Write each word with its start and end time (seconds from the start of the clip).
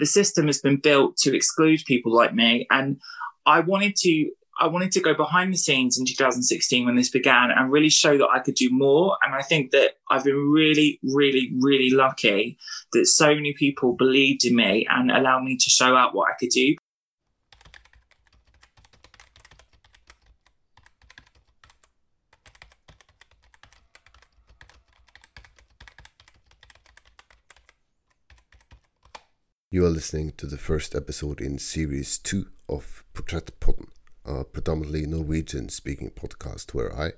the 0.00 0.06
system 0.06 0.46
has 0.46 0.60
been 0.60 0.78
built 0.78 1.16
to 1.18 1.36
exclude 1.36 1.84
people 1.86 2.12
like 2.12 2.34
me. 2.34 2.66
And 2.70 3.00
I 3.46 3.60
wanted 3.60 3.94
to 3.96 4.30
I 4.60 4.66
wanted 4.66 4.92
to 4.92 5.00
go 5.00 5.14
behind 5.14 5.54
the 5.54 5.56
scenes 5.56 5.98
in 5.98 6.04
2016 6.04 6.84
when 6.84 6.94
this 6.94 7.08
began 7.08 7.50
and 7.50 7.72
really 7.72 7.88
show 7.88 8.18
that 8.18 8.28
I 8.28 8.40
could 8.40 8.56
do 8.56 8.68
more. 8.70 9.16
And 9.24 9.34
I 9.34 9.40
think 9.40 9.70
that 9.70 9.92
I've 10.10 10.24
been 10.24 10.50
really, 10.52 11.00
really, 11.02 11.50
really 11.58 11.88
lucky 11.88 12.58
that 12.92 13.06
so 13.06 13.28
many 13.34 13.54
people 13.54 13.94
believed 13.94 14.44
in 14.44 14.54
me 14.54 14.86
and 14.90 15.10
allowed 15.10 15.44
me 15.44 15.56
to 15.56 15.70
show 15.70 15.96
out 15.96 16.14
what 16.14 16.28
I 16.28 16.34
could 16.38 16.50
do. 16.50 16.76
You 29.72 29.86
are 29.86 29.90
listening 29.90 30.32
to 30.38 30.46
the 30.48 30.56
first 30.56 30.96
episode 30.96 31.40
in 31.40 31.60
series 31.60 32.18
2 32.18 32.44
of 32.68 33.04
Portrettpodden, 33.14 33.86
a 34.24 34.42
predominantly 34.42 35.06
Norwegian 35.06 35.68
speaking 35.68 36.10
podcast 36.10 36.74
where 36.74 36.92
I, 36.92 37.12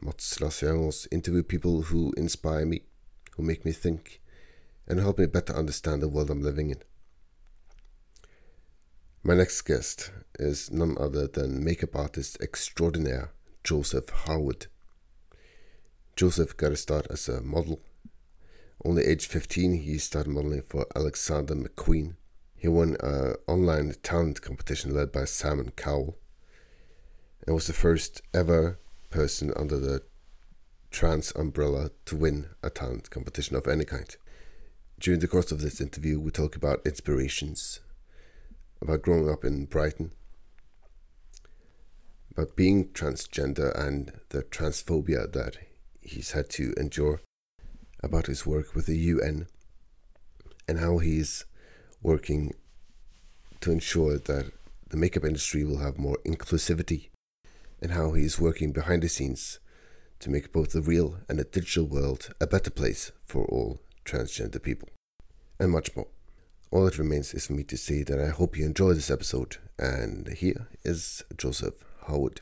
Mats 0.00 1.08
interview 1.10 1.42
people 1.42 1.82
who 1.82 2.12
inspire 2.16 2.64
me, 2.64 2.82
who 3.36 3.42
make 3.42 3.64
me 3.64 3.72
think, 3.72 4.20
and 4.86 5.00
help 5.00 5.18
me 5.18 5.26
better 5.26 5.52
understand 5.52 6.00
the 6.00 6.06
world 6.06 6.30
I'm 6.30 6.40
living 6.40 6.70
in. 6.70 6.78
My 9.24 9.34
next 9.34 9.60
guest 9.62 10.12
is 10.38 10.70
none 10.70 10.96
other 11.00 11.26
than 11.26 11.64
makeup 11.64 11.96
artist 11.96 12.40
extraordinaire 12.40 13.32
Joseph 13.64 14.08
Harwood. 14.10 14.68
Joseph 16.14 16.56
got 16.56 16.70
a 16.70 16.76
start 16.76 17.08
as 17.10 17.28
a 17.28 17.40
model 17.40 17.80
only 18.84 19.04
age 19.04 19.26
15, 19.26 19.74
he 19.74 19.98
started 19.98 20.30
modeling 20.30 20.62
for 20.62 20.86
Alexander 20.94 21.54
McQueen. 21.54 22.14
He 22.56 22.68
won 22.68 22.96
an 23.00 23.34
online 23.46 23.94
talent 24.02 24.40
competition 24.40 24.94
led 24.94 25.10
by 25.10 25.24
Simon 25.24 25.72
Cowell 25.76 26.16
and 27.46 27.54
was 27.54 27.66
the 27.66 27.72
first 27.72 28.22
ever 28.32 28.78
person 29.10 29.52
under 29.56 29.78
the 29.78 30.02
trans 30.90 31.32
umbrella 31.32 31.90
to 32.06 32.16
win 32.16 32.50
a 32.62 32.70
talent 32.70 33.10
competition 33.10 33.56
of 33.56 33.66
any 33.66 33.84
kind. 33.84 34.16
During 35.00 35.20
the 35.20 35.28
course 35.28 35.52
of 35.52 35.60
this 35.60 35.80
interview, 35.80 36.18
we 36.18 36.30
talk 36.30 36.56
about 36.56 36.86
inspirations, 36.86 37.80
about 38.80 39.02
growing 39.02 39.28
up 39.28 39.44
in 39.44 39.66
Brighton, 39.66 40.12
about 42.30 42.56
being 42.56 42.88
transgender 42.88 43.76
and 43.78 44.12
the 44.30 44.42
transphobia 44.42 45.32
that 45.32 45.56
he's 46.00 46.32
had 46.32 46.48
to 46.50 46.74
endure, 46.76 47.20
about 48.02 48.26
his 48.26 48.46
work 48.46 48.74
with 48.74 48.86
the 48.86 48.96
UN 48.96 49.46
and 50.66 50.78
how 50.78 50.98
he's 50.98 51.44
working 52.02 52.54
to 53.60 53.72
ensure 53.72 54.18
that 54.18 54.52
the 54.90 54.96
makeup 54.96 55.24
industry 55.24 55.64
will 55.64 55.78
have 55.78 55.98
more 55.98 56.18
inclusivity 56.24 57.08
and 57.80 57.92
how 57.92 58.12
he's 58.12 58.40
working 58.40 58.72
behind 58.72 59.02
the 59.02 59.08
scenes 59.08 59.58
to 60.20 60.30
make 60.30 60.52
both 60.52 60.72
the 60.72 60.82
real 60.82 61.18
and 61.28 61.38
the 61.38 61.44
digital 61.44 61.84
world 61.84 62.34
a 62.40 62.46
better 62.46 62.70
place 62.70 63.12
for 63.24 63.44
all 63.46 63.80
transgender 64.04 64.62
people, 64.62 64.88
and 65.60 65.70
much 65.70 65.94
more. 65.94 66.08
All 66.70 66.84
that 66.84 66.98
remains 66.98 67.34
is 67.34 67.46
for 67.46 67.52
me 67.52 67.62
to 67.64 67.76
say 67.76 68.02
that 68.02 68.20
I 68.20 68.28
hope 68.28 68.56
you 68.56 68.64
enjoy 68.66 68.94
this 68.94 69.10
episode, 69.10 69.56
and 69.78 70.28
here 70.28 70.68
is 70.84 71.22
Joseph 71.36 71.84
Harwood. 72.02 72.40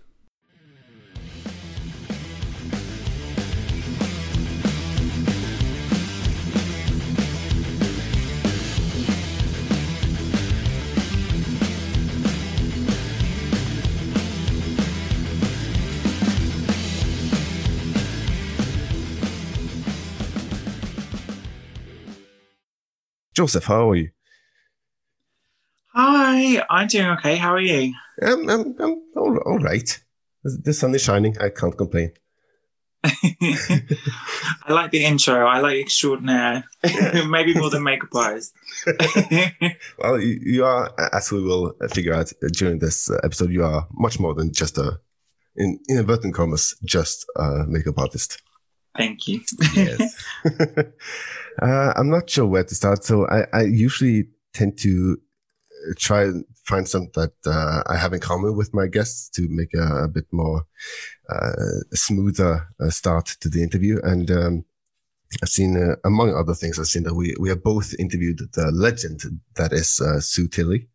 Joseph, 23.37 23.65
how 23.65 23.91
are 23.91 23.97
you? 23.97 24.09
Hi, 25.93 26.65
I'm 26.71 26.87
doing 26.87 27.09
okay. 27.19 27.37
How 27.37 27.53
are 27.53 27.61
you? 27.61 27.93
I'm, 28.23 28.49
I'm, 28.49 28.75
I'm 28.81 29.03
all, 29.15 29.37
all 29.45 29.59
right. 29.59 30.03
The 30.43 30.73
sun 30.73 30.95
is 30.95 31.03
shining. 31.03 31.37
I 31.39 31.51
can't 31.51 31.77
complain. 31.77 32.13
I 33.05 33.83
like 34.71 34.91
the 34.91 35.05
intro. 35.05 35.47
I 35.47 35.61
like 35.61 35.77
extraordinaire, 35.77 36.65
maybe 37.29 37.53
more 37.53 37.69
than 37.69 37.83
makeup 37.83 38.15
artist. 38.15 38.55
well, 39.99 40.19
you, 40.19 40.41
you, 40.43 40.65
are, 40.65 40.91
as 41.13 41.31
we 41.31 41.43
will 41.43 41.75
figure 41.93 42.15
out 42.15 42.33
during 42.55 42.79
this 42.79 43.11
uh, 43.11 43.21
episode, 43.23 43.51
you 43.51 43.65
are 43.65 43.87
much 43.93 44.19
more 44.19 44.33
than 44.33 44.51
just 44.51 44.79
a, 44.79 44.99
in 45.57 45.79
inadvertent 45.91 46.35
commas, 46.35 46.75
just 46.87 47.27
a 47.37 47.65
makeup 47.69 47.99
artist. 47.99 48.41
Thank 48.97 49.29
you. 49.29 49.41
yes. 49.75 50.17
uh, 51.63 51.93
I'm 51.97 52.11
not 52.11 52.29
sure 52.31 52.47
where 52.47 52.65
to 52.65 52.75
start. 52.75 53.05
So 53.05 53.27
I, 53.29 53.47
I 53.53 53.63
usually 53.63 54.29
tend 54.55 54.79
to 54.79 55.19
uh, 55.89 55.95
try 55.99 56.23
and 56.23 56.45
find 56.65 56.89
something 56.89 57.13
that 57.15 57.33
uh, 57.47 57.83
I 57.87 57.97
have 57.97 58.13
in 58.13 58.21
common 58.21 58.57
with 58.57 58.75
my 58.75 58.87
guests 58.87 59.29
to 59.31 59.47
make 59.49 59.75
a, 59.75 60.05
a 60.05 60.09
bit 60.09 60.27
more 60.33 60.63
uh, 61.29 61.53
smoother 61.93 62.69
uh, 62.81 62.91
start 62.91 63.27
to 63.41 63.49
the 63.49 63.63
interview. 63.63 64.01
And 64.03 64.31
um, 64.31 64.65
I've 65.43 65.49
seen, 65.49 65.77
uh, 65.77 65.97
among 66.05 66.35
other 66.35 66.55
things, 66.55 66.79
I've 66.79 66.87
seen 66.87 67.05
that 67.05 67.15
we, 67.15 67.35
we 67.39 67.49
have 67.49 67.63
both 67.63 67.95
interviewed 67.99 68.41
the 68.55 68.71
legend 68.73 69.23
that 69.57 69.73
is 69.73 70.01
Sue 70.21 70.49
Tilley. 70.49 70.89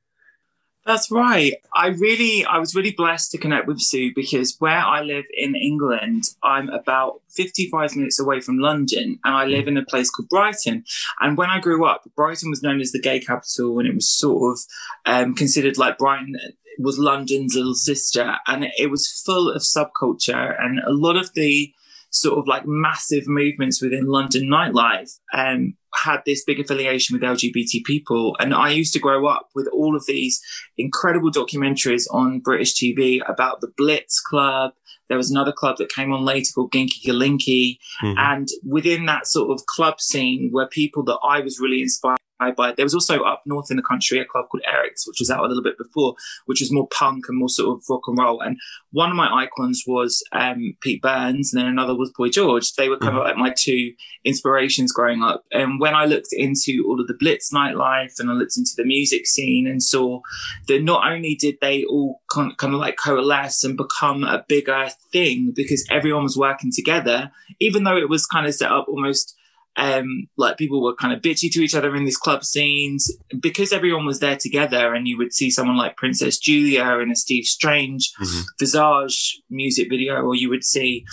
That's 0.86 1.12
right. 1.12 1.54
I 1.76 1.88
really, 1.88 2.44
I 2.44 2.58
was 2.58 2.74
really 2.74 2.92
blessed 2.92 3.32
to 3.32 3.38
connect 3.38 3.68
with 3.68 3.80
Sue 3.80 4.14
because 4.16 4.56
where 4.58 4.80
I 4.80 5.02
live 5.02 5.26
in 5.32 5.56
England, 5.56 6.24
I'm 6.42 6.70
about 6.70 7.22
55 7.30 7.96
minutes 7.96 8.20
away 8.20 8.42
from 8.42 8.58
London 8.58 9.20
and 9.24 9.36
I 9.36 9.46
live 9.46 9.68
in 9.68 9.78
a 9.78 9.86
place 9.86 10.10
called 10.10 10.30
Brighton. 10.30 10.84
And 11.20 11.38
when 11.38 11.52
I 11.52 11.60
grew 11.60 11.86
up, 11.86 12.10
Brighton 12.16 12.50
was 12.50 12.64
known 12.64 12.82
as 12.82 12.92
the 12.92 13.00
gay 13.00 13.20
capital 13.20 13.78
and 13.78 13.88
it 13.88 13.94
was 13.94 14.10
sort 14.10 14.54
of 14.54 14.60
um, 15.06 15.36
considered 15.36 15.78
like 15.78 16.00
Brighton 16.00 16.36
was 16.80 16.98
London's 16.98 17.54
little 17.54 17.76
sister. 17.76 18.38
And 18.48 18.66
it 18.78 18.90
was 18.90 19.22
full 19.24 19.52
of 19.52 19.62
subculture 19.62 20.56
and 20.60 20.80
a 20.80 20.92
lot 20.92 21.16
of 21.16 21.32
the 21.36 21.72
sort 22.12 22.38
of 22.38 22.48
like 22.48 22.68
massive 22.68 23.28
movements 23.28 23.82
within 23.82 24.06
London 24.06 24.44
nightlife 24.44 25.18
um, 25.34 25.76
had 25.96 26.22
this 26.26 26.44
big 26.44 26.60
affiliation 26.60 27.14
with 27.14 27.24
LGBT 27.24 27.84
people. 27.86 28.36
And 28.40 28.54
I 28.54 28.70
used 28.70 28.94
to 28.94 29.00
grow 29.00 29.26
up 29.28 29.50
with 29.56 29.68
all 29.74 29.96
of 29.96 30.06
these 30.06 30.42
incredible 30.78 31.32
documentaries 31.32 32.06
on 32.12 32.40
British 32.40 32.76
TV 32.76 33.22
about 33.28 33.62
the 33.62 33.72
Blitz 33.78 34.20
Club. 34.20 34.74
There 35.08 35.18
was 35.18 35.32
another 35.32 35.52
club 35.52 35.78
that 35.78 35.90
came 35.90 36.14
on 36.14 36.24
later 36.24 36.52
called 36.54 36.72
Kinky 36.72 37.02
Gerlinky. 37.10 37.78
Mm-hmm. 38.04 38.18
And 38.18 38.48
within 38.66 39.06
that 39.08 39.28
sort 39.28 39.52
of 39.52 39.66
club 39.66 40.00
scene 40.00 40.52
were 40.54 40.68
people 40.68 41.04
that 41.04 41.20
I 41.24 41.40
was 41.40 41.60
really 41.60 41.82
inspired 41.82 42.21
by. 42.50 42.72
There 42.72 42.86
was 42.86 42.96
also 42.96 43.22
up 43.22 43.44
north 43.46 43.70
in 43.70 43.78
the 43.78 43.84
country 43.84 44.20
a 44.20 44.26
club 44.26 44.46
called 44.50 44.64
Eric's, 44.66 45.08
which 45.08 45.20
was 45.20 45.30
out 45.30 45.46
a 45.46 45.48
little 45.48 45.62
bit 45.62 45.78
before, 45.78 46.16
which 46.48 46.62
was 46.62 46.72
more 46.72 46.88
punk 46.88 47.26
and 47.28 47.38
more 47.38 47.50
sort 47.50 47.78
of 47.78 47.84
rock 47.88 48.02
and 48.08 48.18
roll. 48.18 48.42
And 48.42 48.58
one 48.92 49.12
of 49.12 49.16
my 49.16 49.44
icons 49.44 49.84
was 49.86 50.24
um, 50.32 50.76
Pete 50.82 51.02
Burns, 51.02 51.54
and 51.54 51.62
then 51.62 51.70
another 51.70 51.96
was 51.96 52.12
Boy 52.12 52.30
George. 52.30 52.74
They 52.74 52.90
were 52.90 52.98
kind 52.98 53.12
mm-hmm. 53.12 53.20
of 53.20 53.26
like 53.26 53.38
my 53.38 53.54
two 53.56 53.94
inspirations 54.26 54.92
growing 54.92 55.22
up. 55.22 55.44
And 55.52 55.80
when 55.80 55.94
I 55.94 56.06
looked 56.06 56.32
into 56.32 56.84
all 56.88 57.00
of 57.00 57.08
the 57.08 57.14
Blitz 57.14 57.52
nightlife 57.54 58.20
and 58.20 58.32
I 58.32 58.34
looked 58.34 58.58
into 58.58 58.72
the 58.76 58.86
music 58.86 59.28
scene 59.28 59.68
and 59.68 59.84
saw 59.84 60.22
that 60.68 60.82
not 60.82 61.10
only 61.10 61.36
did 61.36 61.58
they 61.62 61.84
all 61.86 62.22
kind 62.32 62.54
of 62.62 62.72
like 62.74 62.98
coalesce 62.98 63.64
and 63.64 63.78
become 63.78 64.24
a 64.24 64.44
bigger 64.48 64.90
thing 65.12 65.52
because 65.56 65.86
everyone 65.90 66.24
was 66.24 66.38
working 66.38 66.72
together, 66.74 67.32
even 67.60 67.84
though 67.84 67.98
it 67.98 68.10
was 68.10 68.26
kind 68.26 68.48
of 68.48 68.56
set 68.56 68.72
up 68.72 68.88
almost 68.88 69.36
um, 69.78 70.28
like 70.38 70.58
people 70.58 70.82
were 70.82 70.96
kind 70.96 71.14
of 71.14 71.22
bitchy 71.22 71.52
to 71.52 71.62
each 71.62 71.76
other 71.76 71.96
in 71.96 72.04
these 72.04 72.18
club 72.18 72.44
scenes. 72.44 73.12
Because 73.40 73.72
everyone 73.72 74.06
was 74.06 74.20
there 74.20 74.38
together 74.38 74.94
and 74.94 75.08
you 75.08 75.18
would 75.18 75.34
see 75.34 75.50
someone 75.50 75.78
like 75.78 75.98
princess 75.98 76.38
julia 76.38 76.84
in 77.00 77.12
a 77.12 77.16
steve 77.16 77.46
strange 77.46 78.12
mm-hmm. 78.22 78.42
visage 78.60 79.42
music 79.50 79.88
video 79.90 80.16
or 80.22 80.36
you 80.36 80.50
would 80.50 80.64
see 80.64 81.06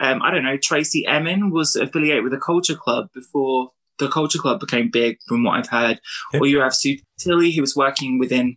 um, 0.00 0.22
i 0.22 0.30
don't 0.30 0.44
know 0.44 0.56
Tracey 0.56 1.06
emin 1.06 1.50
was 1.50 1.76
affiliated 1.76 2.22
with 2.22 2.32
the 2.32 2.38
culture 2.38 2.76
club 2.76 3.08
before 3.14 3.70
the 3.98 4.08
culture 4.08 4.38
club 4.38 4.60
became 4.60 4.90
big 4.90 5.18
from 5.28 5.44
what 5.44 5.58
i've 5.58 5.68
heard. 5.68 6.00
Or 6.34 6.46
you 6.46 6.60
have 6.60 6.74
sue 6.74 6.98
tilley 7.18 7.52
who 7.52 7.60
was 7.60 7.76
working 7.76 8.18
within 8.18 8.56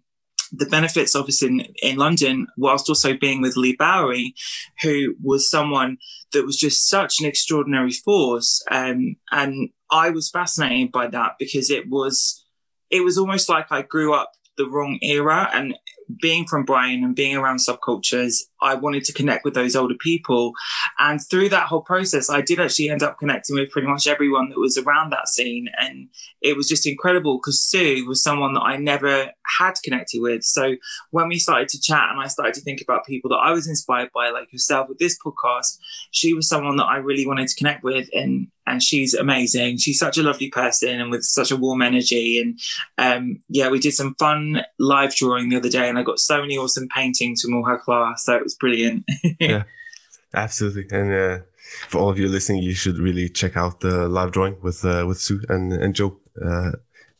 the 0.51 0.65
benefits 0.65 1.15
office 1.15 1.43
in, 1.43 1.61
in 1.81 1.97
London, 1.97 2.47
whilst 2.57 2.89
also 2.89 3.15
being 3.15 3.41
with 3.41 3.57
Leigh 3.57 3.75
Bowery, 3.75 4.33
who 4.81 5.15
was 5.21 5.49
someone 5.49 5.97
that 6.33 6.45
was 6.45 6.57
just 6.57 6.87
such 6.87 7.19
an 7.19 7.25
extraordinary 7.25 7.91
force. 7.91 8.63
Um, 8.71 9.15
and 9.31 9.69
I 9.91 10.09
was 10.09 10.29
fascinated 10.29 10.91
by 10.91 11.07
that 11.07 11.33
because 11.39 11.69
it 11.69 11.89
was, 11.89 12.45
it 12.89 13.03
was 13.03 13.17
almost 13.17 13.49
like 13.49 13.71
I 13.71 13.81
grew 13.81 14.13
up 14.13 14.31
the 14.57 14.67
wrong 14.67 14.99
era. 15.01 15.49
And 15.53 15.75
being 16.21 16.45
from 16.45 16.65
Brighton 16.65 17.03
and 17.03 17.15
being 17.15 17.35
around 17.35 17.57
subcultures, 17.57 18.43
I 18.61 18.75
wanted 18.75 19.03
to 19.05 19.13
connect 19.13 19.45
with 19.45 19.53
those 19.53 19.75
older 19.75 19.95
people. 19.95 20.53
And 20.99 21.19
through 21.21 21.49
that 21.49 21.67
whole 21.67 21.81
process, 21.81 22.29
I 22.29 22.41
did 22.41 22.59
actually 22.59 22.89
end 22.89 23.03
up 23.03 23.19
connecting 23.19 23.55
with 23.55 23.69
pretty 23.69 23.87
much 23.87 24.07
everyone 24.07 24.49
that 24.49 24.59
was 24.59 24.77
around 24.77 25.11
that 25.11 25.27
scene. 25.27 25.69
And 25.79 26.09
it 26.41 26.55
was 26.55 26.67
just 26.67 26.87
incredible 26.87 27.37
because 27.37 27.61
Sue 27.61 28.05
was 28.07 28.23
someone 28.23 28.53
that 28.53 28.61
I 28.61 28.77
never 28.77 29.31
had 29.59 29.73
connected 29.83 30.21
with. 30.21 30.43
So 30.43 30.75
when 31.11 31.27
we 31.27 31.39
started 31.39 31.69
to 31.69 31.81
chat 31.81 32.09
and 32.11 32.19
I 32.19 32.27
started 32.27 32.53
to 32.55 32.61
think 32.61 32.81
about 32.81 33.05
people 33.05 33.29
that 33.29 33.37
I 33.37 33.51
was 33.51 33.67
inspired 33.67 34.09
by, 34.13 34.29
like 34.29 34.51
yourself 34.51 34.89
with 34.89 34.99
this 34.99 35.17
podcast, 35.23 35.77
she 36.11 36.33
was 36.33 36.47
someone 36.47 36.77
that 36.77 36.85
I 36.85 36.97
really 36.97 37.27
wanted 37.27 37.47
to 37.47 37.55
connect 37.55 37.83
with. 37.83 38.09
And 38.13 38.47
and 38.67 38.83
she's 38.83 39.13
amazing. 39.13 39.77
She's 39.77 39.97
such 39.97 40.17
a 40.17 40.23
lovely 40.23 40.49
person 40.49 40.99
and 40.99 41.09
with 41.09 41.23
such 41.23 41.51
a 41.51 41.55
warm 41.55 41.81
energy. 41.81 42.39
And 42.39 42.59
um, 42.97 43.39
yeah, 43.47 43.69
we 43.69 43.79
did 43.79 43.93
some 43.93 44.13
fun 44.15 44.61
live 44.77 45.15
drawing 45.15 45.49
the 45.49 45.55
other 45.55 45.69
day, 45.69 45.87
and 45.87 45.97
I 45.97 46.03
got 46.03 46.19
so 46.19 46.41
many 46.41 46.57
awesome 46.57 46.87
paintings 46.89 47.41
from 47.41 47.55
all 47.55 47.63
her 47.63 47.79
class. 47.79 48.25
So 48.25 48.35
was 48.47 48.55
brilliant. 48.55 49.03
yeah, 49.39 49.63
absolutely. 50.33 50.87
And 50.97 51.13
uh, 51.13 51.39
for 51.89 51.99
all 51.99 52.09
of 52.09 52.17
you 52.17 52.27
listening, 52.29 52.63
you 52.63 52.73
should 52.73 52.97
really 52.97 53.27
check 53.29 53.57
out 53.57 53.81
the 53.81 54.07
live 54.07 54.31
drawing 54.31 54.55
with 54.61 54.85
uh, 54.85 55.05
with 55.07 55.19
Sue 55.19 55.41
and 55.49 55.73
and 55.73 55.93
Joe. 55.93 56.17
Uh, 56.41 56.71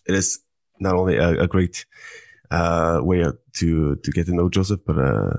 it 0.05 0.15
is 0.15 0.39
not 0.79 0.95
only 0.95 1.17
a, 1.17 1.41
a 1.41 1.47
great 1.47 1.85
uh, 2.51 2.99
way 3.03 3.25
to 3.59 3.95
to 3.95 4.11
get 4.11 4.25
to 4.27 4.33
know 4.33 4.49
Joseph, 4.49 4.81
but 4.85 4.97
uh, 4.97 5.33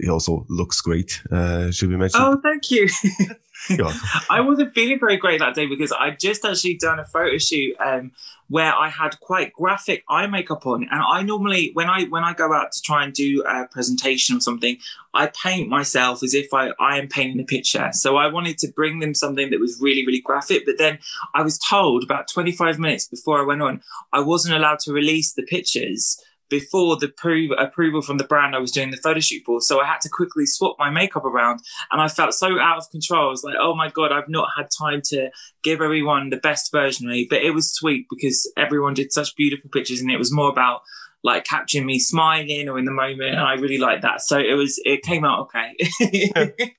he 0.00 0.08
also 0.08 0.46
looks 0.48 0.80
great. 0.80 1.22
Uh, 1.30 1.70
should 1.70 1.90
we 1.90 1.96
mention? 1.96 2.20
Oh, 2.22 2.40
thank 2.42 2.70
you. 2.70 2.88
I 4.30 4.40
wasn't 4.40 4.74
feeling 4.74 4.98
very 4.98 5.16
great 5.16 5.40
that 5.40 5.54
day 5.54 5.66
because 5.66 5.92
I 5.92 6.10
just 6.10 6.44
actually 6.44 6.74
done 6.74 6.98
a 6.98 7.04
photo 7.04 7.38
shoot 7.38 7.76
um, 7.84 8.12
where 8.48 8.72
I 8.72 8.88
had 8.88 9.18
quite 9.20 9.52
graphic 9.52 10.04
eye 10.08 10.26
makeup 10.26 10.66
on, 10.66 10.82
and 10.90 11.02
I 11.02 11.22
normally 11.22 11.70
when 11.74 11.88
I 11.88 12.04
when 12.04 12.24
I 12.24 12.32
go 12.32 12.52
out 12.52 12.72
to 12.72 12.82
try 12.82 13.04
and 13.04 13.12
do 13.12 13.42
a 13.46 13.66
presentation 13.66 14.36
or 14.36 14.40
something, 14.40 14.78
I 15.12 15.26
paint 15.26 15.68
myself 15.68 16.22
as 16.22 16.34
if 16.34 16.54
I 16.54 16.70
I 16.78 16.98
am 16.98 17.08
painting 17.08 17.40
a 17.40 17.44
picture. 17.44 17.90
So 17.92 18.16
I 18.16 18.28
wanted 18.28 18.58
to 18.58 18.68
bring 18.68 19.00
them 19.00 19.14
something 19.14 19.50
that 19.50 19.60
was 19.60 19.78
really 19.80 20.06
really 20.06 20.20
graphic, 20.20 20.64
but 20.64 20.78
then 20.78 20.98
I 21.34 21.42
was 21.42 21.58
told 21.58 22.04
about 22.04 22.28
25 22.28 22.78
minutes 22.78 23.06
before 23.06 23.40
I 23.40 23.46
went 23.46 23.62
on, 23.62 23.82
I 24.12 24.20
wasn't 24.20 24.54
allowed 24.54 24.78
to 24.80 24.92
release 24.92 25.32
the 25.32 25.42
pictures 25.42 26.22
before 26.48 26.96
the 26.96 27.08
prove, 27.08 27.50
approval 27.58 28.02
from 28.02 28.18
the 28.18 28.24
brand 28.24 28.54
I 28.54 28.58
was 28.58 28.72
doing 28.72 28.90
the 28.90 28.96
photo 28.96 29.20
shoot 29.20 29.42
for. 29.44 29.60
So 29.60 29.80
I 29.80 29.86
had 29.86 30.00
to 30.02 30.08
quickly 30.08 30.46
swap 30.46 30.76
my 30.78 30.90
makeup 30.90 31.24
around 31.24 31.60
and 31.90 32.00
I 32.00 32.08
felt 32.08 32.34
so 32.34 32.58
out 32.58 32.78
of 32.78 32.90
control. 32.90 33.28
I 33.28 33.30
was 33.30 33.44
like, 33.44 33.56
oh 33.60 33.74
my 33.74 33.90
God, 33.90 34.12
I've 34.12 34.28
not 34.28 34.48
had 34.56 34.68
time 34.76 35.02
to 35.06 35.30
give 35.62 35.80
everyone 35.80 36.30
the 36.30 36.36
best 36.36 36.72
version 36.72 37.06
of 37.06 37.12
me. 37.12 37.26
But 37.28 37.42
it 37.42 37.52
was 37.52 37.72
sweet 37.72 38.06
because 38.10 38.50
everyone 38.56 38.94
did 38.94 39.12
such 39.12 39.36
beautiful 39.36 39.70
pictures 39.70 40.00
and 40.00 40.10
it 40.10 40.18
was 40.18 40.32
more 40.32 40.50
about 40.50 40.82
like 41.24 41.44
capturing 41.44 41.84
me 41.86 41.98
smiling 41.98 42.68
or 42.68 42.78
in 42.78 42.84
the 42.84 42.92
moment. 42.92 43.30
And 43.30 43.40
I 43.40 43.54
really 43.54 43.78
liked 43.78 44.02
that. 44.02 44.22
So 44.22 44.38
it 44.38 44.54
was, 44.54 44.80
it 44.84 45.02
came 45.02 45.24
out 45.24 45.48
okay. 45.48 45.74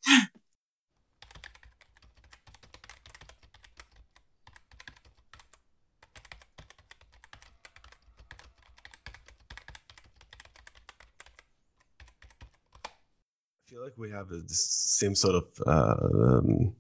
like 13.79 13.88
we 13.99 14.09
have 14.11 14.29
the 14.29 14.43
same 14.47 15.13
sort 15.13 15.35
of 15.35 15.45
uh, 15.67 16.37
um, 16.37 16.73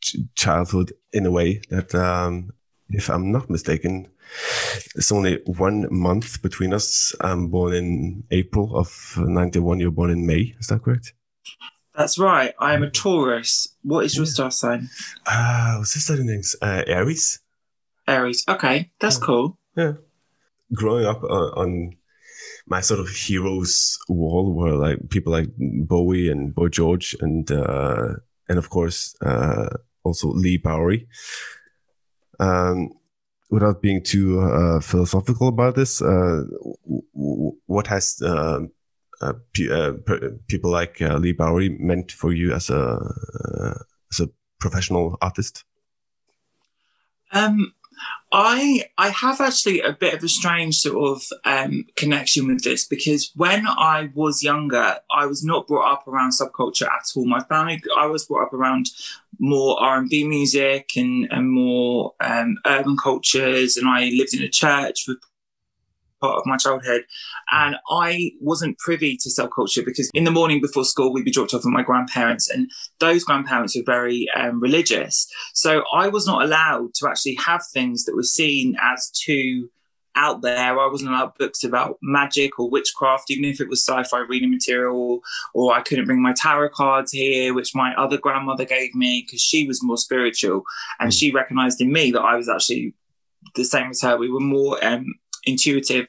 ch- 0.00 0.16
childhood 0.34 0.92
in 1.12 1.24
a 1.24 1.30
way 1.30 1.62
that, 1.70 1.94
um, 1.94 2.52
if 2.90 3.08
I'm 3.08 3.32
not 3.32 3.48
mistaken, 3.48 4.08
it's 4.94 5.10
only 5.10 5.40
one 5.46 5.86
month 5.90 6.42
between 6.42 6.74
us. 6.74 7.14
I'm 7.20 7.48
born 7.48 7.74
in 7.74 8.24
April 8.30 8.76
of 8.76 9.14
91. 9.16 9.80
You're 9.80 9.90
born 9.90 10.10
in 10.10 10.26
May. 10.26 10.54
Is 10.60 10.66
that 10.66 10.82
correct? 10.82 11.14
That's 11.96 12.18
right. 12.18 12.54
I 12.58 12.74
am 12.74 12.82
a 12.82 12.90
Taurus. 12.90 13.74
What 13.82 14.04
is 14.04 14.14
your 14.14 14.26
yeah. 14.26 14.32
star 14.32 14.50
sign? 14.50 14.88
Uh, 15.26 15.76
what's 15.78 15.94
the 15.94 16.00
starting 16.00 16.26
names? 16.26 16.54
Uh, 16.60 16.84
Aries. 16.86 17.40
Aries. 18.06 18.44
Okay, 18.48 18.90
that's 19.00 19.18
yeah. 19.18 19.26
cool. 19.26 19.58
Yeah. 19.76 19.92
Growing 20.72 21.06
up 21.06 21.22
uh, 21.24 21.50
on 21.56 21.96
my 22.68 22.80
sort 22.80 23.00
of 23.00 23.08
heroes 23.08 23.98
wall 24.08 24.52
were 24.54 24.74
like 24.74 25.08
people 25.10 25.32
like 25.32 25.48
Bowie 25.58 26.30
and 26.30 26.54
Boy 26.54 26.68
George 26.68 27.16
and 27.20 27.50
uh, 27.50 28.14
and 28.48 28.58
of 28.58 28.70
course 28.70 29.16
uh, 29.22 29.68
also 30.04 30.28
Leigh 30.28 30.58
Bowery. 30.58 31.08
Um, 32.40 32.90
without 33.50 33.82
being 33.82 34.02
too 34.02 34.40
uh, 34.40 34.80
philosophical 34.80 35.48
about 35.48 35.74
this, 35.74 36.02
uh, 36.02 36.44
what 37.66 37.86
has 37.86 38.20
uh, 38.22 38.60
uh, 39.20 39.32
people 40.46 40.70
like 40.70 41.00
Leigh 41.00 41.32
Bowery 41.32 41.70
meant 41.70 42.12
for 42.12 42.32
you 42.32 42.52
as 42.52 42.70
a 42.70 42.98
as 44.12 44.20
a 44.20 44.28
professional 44.60 45.16
artist? 45.20 45.64
Um, 47.32 47.74
I 48.30 48.84
I 48.98 49.08
have 49.08 49.40
actually 49.40 49.80
a 49.80 49.92
bit 49.92 50.12
of 50.12 50.22
a 50.22 50.28
strange 50.28 50.76
sort 50.76 51.16
of 51.16 51.22
um, 51.44 51.86
connection 51.96 52.46
with 52.46 52.62
this 52.62 52.84
because 52.86 53.32
when 53.34 53.66
I 53.66 54.10
was 54.14 54.42
younger, 54.42 54.96
I 55.10 55.26
was 55.26 55.42
not 55.42 55.66
brought 55.66 55.90
up 55.90 56.06
around 56.06 56.32
subculture 56.32 56.86
at 56.86 57.04
all. 57.16 57.26
My 57.26 57.40
family, 57.44 57.82
I 57.96 58.06
was 58.06 58.26
brought 58.26 58.46
up 58.46 58.52
around 58.52 58.90
more 59.38 59.80
R 59.80 59.98
and 59.98 60.10
B 60.10 60.24
music 60.24 60.90
and 60.96 61.26
and 61.30 61.50
more 61.50 62.14
um, 62.20 62.58
urban 62.66 62.98
cultures, 62.98 63.78
and 63.78 63.88
I 63.88 64.10
lived 64.10 64.34
in 64.34 64.42
a 64.42 64.48
church 64.48 65.04
with 65.08 65.18
part 66.20 66.36
of 66.36 66.46
my 66.46 66.56
childhood. 66.56 67.04
And 67.52 67.76
I 67.90 68.32
wasn't 68.40 68.78
privy 68.78 69.16
to 69.18 69.28
subculture 69.28 69.84
because 69.84 70.10
in 70.14 70.24
the 70.24 70.30
morning 70.30 70.60
before 70.60 70.84
school, 70.84 71.12
we'd 71.12 71.24
be 71.24 71.30
dropped 71.30 71.54
off 71.54 71.64
with 71.64 71.72
my 71.72 71.82
grandparents, 71.82 72.48
and 72.48 72.70
those 73.00 73.24
grandparents 73.24 73.76
were 73.76 73.82
very 73.84 74.26
um, 74.36 74.60
religious. 74.60 75.26
So 75.54 75.82
I 75.92 76.08
was 76.08 76.26
not 76.26 76.42
allowed 76.42 76.94
to 76.94 77.08
actually 77.08 77.36
have 77.36 77.62
things 77.72 78.04
that 78.04 78.14
were 78.14 78.22
seen 78.22 78.76
as 78.80 79.10
too 79.10 79.70
out 80.18 80.42
there. 80.42 80.78
I 80.78 80.86
wasn't 80.88 81.10
allowed 81.10 81.38
books 81.38 81.62
about 81.62 81.98
magic 82.02 82.58
or 82.58 82.68
witchcraft, 82.68 83.30
even 83.30 83.44
if 83.44 83.60
it 83.60 83.68
was 83.68 83.84
sci-fi 83.84 84.18
reading 84.18 84.50
material, 84.50 85.20
or 85.54 85.72
I 85.72 85.80
couldn't 85.80 86.06
bring 86.06 86.20
my 86.20 86.32
tarot 86.32 86.70
cards 86.70 87.12
here, 87.12 87.54
which 87.54 87.74
my 87.74 87.94
other 87.94 88.18
grandmother 88.18 88.64
gave 88.64 88.94
me 88.94 89.24
because 89.24 89.40
she 89.40 89.66
was 89.66 89.82
more 89.82 89.96
spiritual 89.96 90.64
and 90.98 91.14
she 91.14 91.30
recognized 91.30 91.80
in 91.80 91.92
me 91.92 92.10
that 92.10 92.20
I 92.20 92.36
was 92.36 92.48
actually 92.48 92.94
the 93.54 93.64
same 93.64 93.90
as 93.90 94.02
her. 94.02 94.18
We 94.18 94.30
were 94.30 94.40
more 94.40 94.84
um, 94.84 95.06
intuitive. 95.48 96.06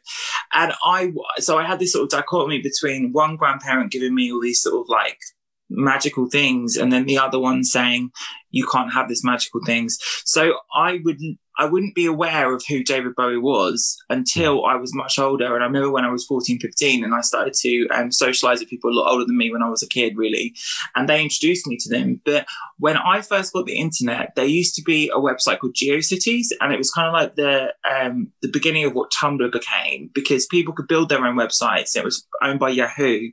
And 0.53 0.73
I, 0.83 1.11
so 1.37 1.57
I 1.57 1.63
had 1.63 1.79
this 1.79 1.93
sort 1.93 2.03
of 2.03 2.09
dichotomy 2.09 2.61
between 2.61 3.11
one 3.11 3.35
grandparent 3.35 3.91
giving 3.91 4.15
me 4.15 4.31
all 4.31 4.41
these 4.41 4.61
sort 4.61 4.81
of 4.81 4.89
like 4.89 5.19
magical 5.69 6.27
things 6.29 6.75
and 6.75 6.91
then 6.91 7.05
the 7.05 7.17
other 7.17 7.39
one 7.39 7.63
saying 7.63 8.09
you 8.51 8.67
can't 8.67 8.93
have 8.93 9.07
this 9.07 9.23
magical 9.23 9.61
things 9.65 9.97
so 10.25 10.53
i 10.75 10.99
would 11.03 11.19
I 11.59 11.65
wouldn't 11.65 11.93
be 11.93 12.05
aware 12.05 12.55
of 12.55 12.63
who 12.65 12.85
David 12.85 13.15
Bowie 13.15 13.37
was 13.37 13.97
until 14.09 14.65
I 14.65 14.77
was 14.77 14.95
much 14.95 15.19
older. 15.19 15.53
And 15.55 15.61
I 15.61 15.67
remember 15.67 15.91
when 15.91 16.05
I 16.05 16.09
was 16.09 16.25
14, 16.25 16.57
15, 16.57 17.03
and 17.03 17.13
I 17.13 17.19
started 17.19 17.53
to 17.55 17.87
um, 17.89 18.13
socialize 18.13 18.61
with 18.61 18.69
people 18.69 18.89
a 18.89 18.95
lot 18.95 19.11
older 19.11 19.25
than 19.25 19.37
me 19.37 19.51
when 19.51 19.61
I 19.61 19.69
was 19.69 19.83
a 19.83 19.87
kid, 19.87 20.15
really. 20.15 20.55
And 20.95 21.09
they 21.09 21.21
introduced 21.21 21.67
me 21.67 21.75
to 21.81 21.89
them. 21.89 22.21
But 22.23 22.47
when 22.77 22.95
I 22.95 23.21
first 23.21 23.51
got 23.51 23.65
the 23.65 23.77
internet, 23.77 24.35
there 24.35 24.45
used 24.45 24.73
to 24.75 24.81
be 24.81 25.09
a 25.09 25.19
website 25.19 25.59
called 25.59 25.75
GeoCities, 25.75 26.47
and 26.61 26.71
it 26.71 26.77
was 26.77 26.91
kind 26.91 27.07
of 27.07 27.13
like 27.13 27.35
the 27.35 27.73
um, 27.83 28.31
the 28.41 28.47
beginning 28.47 28.85
of 28.85 28.93
what 28.93 29.11
Tumblr 29.11 29.51
became 29.51 30.09
because 30.13 30.45
people 30.45 30.73
could 30.73 30.87
build 30.87 31.09
their 31.09 31.25
own 31.25 31.35
websites. 31.35 31.97
It 31.97 32.05
was 32.05 32.25
owned 32.41 32.61
by 32.61 32.69
Yahoo, 32.69 33.31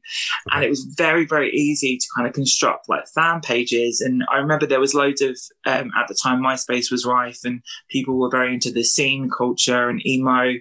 and 0.51 0.65
it 0.65 0.69
was 0.69 0.83
very, 0.83 1.27
very 1.27 1.53
easy 1.53 1.97
to 1.97 2.07
kind 2.17 2.27
of 2.27 2.35
construct 2.35 2.89
like 2.89 3.07
fan 3.15 3.41
pages. 3.41 4.01
And 4.01 4.25
I 4.33 4.39
remember 4.39 4.67
there 4.67 4.81
was 4.81 4.95
loads 5.07 5.21
of 5.23 5.39
um, 5.65 5.91
at 5.97 6.09
the 6.09 6.19
time 6.21 6.43
MySpace 6.43 6.91
was 6.91 7.07
rife, 7.07 7.41
and 7.45 7.63
people 7.91 8.19
were 8.19 8.31
very 8.31 8.55
into 8.55 8.71
the 8.71 8.85
scene 8.85 9.31
culture 9.37 9.89
and 9.89 10.07
emo. 10.07 10.55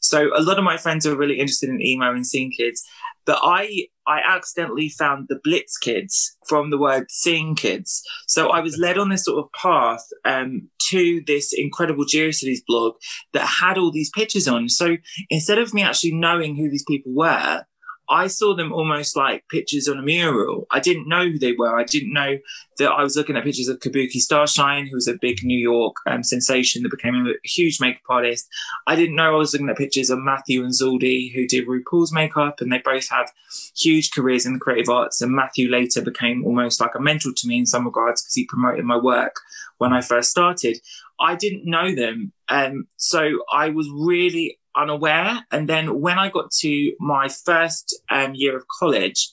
So 0.00 0.30
a 0.36 0.42
lot 0.42 0.58
of 0.58 0.64
my 0.64 0.76
friends 0.76 1.06
were 1.06 1.16
really 1.16 1.38
interested 1.38 1.68
in 1.68 1.80
emo 1.80 2.12
and 2.12 2.26
scene 2.26 2.50
kids. 2.50 2.84
But 3.24 3.38
I 3.42 3.86
I 4.06 4.18
accidentally 4.26 4.88
found 4.88 5.26
the 5.28 5.38
Blitz 5.44 5.78
kids 5.78 6.36
from 6.48 6.70
the 6.70 6.78
word 6.78 7.08
scene 7.10 7.54
kids. 7.54 8.02
So 8.26 8.48
I 8.48 8.60
was 8.60 8.78
led 8.78 8.98
on 8.98 9.10
this 9.10 9.24
sort 9.24 9.44
of 9.44 9.52
path 9.52 10.04
um, 10.24 10.68
to 10.88 11.22
this 11.26 11.52
incredible 11.56 12.04
GeoCities 12.04 12.60
blog 12.66 12.94
that 13.32 13.46
had 13.46 13.78
all 13.78 13.92
these 13.92 14.10
pictures 14.10 14.48
on. 14.48 14.68
So 14.68 14.96
instead 15.30 15.58
of 15.58 15.72
me 15.72 15.82
actually 15.82 16.14
knowing 16.14 16.56
who 16.56 16.68
these 16.68 16.84
people 16.84 17.12
were, 17.14 17.64
I 18.12 18.26
saw 18.26 18.54
them 18.54 18.74
almost 18.74 19.16
like 19.16 19.48
pictures 19.48 19.88
on 19.88 19.98
a 19.98 20.02
mural. 20.02 20.66
I 20.70 20.80
didn't 20.80 21.08
know 21.08 21.24
who 21.30 21.38
they 21.38 21.54
were. 21.54 21.74
I 21.74 21.84
didn't 21.84 22.12
know 22.12 22.36
that 22.76 22.90
I 22.90 23.02
was 23.02 23.16
looking 23.16 23.38
at 23.38 23.44
pictures 23.44 23.68
of 23.68 23.78
Kabuki 23.78 24.20
Starshine, 24.20 24.86
who 24.86 24.96
was 24.96 25.08
a 25.08 25.16
big 25.18 25.42
New 25.42 25.58
York 25.58 25.96
um, 26.06 26.22
sensation 26.22 26.82
that 26.82 26.90
became 26.90 27.14
a 27.14 27.48
huge 27.48 27.80
makeup 27.80 28.02
artist. 28.10 28.46
I 28.86 28.96
didn't 28.96 29.16
know 29.16 29.34
I 29.34 29.38
was 29.38 29.54
looking 29.54 29.70
at 29.70 29.78
pictures 29.78 30.10
of 30.10 30.18
Mathu 30.18 30.62
and 30.62 30.74
Zaldy, 30.74 31.34
who 31.34 31.46
did 31.46 31.66
RuPaul's 31.66 32.12
makeup, 32.12 32.60
and 32.60 32.70
they 32.70 32.82
both 32.84 33.08
have 33.08 33.32
huge 33.74 34.10
careers 34.10 34.44
in 34.44 34.52
the 34.52 34.60
creative 34.60 34.90
arts. 34.90 35.22
And 35.22 35.32
Mathu 35.32 35.70
later 35.70 36.02
became 36.02 36.44
almost 36.44 36.82
like 36.82 36.94
a 36.94 37.00
mentor 37.00 37.32
to 37.34 37.48
me 37.48 37.60
in 37.60 37.66
some 37.66 37.86
regards 37.86 38.20
because 38.20 38.34
he 38.34 38.44
promoted 38.44 38.84
my 38.84 38.98
work 38.98 39.36
when 39.78 39.94
I 39.94 40.02
first 40.02 40.30
started. 40.30 40.80
I 41.18 41.34
didn't 41.34 41.64
know 41.64 41.94
them. 41.94 42.34
Um, 42.50 42.88
so 42.98 43.38
I 43.50 43.70
was 43.70 43.88
really 43.90 44.58
unaware. 44.76 45.46
And 45.50 45.68
then 45.68 46.00
when 46.00 46.18
I 46.18 46.30
got 46.30 46.50
to 46.60 46.92
my 47.00 47.28
first 47.28 48.00
um, 48.10 48.34
year 48.34 48.56
of 48.56 48.64
college, 48.78 49.30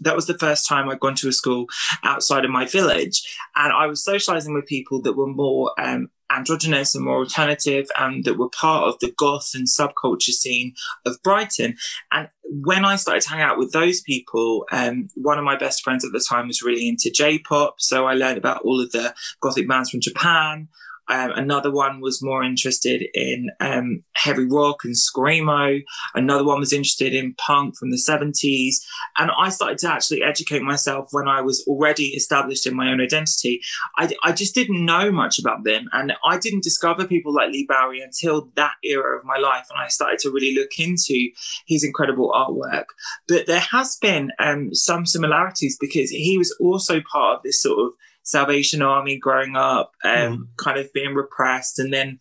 that 0.00 0.16
was 0.16 0.26
the 0.26 0.38
first 0.38 0.68
time 0.68 0.88
I'd 0.88 1.00
gone 1.00 1.14
to 1.16 1.28
a 1.28 1.32
school 1.32 1.66
outside 2.04 2.44
of 2.44 2.50
my 2.50 2.66
village. 2.66 3.22
And 3.54 3.72
I 3.72 3.86
was 3.86 4.04
socializing 4.04 4.54
with 4.54 4.66
people 4.66 5.00
that 5.02 5.14
were 5.14 5.26
more 5.26 5.72
um, 5.78 6.10
androgynous 6.30 6.94
and 6.94 7.04
more 7.04 7.18
alternative 7.18 7.88
and 7.98 8.24
that 8.24 8.38
were 8.38 8.48
part 8.48 8.88
of 8.88 8.98
the 9.00 9.12
goth 9.16 9.52
and 9.54 9.66
subculture 9.66 10.32
scene 10.32 10.74
of 11.04 11.22
Brighton. 11.22 11.76
And 12.12 12.28
when 12.44 12.84
I 12.84 12.96
started 12.96 13.22
to 13.22 13.30
hang 13.30 13.42
out 13.42 13.58
with 13.58 13.72
those 13.72 14.00
people, 14.00 14.66
um, 14.72 15.08
one 15.14 15.38
of 15.38 15.44
my 15.44 15.56
best 15.56 15.82
friends 15.82 16.04
at 16.04 16.12
the 16.12 16.24
time 16.28 16.48
was 16.48 16.62
really 16.62 16.88
into 16.88 17.10
J 17.10 17.38
pop. 17.38 17.76
So 17.78 18.06
I 18.06 18.14
learned 18.14 18.38
about 18.38 18.62
all 18.62 18.80
of 18.80 18.92
the 18.92 19.14
gothic 19.40 19.68
bands 19.68 19.90
from 19.90 20.00
Japan. 20.00 20.68
Um, 21.08 21.32
another 21.32 21.70
one 21.70 22.00
was 22.00 22.22
more 22.22 22.42
interested 22.42 23.04
in 23.14 23.50
um, 23.60 24.02
heavy 24.14 24.44
rock 24.44 24.84
and 24.84 24.94
screamo. 24.94 25.82
Another 26.14 26.44
one 26.44 26.60
was 26.60 26.72
interested 26.72 27.14
in 27.14 27.34
punk 27.34 27.76
from 27.76 27.90
the 27.90 27.96
70s. 27.96 28.76
And 29.18 29.30
I 29.38 29.50
started 29.50 29.78
to 29.78 29.92
actually 29.92 30.22
educate 30.22 30.62
myself 30.62 31.08
when 31.12 31.28
I 31.28 31.40
was 31.40 31.64
already 31.66 32.08
established 32.08 32.66
in 32.66 32.74
my 32.74 32.90
own 32.90 33.00
identity. 33.00 33.60
I, 33.96 34.12
I 34.24 34.32
just 34.32 34.54
didn't 34.54 34.84
know 34.84 35.10
much 35.12 35.38
about 35.38 35.64
them. 35.64 35.88
And 35.92 36.14
I 36.24 36.38
didn't 36.38 36.64
discover 36.64 37.06
people 37.06 37.32
like 37.32 37.52
Leigh 37.52 37.66
Bowery 37.68 38.00
until 38.00 38.50
that 38.56 38.74
era 38.82 39.18
of 39.18 39.24
my 39.24 39.38
life. 39.38 39.66
And 39.70 39.78
I 39.78 39.88
started 39.88 40.18
to 40.20 40.30
really 40.30 40.54
look 40.54 40.78
into 40.78 41.30
his 41.66 41.84
incredible 41.84 42.32
artwork. 42.32 42.86
But 43.28 43.46
there 43.46 43.60
has 43.60 43.96
been 43.96 44.32
um, 44.38 44.74
some 44.74 45.06
similarities 45.06 45.76
because 45.80 46.10
he 46.10 46.38
was 46.38 46.54
also 46.60 47.00
part 47.10 47.36
of 47.36 47.42
this 47.42 47.62
sort 47.62 47.78
of 47.78 47.92
Salvation 48.26 48.82
Army 48.82 49.18
growing 49.18 49.56
up, 49.56 49.92
um, 50.04 50.12
mm. 50.12 50.46
kind 50.56 50.78
of 50.78 50.92
being 50.92 51.14
repressed, 51.14 51.78
and 51.78 51.92
then 51.92 52.18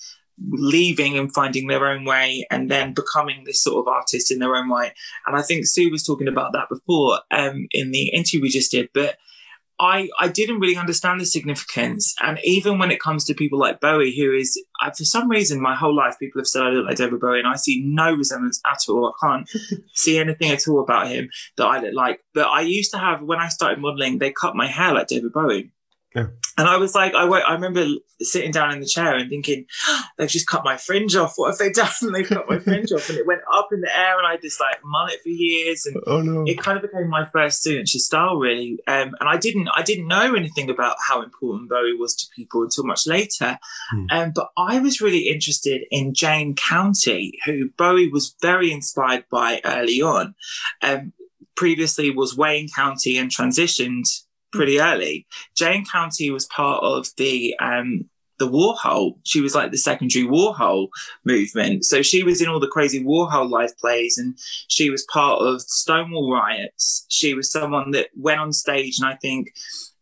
leaving 0.51 1.17
and 1.17 1.33
finding 1.33 1.67
their 1.67 1.88
own 1.88 2.05
way, 2.05 2.45
and 2.51 2.69
then 2.69 2.93
becoming 2.93 3.43
this 3.43 3.63
sort 3.63 3.77
of 3.77 3.91
artist 3.91 4.31
in 4.31 4.39
their 4.39 4.55
own 4.55 4.69
way. 4.69 4.93
And 5.25 5.35
I 5.35 5.41
think 5.41 5.65
Sue 5.65 5.89
was 5.89 6.05
talking 6.05 6.27
about 6.27 6.53
that 6.53 6.69
before 6.69 7.19
um, 7.31 7.67
in 7.71 7.91
the 7.91 8.09
interview 8.09 8.41
we 8.41 8.50
just 8.50 8.71
did, 8.71 8.89
but. 8.93 9.17
I, 9.77 10.07
I 10.17 10.29
didn't 10.29 10.62
really 10.62 10.77
understand 10.77 11.19
the 11.19 11.25
significance. 11.25 12.15
And 12.24 12.39
even 12.45 12.79
when 12.79 12.91
it 12.91 13.01
comes 13.01 13.25
to 13.25 13.33
people 13.33 13.59
like 13.59 13.81
Bowie, 13.81 14.15
who 14.17 14.33
is, 14.33 14.57
I, 14.81 14.91
for 14.91 15.03
some 15.03 15.29
reason, 15.29 15.62
my 15.62 15.75
whole 15.75 15.93
life, 15.93 16.17
people 16.17 16.39
have 16.39 16.47
said 16.47 16.63
I 16.63 16.69
look 16.69 16.85
like 16.85 16.95
David 16.95 17.19
Bowie, 17.19 17.39
and 17.39 17.47
I 17.50 17.57
see 17.57 17.83
no 17.85 18.13
resemblance 18.13 18.62
at 18.65 18.88
all. 18.88 19.13
I 19.21 19.27
can't 19.27 19.50
see 19.93 20.17
anything 20.17 20.50
at 20.51 20.65
all 20.69 20.81
about 20.81 21.09
him 21.09 21.29
that 21.57 21.65
I 21.65 21.81
look 21.81 21.93
like. 21.93 22.21
But 22.33 22.47
I 22.47 22.62
used 22.62 22.91
to 22.91 22.97
have, 22.97 23.21
when 23.21 23.39
I 23.39 23.50
started 23.50 23.79
modeling, 23.79 24.19
they 24.19 24.31
cut 24.31 24.55
my 24.55 24.67
hair 24.67 24.93
like 24.93 25.07
David 25.07 25.33
Bowie. 25.33 25.74
Yeah. 26.15 26.27
And 26.57 26.69
I 26.69 26.77
was 26.77 26.95
like, 26.95 27.13
I, 27.13 27.25
I 27.25 27.53
remember 27.53 27.86
sitting 28.22 28.51
down 28.51 28.72
in 28.72 28.79
the 28.79 28.86
chair 28.86 29.15
and 29.15 29.29
thinking, 29.29 29.65
oh, 29.88 30.03
they've 30.17 30.29
just 30.29 30.48
cut 30.48 30.63
my 30.63 30.77
fringe 30.77 31.15
off. 31.15 31.34
What 31.36 31.50
have 31.50 31.57
they 31.57 31.72
done? 31.72 32.13
they 32.13 32.24
cut 32.24 32.50
my 32.50 32.60
fringe 32.60 32.91
off, 32.93 33.10
and 33.10 33.17
it 33.17 33.27
went 33.27 33.41
up 33.53 33.69
in 33.74 33.81
the 33.81 33.98
air, 33.98 34.17
and 34.17 34.25
I 34.25 34.38
just 34.38 34.60
like 34.60 34.77
mullet 34.84 35.19
for 35.22 35.29
years, 35.29 35.86
and 35.86 35.98
oh, 36.07 36.22
no. 36.22 36.43
it 36.48 36.57
kind 36.57 36.77
of 36.77 36.84
became 36.84 37.10
my 37.10 37.25
first 37.25 37.62
signature 37.62 38.00
style, 38.00 38.38
really. 38.38 38.79
Um, 38.88 39.13
and 39.19 39.27
I 39.27 39.38
didn't, 39.38 39.67
I 39.75 39.81
didn't 39.81 40.07
know 40.07 40.34
anything 40.34 40.69
about 40.69 40.95
how 41.05 41.22
important 41.22 41.69
Bowie 41.69 41.98
was 41.98 42.15
to 42.15 42.27
people 42.34 42.63
until 42.63 42.86
much 42.86 43.05
later. 43.05 43.60
Hmm. 43.91 44.05
Um, 44.10 44.31
but 44.34 44.50
I 44.57 44.79
was 44.79 45.01
really 45.01 45.27
interested 45.27 45.84
in 45.91 46.13
Jane 46.13 46.55
County, 46.55 47.34
who 47.45 47.69
Bowie 47.77 48.10
was 48.10 48.36
very 48.41 48.72
inspired 48.72 49.25
by 49.29 49.60
early 49.65 50.01
on. 50.01 50.36
Um, 50.81 51.12
previously 51.55 52.12
was 52.12 52.38
Wayne 52.38 52.67
County 52.69 53.17
and 53.17 53.31
transitioned 53.31 54.07
pretty 54.55 54.79
early. 54.79 55.27
Jane 55.55 55.85
County 55.85 56.31
was 56.31 56.45
part 56.47 56.83
of 56.83 57.07
the 57.17 57.55
um, 57.59 58.09
the 58.38 58.50
Warhol. 58.50 59.17
She 59.24 59.41
was 59.41 59.55
like 59.55 59.71
the 59.71 59.77
secondary 59.77 60.25
Warhol 60.25 60.89
movement. 61.24 61.85
So 61.85 62.01
she 62.01 62.24
was 62.24 62.41
in 62.41 62.50
all 62.50 62.59
the 62.59 62.67
crazy 62.67 63.03
Warhol 63.03 63.50
live 63.50 63.77
plays 63.77 64.17
and 64.17 64.38
she 64.67 64.89
was 64.89 65.05
part 65.12 65.41
of 65.41 65.62
Stonewall 65.62 66.31
riots. 66.31 67.05
She 67.09 67.33
was 67.33 67.51
someone 67.51 67.91
that 67.91 68.09
went 68.15 68.39
on 68.39 68.51
stage 68.51 69.00
and 69.00 69.07
I 69.07 69.15
think 69.15 69.53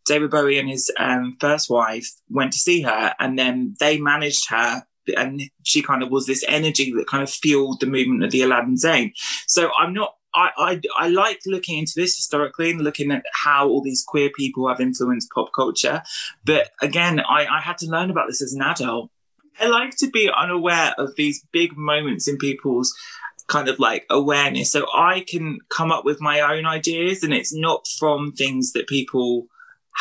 David 0.05 0.31
Bowie 0.31 0.59
and 0.59 0.69
his 0.69 0.91
um, 0.97 1.37
first 1.39 1.69
wife 1.69 2.09
went 2.29 2.53
to 2.53 2.59
see 2.59 2.81
her 2.81 3.13
and 3.19 3.37
then 3.37 3.75
they 3.79 3.99
managed 3.99 4.49
her 4.49 4.83
and 5.17 5.41
she 5.63 5.81
kind 5.81 6.01
of 6.01 6.09
was 6.09 6.25
this 6.25 6.45
energy 6.47 6.91
that 6.93 7.07
kind 7.07 7.23
of 7.23 7.29
fueled 7.29 7.79
the 7.79 7.85
movement 7.85 8.23
of 8.23 8.31
the 8.31 8.41
Aladdin 8.41 8.77
Sane. 8.77 9.13
So 9.47 9.69
I'm 9.77 9.93
not 9.93 10.15
I, 10.35 10.49
I, 10.57 10.81
I 10.97 11.07
like 11.09 11.41
looking 11.45 11.77
into 11.77 11.93
this 11.95 12.15
historically 12.15 12.71
and 12.71 12.81
looking 12.81 13.11
at 13.11 13.23
how 13.33 13.67
all 13.67 13.81
these 13.81 14.03
queer 14.05 14.29
people 14.35 14.67
have 14.67 14.79
influenced 14.79 15.29
pop 15.31 15.49
culture. 15.53 16.03
But 16.43 16.71
again, 16.81 17.19
I, 17.19 17.45
I 17.45 17.61
had 17.61 17.77
to 17.79 17.87
learn 17.87 18.09
about 18.09 18.27
this 18.27 18.41
as 18.41 18.53
an 18.53 18.61
adult. 18.61 19.11
I 19.59 19.67
like 19.67 19.95
to 19.97 20.09
be 20.09 20.31
unaware 20.35 20.93
of 20.97 21.15
these 21.15 21.45
big 21.51 21.77
moments 21.77 22.27
in 22.27 22.37
people's 22.37 22.93
kind 23.47 23.67
of 23.67 23.77
like 23.77 24.05
awareness. 24.09 24.71
So 24.71 24.87
I 24.93 25.25
can 25.27 25.59
come 25.69 25.91
up 25.91 26.05
with 26.05 26.21
my 26.21 26.39
own 26.39 26.65
ideas 26.65 27.23
and 27.23 27.33
it's 27.33 27.53
not 27.53 27.87
from 27.99 28.31
things 28.31 28.71
that 28.73 28.87
people 28.87 29.47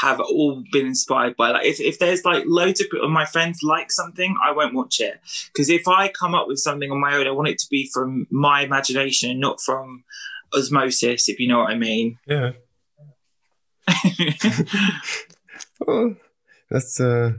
have 0.00 0.20
all 0.20 0.64
been 0.72 0.86
inspired 0.86 1.36
by. 1.36 1.50
Like 1.50 1.66
if, 1.66 1.80
if 1.80 1.98
there's 1.98 2.24
like 2.24 2.44
loads 2.46 2.80
of 2.80 3.10
my 3.10 3.24
friends 3.24 3.60
like 3.62 3.92
something, 3.92 4.36
I 4.42 4.52
won't 4.52 4.74
watch 4.74 5.00
it. 5.00 5.20
Because 5.52 5.68
if 5.68 5.86
I 5.86 6.08
come 6.08 6.34
up 6.34 6.48
with 6.48 6.58
something 6.58 6.90
on 6.90 7.00
my 7.00 7.14
own, 7.14 7.26
I 7.26 7.30
want 7.30 7.48
it 7.48 7.58
to 7.58 7.66
be 7.70 7.90
from 7.92 8.26
my 8.30 8.62
imagination, 8.62 9.30
and 9.30 9.40
not 9.40 9.60
from 9.60 10.04
osmosis, 10.54 11.28
if 11.28 11.38
you 11.38 11.48
know 11.48 11.58
what 11.58 11.70
I 11.70 11.76
mean. 11.76 12.18
Yeah. 12.26 12.52
well, 15.80 16.14
that's 16.70 17.00
uh 17.00 17.32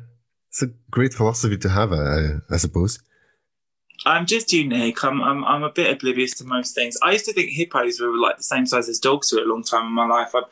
it's 0.49 0.61
a 0.61 0.67
great 0.91 1.13
philosophy 1.13 1.57
to 1.57 1.69
have, 1.69 1.91
I, 1.93 2.35
I 2.51 2.57
suppose. 2.57 2.99
I'm 4.05 4.25
just 4.25 4.51
unique. 4.51 5.03
I'm, 5.03 5.21
I'm 5.21 5.45
I'm 5.45 5.63
a 5.63 5.71
bit 5.71 5.91
oblivious 5.91 6.33
to 6.35 6.45
most 6.45 6.75
things. 6.75 6.97
I 7.01 7.11
used 7.13 7.25
to 7.25 7.33
think 7.33 7.51
hippos 7.51 7.99
were 7.99 8.17
like 8.17 8.37
the 8.37 8.43
same 8.43 8.65
size 8.65 8.89
as 8.89 8.99
dogs 8.99 9.29
for 9.29 9.39
a 9.39 9.45
long 9.45 9.63
time 9.63 9.87
in 9.87 9.93
my 9.93 10.07
life. 10.07 10.31
I'm, 10.35 10.43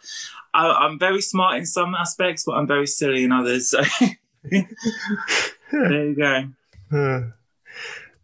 I, 0.54 0.86
am 0.86 1.00
very 1.00 1.22
smart 1.22 1.58
in 1.58 1.66
some 1.66 1.96
aspects, 1.96 2.44
but 2.46 2.54
I'm 2.54 2.68
very 2.68 2.88
silly 2.88 3.24
in 3.24 3.32
others. 3.32 3.70
So 3.70 3.82
there 4.44 6.08
you 6.08 6.16
go. 6.16 6.44
Uh, 6.92 7.22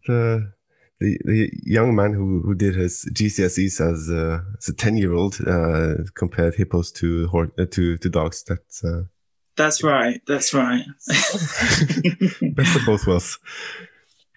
the 0.08 0.54
the 1.00 1.18
the 1.26 1.52
young 1.64 1.96
man 1.96 2.14
who 2.14 2.42
who 2.42 2.56
did 2.56 2.76
his 2.76 3.10
GCSEs 3.14 3.82
as 3.82 4.10
uh, 4.10 4.42
as 4.58 4.70
a 4.70 4.74
ten 4.74 4.98
year 4.98 5.14
old 5.14 5.38
uh, 5.46 5.96
compared 6.16 6.56
hippos 6.56 6.92
to 6.94 7.30
uh, 7.34 7.66
to 7.72 7.98
to 7.98 8.10
dogs. 8.10 8.44
That's 8.44 8.84
uh, 8.84 9.04
that's 9.56 9.84
right. 9.84 10.22
That's 10.28 10.54
right. 10.54 10.86
Best 11.08 12.76
of 12.76 12.86
both 12.86 13.06
worlds. 13.08 13.40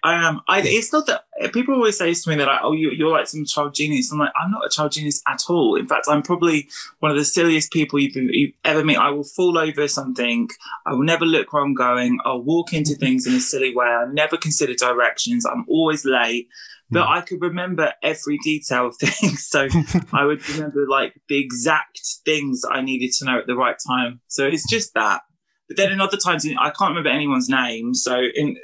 I 0.03 0.27
am. 0.27 0.41
I, 0.47 0.61
it's 0.61 0.91
not 0.91 1.05
that 1.07 1.25
people 1.53 1.75
always 1.75 1.97
say 1.97 2.13
to 2.13 2.29
me 2.29 2.35
that, 2.35 2.47
like, 2.47 2.59
oh, 2.63 2.71
you, 2.71 2.91
you're 2.91 3.11
like 3.11 3.27
some 3.27 3.45
child 3.45 3.75
genius. 3.75 4.11
I'm 4.11 4.19
like, 4.19 4.33
I'm 4.41 4.51
not 4.51 4.65
a 4.65 4.69
child 4.69 4.93
genius 4.93 5.21
at 5.27 5.43
all. 5.49 5.75
In 5.75 5.87
fact, 5.87 6.07
I'm 6.09 6.23
probably 6.23 6.69
one 6.99 7.11
of 7.11 7.17
the 7.17 7.25
silliest 7.25 7.71
people 7.71 7.99
you've, 7.99 8.15
you've 8.15 8.53
ever 8.65 8.83
met. 8.83 8.97
I 8.97 9.11
will 9.11 9.23
fall 9.23 9.57
over 9.57 9.87
something. 9.87 10.49
I 10.85 10.93
will 10.93 11.03
never 11.03 11.25
look 11.25 11.53
where 11.53 11.63
I'm 11.63 11.73
going. 11.73 12.19
I'll 12.25 12.41
walk 12.41 12.73
into 12.73 12.95
things 12.95 13.27
in 13.27 13.35
a 13.35 13.39
silly 13.39 13.75
way. 13.75 13.85
I 13.85 14.05
never 14.11 14.37
consider 14.37 14.73
directions. 14.73 15.45
I'm 15.45 15.65
always 15.67 16.03
late. 16.03 16.47
But 16.89 17.05
hmm. 17.05 17.13
I 17.13 17.21
could 17.21 17.41
remember 17.41 17.93
every 18.03 18.37
detail 18.39 18.87
of 18.87 18.95
things. 18.99 19.45
So 19.47 19.67
I 20.13 20.25
would 20.25 20.47
remember 20.49 20.85
like 20.89 21.13
the 21.29 21.39
exact 21.39 22.01
things 22.25 22.63
I 22.69 22.81
needed 22.81 23.11
to 23.19 23.25
know 23.25 23.39
at 23.39 23.47
the 23.47 23.55
right 23.55 23.77
time. 23.87 24.21
So 24.27 24.45
it's 24.45 24.69
just 24.69 24.93
that. 24.95 25.21
But 25.67 25.77
then 25.77 25.93
in 25.93 26.01
other 26.01 26.17
times, 26.17 26.45
I 26.45 26.69
can't 26.71 26.89
remember 26.89 27.09
anyone's 27.09 27.47
name. 27.47 27.93
So 27.93 28.19
in 28.35 28.57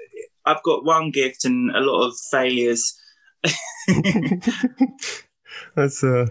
I've 0.48 0.64
got 0.64 0.86
one 0.86 1.12
gift 1.12 1.46
and 1.46 1.70
a 1.76 1.80
lot 1.80 2.08
of 2.08 2.14
failures. 2.32 3.00
That's 5.76 6.04
uh, 6.04 6.28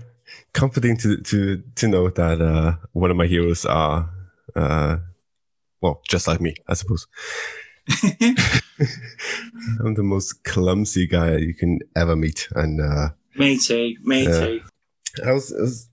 comforting 0.52 0.96
to 0.98 1.18
to 1.18 1.62
to 1.76 1.88
know 1.88 2.08
that 2.08 2.40
uh, 2.40 2.76
one 2.92 3.10
of 3.10 3.16
my 3.16 3.26
heroes 3.26 3.64
are 3.64 4.10
uh, 4.54 4.96
well, 5.80 6.02
just 6.08 6.26
like 6.26 6.40
me, 6.40 6.54
I 6.66 6.74
suppose. 6.74 7.06
I'm 9.80 9.94
the 9.94 10.02
most 10.02 10.44
clumsy 10.44 11.06
guy 11.06 11.36
you 11.36 11.54
can 11.54 11.78
ever 11.94 12.16
meet, 12.16 12.48
and 12.54 12.80
uh, 12.80 13.10
me 13.36 13.58
too, 13.58 13.94
me 14.02 14.26
uh, 14.26 14.40
too. 14.40 14.60
I 15.24 15.32
was, 15.32 15.52
I 15.52 15.60
was 15.60 15.88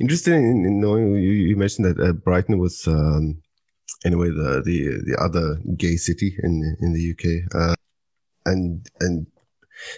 interested 0.00 0.34
in, 0.34 0.64
in 0.64 0.80
knowing 0.80 1.14
you, 1.14 1.32
you 1.32 1.56
mentioned 1.56 1.86
that 1.86 2.00
uh, 2.00 2.12
Brighton 2.12 2.58
was 2.58 2.86
um, 2.86 3.42
anyway 4.04 4.28
the 4.28 4.62
the 4.64 5.02
the 5.04 5.16
other 5.20 5.58
gay 5.76 5.96
city 5.96 6.36
in 6.42 6.76
in 6.80 6.92
the 6.92 7.12
UK, 7.12 7.54
uh, 7.54 7.74
and 8.46 8.86
and 9.00 9.26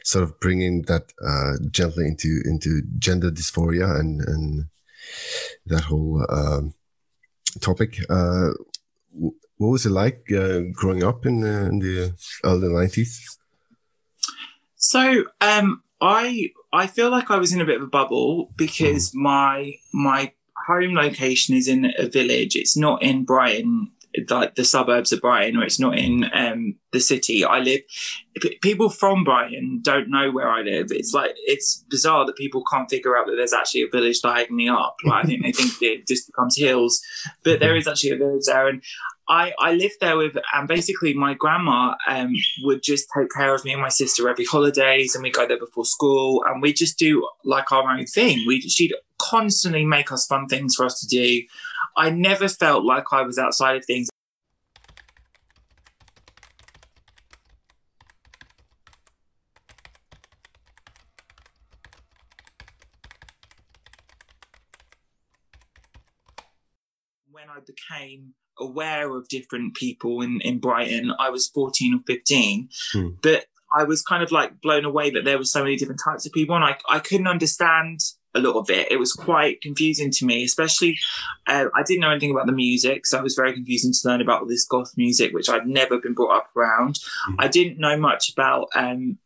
sort 0.02 0.24
of 0.24 0.38
bringing 0.40 0.82
that 0.82 1.12
uh, 1.24 1.52
gently 1.70 2.06
into 2.06 2.42
into 2.44 2.82
gender 2.98 3.30
dysphoria 3.30 3.98
and 3.98 4.20
and 4.22 4.64
that 5.66 5.84
whole 5.84 6.24
um, 6.28 6.74
topic. 7.60 7.98
Uh, 8.08 8.50
what 9.56 9.68
was 9.68 9.86
it 9.86 9.90
like 9.90 10.26
uh, 10.32 10.60
growing 10.72 11.04
up 11.04 11.24
in, 11.26 11.44
uh, 11.44 11.68
in 11.68 11.78
the 11.78 12.14
early 12.44 12.68
nineties? 12.68 13.38
So 14.76 15.24
um, 15.40 15.82
I 16.00 16.50
I 16.72 16.86
feel 16.86 17.10
like 17.10 17.30
I 17.30 17.38
was 17.38 17.52
in 17.52 17.60
a 17.60 17.64
bit 17.64 17.76
of 17.76 17.82
a 17.82 17.86
bubble 17.86 18.52
because 18.56 19.10
mm. 19.10 19.22
my 19.22 19.72
my 19.92 20.32
home 20.66 20.94
location 20.94 21.54
is 21.54 21.68
in 21.68 21.92
a 21.98 22.08
village. 22.08 22.56
It's 22.56 22.76
not 22.76 23.02
in 23.02 23.24
Brighton 23.24 23.90
like 24.30 24.54
the 24.54 24.64
suburbs 24.64 25.12
of 25.12 25.20
Brighton, 25.20 25.58
or 25.58 25.64
it's 25.64 25.80
not 25.80 25.98
in 25.98 26.30
um, 26.32 26.76
the 26.92 27.00
city. 27.00 27.44
I 27.44 27.58
live. 27.58 27.80
People 28.62 28.88
from 28.88 29.24
Brighton 29.24 29.80
don't 29.82 30.10
know 30.10 30.30
where 30.30 30.48
I 30.48 30.62
live. 30.62 30.88
It's 30.90 31.12
like 31.12 31.32
it's 31.36 31.84
bizarre 31.88 32.24
that 32.26 32.36
people 32.36 32.62
can't 32.70 32.90
figure 32.90 33.16
out 33.16 33.26
that 33.26 33.34
there's 33.36 33.52
actually 33.52 33.82
a 33.82 33.90
village 33.90 34.20
diagonally 34.20 34.68
up. 34.68 34.96
Like, 35.04 35.24
I 35.24 35.26
think 35.26 35.42
they 35.42 35.52
think 35.52 35.72
it 35.80 36.06
just 36.06 36.26
becomes 36.26 36.56
hills, 36.56 37.00
but 37.42 37.60
there 37.60 37.76
is 37.76 37.88
actually 37.88 38.10
a 38.10 38.18
village 38.18 38.44
there, 38.46 38.68
and 38.68 38.82
I, 39.28 39.52
I 39.58 39.72
lived 39.72 39.96
there 40.00 40.16
with, 40.16 40.36
and 40.52 40.68
basically 40.68 41.14
my 41.14 41.34
grandma 41.34 41.94
um, 42.08 42.34
would 42.62 42.82
just 42.82 43.08
take 43.16 43.28
care 43.34 43.54
of 43.54 43.64
me 43.64 43.72
and 43.72 43.80
my 43.80 43.88
sister 43.88 44.28
every 44.28 44.44
holidays, 44.44 45.14
and 45.14 45.22
we 45.22 45.30
go 45.30 45.46
there 45.46 45.58
before 45.58 45.86
school, 45.86 46.44
and 46.46 46.60
we 46.60 46.72
just 46.72 46.98
do 46.98 47.26
like 47.44 47.72
our 47.72 47.90
own 47.90 48.06
thing. 48.06 48.44
We 48.46 48.60
she'd 48.60 48.94
constantly 49.18 49.86
make 49.86 50.12
us 50.12 50.26
fun 50.26 50.46
things 50.46 50.74
for 50.74 50.84
us 50.84 51.00
to 51.00 51.06
do. 51.06 51.42
I 51.96 52.10
never 52.10 52.48
felt 52.48 52.84
like 52.84 53.04
I 53.12 53.22
was 53.22 53.38
outside 53.38 53.76
of 53.76 53.84
things. 53.86 54.08
When 67.30 67.48
I 67.48 67.60
became 67.60 68.34
aware 68.58 69.14
of 69.16 69.28
different 69.28 69.74
people 69.74 70.20
in, 70.20 70.40
in 70.42 70.58
Brighton. 70.58 71.12
I 71.18 71.30
was 71.30 71.48
14 71.48 71.94
or 71.94 72.00
15, 72.06 72.68
hmm. 72.92 73.08
but 73.22 73.46
I 73.76 73.84
was 73.84 74.02
kind 74.02 74.22
of 74.22 74.30
like 74.30 74.60
blown 74.60 74.84
away 74.84 75.10
that 75.10 75.24
there 75.24 75.38
were 75.38 75.44
so 75.44 75.62
many 75.62 75.76
different 75.76 76.00
types 76.04 76.26
of 76.26 76.32
people 76.32 76.54
and 76.54 76.64
I, 76.64 76.76
I 76.88 77.00
couldn't 77.00 77.26
understand 77.26 78.00
a 78.34 78.40
lot 78.40 78.58
of 78.58 78.70
it. 78.70 78.90
It 78.90 78.98
was 78.98 79.12
quite 79.12 79.60
confusing 79.60 80.10
to 80.12 80.24
me, 80.24 80.44
especially 80.44 80.98
uh, 81.46 81.66
I 81.74 81.82
didn't 81.82 82.00
know 82.00 82.10
anything 82.10 82.32
about 82.32 82.46
the 82.46 82.52
music. 82.52 83.06
So 83.06 83.18
it 83.18 83.22
was 83.22 83.34
very 83.34 83.52
confusing 83.52 83.92
to 83.92 84.08
learn 84.08 84.20
about 84.20 84.42
all 84.42 84.48
this 84.48 84.66
goth 84.66 84.92
music, 84.96 85.32
which 85.32 85.48
I'd 85.48 85.66
never 85.66 85.98
been 85.98 86.14
brought 86.14 86.36
up 86.36 86.50
around. 86.56 86.98
Hmm. 87.26 87.34
I 87.38 87.48
didn't 87.48 87.78
know 87.78 87.96
much 87.96 88.30
about 88.30 88.68
um, 88.74 89.18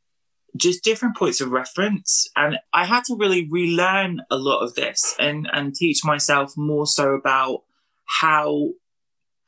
just 0.57 0.85
different 0.85 1.17
points 1.17 1.41
of 1.41 1.51
reference. 1.51 2.29
And 2.37 2.59
I 2.73 2.85
had 2.85 3.05
to 3.05 3.17
really 3.17 3.49
relearn 3.49 4.23
a 4.31 4.37
lot 4.37 4.61
of 4.61 4.75
this 4.75 5.15
and, 5.19 5.49
and 5.53 5.75
teach 5.75 6.05
myself 6.05 6.55
more 6.57 6.87
so 6.87 7.13
about 7.13 7.63
how 8.21 8.71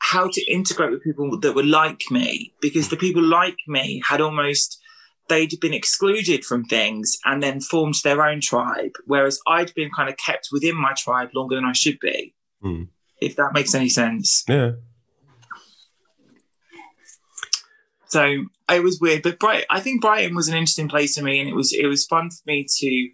how 0.01 0.27
to 0.27 0.51
integrate 0.51 0.89
with 0.89 1.03
people 1.03 1.39
that 1.39 1.53
were 1.53 1.63
like 1.63 2.01
me 2.09 2.51
because 2.59 2.89
the 2.89 2.97
people 2.97 3.21
like 3.21 3.57
me 3.67 4.01
had 4.09 4.19
almost 4.19 4.81
they'd 5.29 5.59
been 5.59 5.75
excluded 5.75 6.43
from 6.43 6.65
things 6.65 7.17
and 7.23 7.41
then 7.41 7.61
formed 7.61 7.93
their 8.03 8.25
own 8.25 8.41
tribe 8.41 8.93
whereas 9.05 9.39
i'd 9.47 9.73
been 9.75 9.91
kind 9.95 10.09
of 10.09 10.17
kept 10.17 10.49
within 10.51 10.75
my 10.75 10.91
tribe 10.97 11.29
longer 11.35 11.55
than 11.55 11.65
i 11.65 11.71
should 11.71 11.99
be 11.99 12.33
mm. 12.63 12.87
if 13.21 13.35
that 13.35 13.53
makes 13.53 13.75
any 13.75 13.87
sense 13.87 14.43
yeah 14.49 14.71
so 18.07 18.45
it 18.69 18.83
was 18.83 18.99
weird 18.99 19.21
but 19.21 19.37
bright 19.37 19.65
i 19.69 19.79
think 19.79 20.01
brighton 20.01 20.35
was 20.35 20.47
an 20.47 20.55
interesting 20.55 20.89
place 20.89 21.15
for 21.15 21.23
me 21.23 21.39
and 21.39 21.47
it 21.47 21.55
was 21.55 21.71
it 21.73 21.85
was 21.85 22.07
fun 22.07 22.31
for 22.31 22.41
me 22.47 22.65
to 22.67 23.09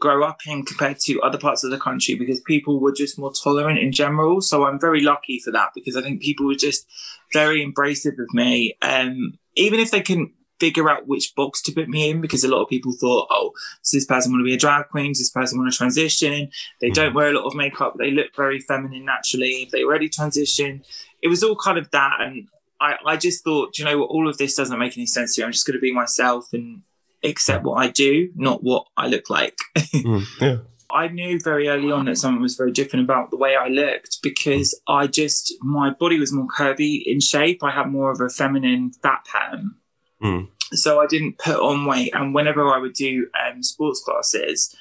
grow 0.00 0.24
up 0.24 0.40
in 0.46 0.64
compared 0.64 0.98
to 1.00 1.20
other 1.22 1.38
parts 1.38 1.64
of 1.64 1.70
the 1.70 1.78
country 1.78 2.14
because 2.14 2.40
people 2.40 2.80
were 2.80 2.92
just 2.92 3.18
more 3.18 3.32
tolerant 3.32 3.78
in 3.78 3.92
general. 3.92 4.40
So 4.40 4.64
I'm 4.64 4.80
very 4.80 5.00
lucky 5.00 5.40
for 5.40 5.50
that 5.52 5.70
because 5.74 5.96
I 5.96 6.02
think 6.02 6.20
people 6.20 6.46
were 6.46 6.54
just 6.54 6.86
very 7.32 7.64
embracive 7.64 8.18
of 8.18 8.32
me. 8.32 8.76
Um, 8.82 9.38
even 9.54 9.80
if 9.80 9.90
they 9.90 10.02
can 10.02 10.32
figure 10.58 10.88
out 10.88 11.06
which 11.06 11.34
box 11.34 11.60
to 11.62 11.72
put 11.72 11.88
me 11.88 12.10
in 12.10 12.20
because 12.20 12.44
a 12.44 12.48
lot 12.48 12.62
of 12.62 12.68
people 12.68 12.92
thought, 12.92 13.28
oh, 13.30 13.52
does 13.82 13.92
this 13.92 14.06
person 14.06 14.32
want 14.32 14.40
to 14.40 14.44
be 14.44 14.54
a 14.54 14.58
drag 14.58 14.88
queen? 14.88 15.10
Does 15.10 15.18
this 15.18 15.30
person 15.30 15.58
want 15.58 15.70
to 15.70 15.76
transition? 15.76 16.50
They 16.80 16.90
don't 16.90 17.08
mm-hmm. 17.08 17.16
wear 17.16 17.28
a 17.28 17.34
lot 17.34 17.46
of 17.46 17.54
makeup. 17.54 17.94
They 17.98 18.10
look 18.10 18.34
very 18.34 18.60
feminine 18.60 19.04
naturally. 19.04 19.68
They 19.70 19.84
already 19.84 20.08
transition. 20.08 20.82
It 21.22 21.28
was 21.28 21.42
all 21.42 21.56
kind 21.56 21.78
of 21.78 21.90
that. 21.90 22.20
And 22.20 22.48
I, 22.80 22.96
I 23.04 23.16
just 23.16 23.44
thought, 23.44 23.78
you 23.78 23.84
know 23.84 23.98
what, 23.98 24.10
all 24.10 24.28
of 24.28 24.38
this 24.38 24.54
doesn't 24.54 24.78
make 24.78 24.96
any 24.96 25.06
sense 25.06 25.34
to 25.34 25.40
you. 25.40 25.46
I'm 25.46 25.52
just 25.52 25.66
going 25.66 25.76
to 25.76 25.80
be 25.80 25.92
myself 25.92 26.52
and 26.52 26.82
accept 27.30 27.64
what 27.64 27.74
I 27.74 27.88
do, 27.88 28.30
not 28.34 28.62
what 28.62 28.86
I 28.96 29.06
look 29.06 29.30
like. 29.30 29.56
mm, 29.76 30.24
yeah. 30.40 30.58
I 30.90 31.08
knew 31.08 31.38
very 31.42 31.68
early 31.68 31.90
on 31.90 32.06
that 32.06 32.16
something 32.16 32.40
was 32.40 32.54
very 32.54 32.70
different 32.70 33.04
about 33.04 33.30
the 33.30 33.36
way 33.36 33.56
I 33.56 33.68
looked 33.68 34.18
because 34.22 34.78
I 34.88 35.06
just, 35.08 35.52
my 35.60 35.90
body 35.90 36.18
was 36.18 36.32
more 36.32 36.46
curvy 36.46 37.02
in 37.04 37.20
shape. 37.20 37.62
I 37.62 37.70
had 37.70 37.90
more 37.90 38.10
of 38.10 38.20
a 38.20 38.28
feminine 38.28 38.92
fat 39.02 39.26
pattern. 39.30 39.74
Mm. 40.22 40.48
So 40.72 41.00
I 41.00 41.06
didn't 41.06 41.38
put 41.38 41.56
on 41.56 41.86
weight. 41.86 42.14
And 42.14 42.34
whenever 42.34 42.72
I 42.72 42.78
would 42.78 42.94
do 42.94 43.26
um, 43.38 43.62
sports 43.62 44.02
classes, 44.02 44.74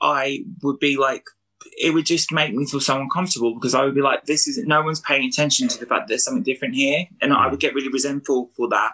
I 0.00 0.44
would 0.62 0.78
be 0.78 0.96
like 0.96 1.24
it 1.78 1.94
would 1.94 2.06
just 2.06 2.32
make 2.32 2.54
me 2.54 2.66
feel 2.66 2.80
so 2.80 3.00
uncomfortable 3.00 3.54
because 3.54 3.74
I 3.74 3.84
would 3.84 3.94
be 3.94 4.02
like, 4.02 4.26
this 4.26 4.46
is 4.46 4.58
no 4.66 4.82
one's 4.82 5.00
paying 5.00 5.26
attention 5.26 5.68
to 5.68 5.78
the 5.78 5.86
fact 5.86 6.02
that 6.02 6.08
there's 6.08 6.24
something 6.24 6.42
different 6.42 6.74
here. 6.74 7.06
And 7.20 7.32
I 7.32 7.46
would 7.48 7.58
mm. 7.58 7.60
get 7.60 7.74
really 7.74 7.88
resentful 7.88 8.50
for 8.56 8.68
that. 8.68 8.92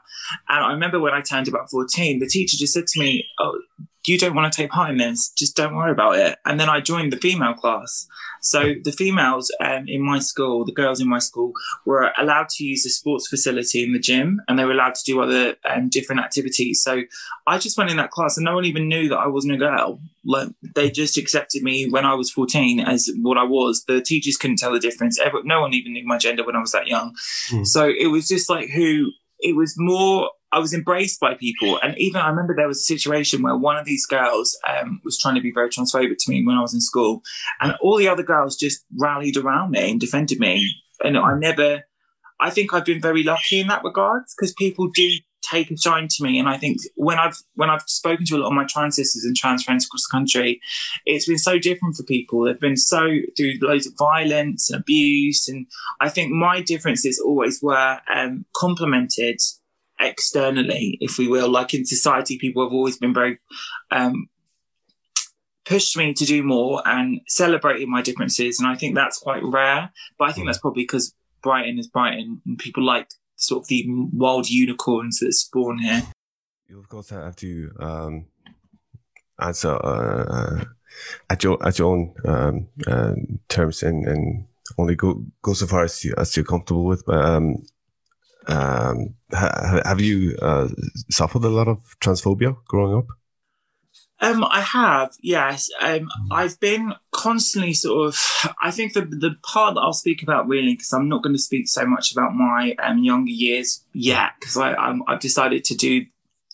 And 0.48 0.64
I 0.64 0.72
remember 0.72 1.00
when 1.00 1.14
I 1.14 1.20
turned 1.20 1.48
about 1.48 1.70
14, 1.70 2.20
the 2.20 2.26
teacher 2.26 2.56
just 2.56 2.74
said 2.74 2.86
to 2.86 3.00
me, 3.00 3.24
Oh, 3.38 3.60
you 4.06 4.18
don't 4.18 4.34
want 4.34 4.50
to 4.50 4.56
take 4.56 4.70
part 4.70 4.90
in 4.90 4.96
this, 4.96 5.30
just 5.30 5.56
don't 5.56 5.74
worry 5.74 5.90
about 5.90 6.16
it. 6.16 6.38
And 6.44 6.58
then 6.58 6.68
I 6.68 6.80
joined 6.80 7.12
the 7.12 7.18
female 7.18 7.54
class. 7.54 8.06
So 8.40 8.74
the 8.83 8.92
females 8.92 9.51
um, 9.61 9.87
in 9.88 10.03
my 10.03 10.18
school, 10.18 10.64
the 10.64 10.72
girls 10.72 11.01
in 11.01 11.09
my 11.09 11.18
school, 11.18 11.53
were 11.85 12.12
allowed 12.18 12.48
to 12.51 12.64
use 12.64 12.83
the 12.83 12.90
sports 12.90 13.29
facility 13.29 13.83
in 13.83 13.92
the 13.92 13.98
gym, 13.98 14.40
and 14.48 14.59
they 14.59 14.64
were 14.64 14.72
allowed 14.72 14.94
to 14.94 15.05
do 15.05 15.20
other 15.20 15.57
um, 15.64 15.88
different 15.88 16.20
activities. 16.20 16.83
So 16.83 17.03
I 17.46 17.59
just 17.59 17.79
went 17.79 17.90
in 17.90 17.96
that 17.96 18.11
class, 18.11 18.37
and 18.37 18.44
no 18.44 18.55
one 18.55 18.64
even 18.64 18.88
knew 18.88 19.09
that 19.09 19.18
I 19.18 19.27
wasn't 19.27 19.55
a 19.55 19.59
girl. 19.59 20.01
Like 20.24 20.48
they 20.74 20.90
just 20.90 21.16
accepted 21.16 21.62
me 21.62 21.88
when 21.88 22.05
I 22.05 22.14
was 22.14 22.31
14 22.31 22.81
as 22.81 23.11
what 23.16 23.38
I 23.38 23.44
was. 23.44 23.85
The 23.85 24.01
teachers 24.01 24.37
couldn't 24.37 24.59
tell 24.59 24.72
the 24.72 24.81
difference. 24.81 25.18
Ever, 25.18 25.42
no 25.44 25.61
one 25.61 25.74
even 25.74 25.92
knew 25.92 26.07
my 26.07 26.18
gender 26.18 26.44
when 26.44 26.57
I 26.57 26.61
was 26.61 26.72
that 26.72 26.87
young. 26.87 27.14
Mm. 27.51 27.66
So 27.66 27.88
it 27.88 28.09
was 28.09 28.29
just 28.29 28.48
like 28.48 28.70
who. 28.70 29.12
It 29.40 29.55
was 29.55 29.74
more 29.79 30.31
I 30.52 30.58
was 30.58 30.72
embraced 30.72 31.20
by 31.20 31.34
people. 31.34 31.78
And 31.82 31.96
even 31.98 32.20
I 32.20 32.28
remember 32.28 32.54
there 32.54 32.68
was 32.68 32.78
a 32.78 32.94
situation 32.94 33.42
where 33.42 33.56
one 33.56 33.76
of 33.76 33.84
these 33.84 34.06
girls 34.06 34.58
um, 34.66 35.00
was 35.04 35.18
trying 35.18 35.34
to 35.34 35.40
be 35.40 35.52
very 35.52 35.68
transphobic 35.68 36.16
to 36.18 36.30
me 36.30 36.44
when 36.44 36.56
I 36.56 36.62
was 36.62 36.74
in 36.74 36.80
school. 36.80 37.22
And 37.61 37.74
all 37.80 37.98
the 37.98 38.08
other 38.08 38.22
girls 38.22 38.56
just 38.56 38.84
rallied 38.96 39.37
around 39.37 39.72
me 39.72 39.90
and 39.90 40.00
defended 40.00 40.40
me. 40.40 40.66
And 41.04 41.18
I 41.18 41.38
never, 41.38 41.82
I 42.40 42.50
think 42.50 42.72
I've 42.72 42.84
been 42.84 43.00
very 43.00 43.22
lucky 43.22 43.61
in 43.61 43.68
that 43.68 43.84
regard 43.84 44.22
because 44.37 44.54
people 44.54 44.88
do 44.94 45.08
take 45.42 45.70
a 45.70 45.76
shine 45.76 46.08
to 46.08 46.24
me. 46.24 46.38
And 46.38 46.48
I 46.48 46.56
think 46.56 46.78
when 46.96 47.18
I've 47.18 47.37
when 47.54 47.70
I've 47.70 47.82
spoken 47.82 48.26
to 48.26 48.37
a 48.37 48.38
lot 48.38 48.48
of 48.48 48.52
my 48.54 48.66
trans 48.68 48.96
sisters 48.96 49.24
and 49.24 49.37
trans 49.37 49.64
friends 49.64 49.87
across 49.87 50.02
the 50.02 50.16
country, 50.16 50.61
it's 51.06 51.26
been 51.26 51.38
so 51.38 51.58
different 51.58 51.96
for 51.96 52.02
people. 52.02 52.44
They've 52.44 52.58
been 52.58 52.76
so 52.76 53.06
through 53.37 53.54
loads 53.61 53.87
of 53.87 53.94
violence 53.98 54.70
and 54.70 54.80
abuse. 54.80 55.48
And 55.48 55.66
I 56.00 56.08
think 56.08 56.32
my 56.32 56.61
differences 56.61 57.20
always 57.24 57.62
were 57.62 58.00
um, 58.12 58.44
complemented 58.56 59.40
externally, 60.00 60.98
if 61.00 61.18
we 61.18 61.28
will. 61.28 61.48
Like 61.48 61.74
in 61.74 61.84
society, 61.84 62.38
people 62.38 62.64
have 62.64 62.72
always 62.72 62.98
been 62.98 63.14
very 63.14 63.38
um, 63.90 64.28
pushed 65.64 65.96
me 65.96 66.14
to 66.14 66.24
do 66.24 66.42
more 66.42 66.82
and 66.87 67.20
celebrating 67.26 67.90
my 67.90 68.02
differences, 68.02 68.58
and 68.58 68.68
I 68.68 68.74
think 68.74 68.94
that's 68.94 69.18
quite 69.18 69.42
rare. 69.44 69.90
But 70.18 70.28
I 70.28 70.32
think 70.32 70.46
mm. 70.46 70.48
that's 70.48 70.58
probably 70.58 70.84
because 70.84 71.14
Brighton 71.42 71.78
is 71.78 71.88
Brighton, 71.88 72.40
and 72.46 72.58
people 72.58 72.84
like 72.84 73.08
sort 73.37 73.64
of 73.64 73.68
the 73.68 73.84
wild 74.12 74.48
unicorns 74.48 75.20
that 75.20 75.32
spawn 75.32 75.78
here. 75.78 76.02
You 76.68 76.80
of 76.80 76.88
course 76.88 77.11
have 77.11 77.37
to 77.37 77.70
um, 77.80 78.26
answer 79.38 79.74
uh, 79.82 80.64
at 81.30 81.42
your 81.42 81.64
at 81.66 81.78
your 81.78 81.92
own 81.92 82.14
um, 82.24 82.68
uh, 82.87 83.14
terms 83.48 83.82
and, 83.82 84.06
and 84.06 84.46
only 84.76 84.94
go 84.94 85.24
go 85.42 85.54
so 85.54 85.66
far 85.66 85.84
as 85.84 86.04
you 86.04 86.14
as 86.18 86.37
you're 86.37 86.44
comfortable 86.44 86.84
with. 86.84 87.04
But 87.06 87.24
um, 87.24 87.62
um, 88.46 89.14
ha- 89.33 89.83
have 89.85 90.01
you 90.01 90.37
uh, 90.40 90.68
suffered 91.11 91.44
a 91.44 91.48
lot 91.48 91.68
of 91.68 91.79
transphobia 92.01 92.57
growing 92.66 92.96
up? 92.96 93.07
Um, 94.20 94.42
I 94.44 94.61
have, 94.61 95.14
yes. 95.20 95.70
Um, 95.81 96.09
I've 96.33 96.59
been 96.59 96.94
constantly 97.12 97.72
sort 97.72 98.09
of. 98.09 98.18
I 98.61 98.72
think 98.72 98.94
the 98.94 99.03
the 99.03 99.37
part 99.44 99.74
that 99.74 99.81
I'll 99.81 99.92
speak 99.92 100.22
about 100.24 100.48
really, 100.48 100.74
because 100.74 100.92
I'm 100.92 101.09
not 101.09 101.22
going 101.22 101.37
to 101.37 101.42
speak 101.42 101.68
so 101.68 101.87
much 101.87 102.11
about 102.11 102.35
my 102.35 102.74
um, 102.83 102.98
younger 102.98 103.31
years 103.31 103.85
yet, 103.92 104.33
because 104.40 104.57
I 104.57 104.72
i 104.72 104.96
have 105.09 105.20
decided 105.20 105.64
to 105.66 105.77
do 105.77 106.07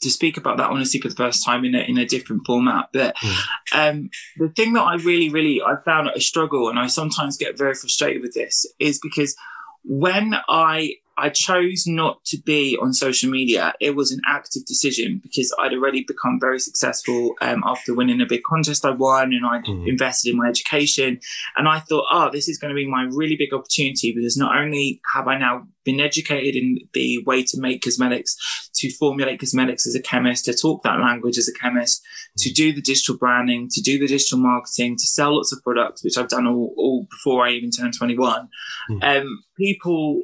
to 0.03 0.11
speak 0.11 0.37
about 0.37 0.59
that 0.59 0.69
honestly 0.69 1.01
for 1.01 1.09
the 1.09 1.15
first 1.15 1.45
time 1.45 1.65
in 1.65 1.75
a 1.75 1.81
in 1.81 1.97
a 1.97 2.05
different 2.05 2.43
format. 2.47 2.91
But 2.93 3.17
mm. 3.17 3.41
um, 3.73 4.11
the 4.37 4.51
thing 4.51 4.75
that 4.75 4.83
I 4.83 4.97
really, 4.97 5.31
really 5.31 5.63
I 5.63 5.77
found 5.87 6.09
a 6.09 6.21
struggle, 6.21 6.69
and 6.69 6.79
I 6.79 6.87
sometimes 6.87 7.39
get 7.39 7.57
very 7.57 7.75
frustrated 7.75 8.21
with 8.21 8.35
this, 8.35 8.67
is 8.79 9.01
because 9.03 9.37
when 9.85 10.35
I 10.49 10.97
I 11.17 11.29
chose 11.29 11.87
not 11.87 12.25
to 12.27 12.39
be 12.39 12.77
on 12.81 12.93
social 12.93 13.31
media. 13.31 13.75
It 13.81 13.95
was 13.95 14.11
an 14.11 14.21
active 14.27 14.65
decision 14.67 15.21
because 15.23 15.55
I'd 15.59 15.73
already 15.73 16.03
become 16.03 16.39
very 16.41 16.59
successful 16.59 17.35
um, 17.41 17.63
after 17.65 17.95
winning 17.95 18.21
a 18.21 18.27
big 18.27 18.43
contest 18.43 18.85
I 18.85 18.91
won 18.91 19.33
and 19.33 19.47
I 19.47 19.61
mm-hmm. 19.61 19.89
invested 19.89 20.31
in 20.31 20.37
my 20.37 20.49
education. 20.49 21.21
And 21.57 21.69
I 21.69 21.81
thought, 21.81 22.07
oh, 22.11 22.31
this 22.31 22.49
is 22.49 22.59
going 22.59 22.71
to 22.71 22.75
be 22.75 22.87
my 22.87 23.05
really 23.05 23.37
big 23.37 23.53
opportunity 23.53 24.13
because 24.13 24.37
not 24.37 24.57
only 24.57 25.01
have 25.15 25.29
I 25.29 25.39
now 25.39 25.67
been 25.85 26.01
educated 26.01 26.57
in 26.57 26.79
the 26.95 27.23
way 27.25 27.43
to 27.45 27.61
make 27.61 27.83
cosmetics, 27.83 28.71
to 28.75 28.91
formulate 28.91 29.39
cosmetics 29.39 29.87
as 29.87 29.95
a 29.95 30.03
chemist, 30.03 30.47
to 30.47 30.55
talk 30.55 30.83
that 30.83 30.99
language 30.99 31.39
as 31.39 31.49
a 31.49 31.53
chemist, 31.53 32.03
mm-hmm. 32.03 32.43
to 32.43 32.53
do 32.53 32.73
the 32.73 32.81
digital 32.81 33.17
branding, 33.17 33.69
to 33.71 33.81
do 33.81 33.99
the 33.99 34.09
digital 34.09 34.39
marketing, 34.39 34.97
to 34.97 35.07
sell 35.07 35.37
lots 35.37 35.53
of 35.53 35.63
products, 35.63 36.03
which 36.03 36.19
I've 36.19 36.29
done 36.29 36.47
all, 36.47 36.75
all 36.77 37.07
before 37.11 37.47
I 37.47 37.51
even 37.51 37.71
turned 37.71 37.95
21. 37.97 38.49
Mm-hmm. 38.91 39.03
Um, 39.03 39.45
people 39.57 40.23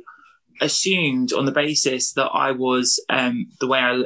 assumed 0.61 1.33
on 1.33 1.47
the 1.47 1.53
basis 1.53 2.13
that 2.13 2.29
I 2.29 2.53
was 2.53 3.03
um, 3.09 3.47
the 3.61 3.67
way 3.67 3.79
I, 3.79 4.05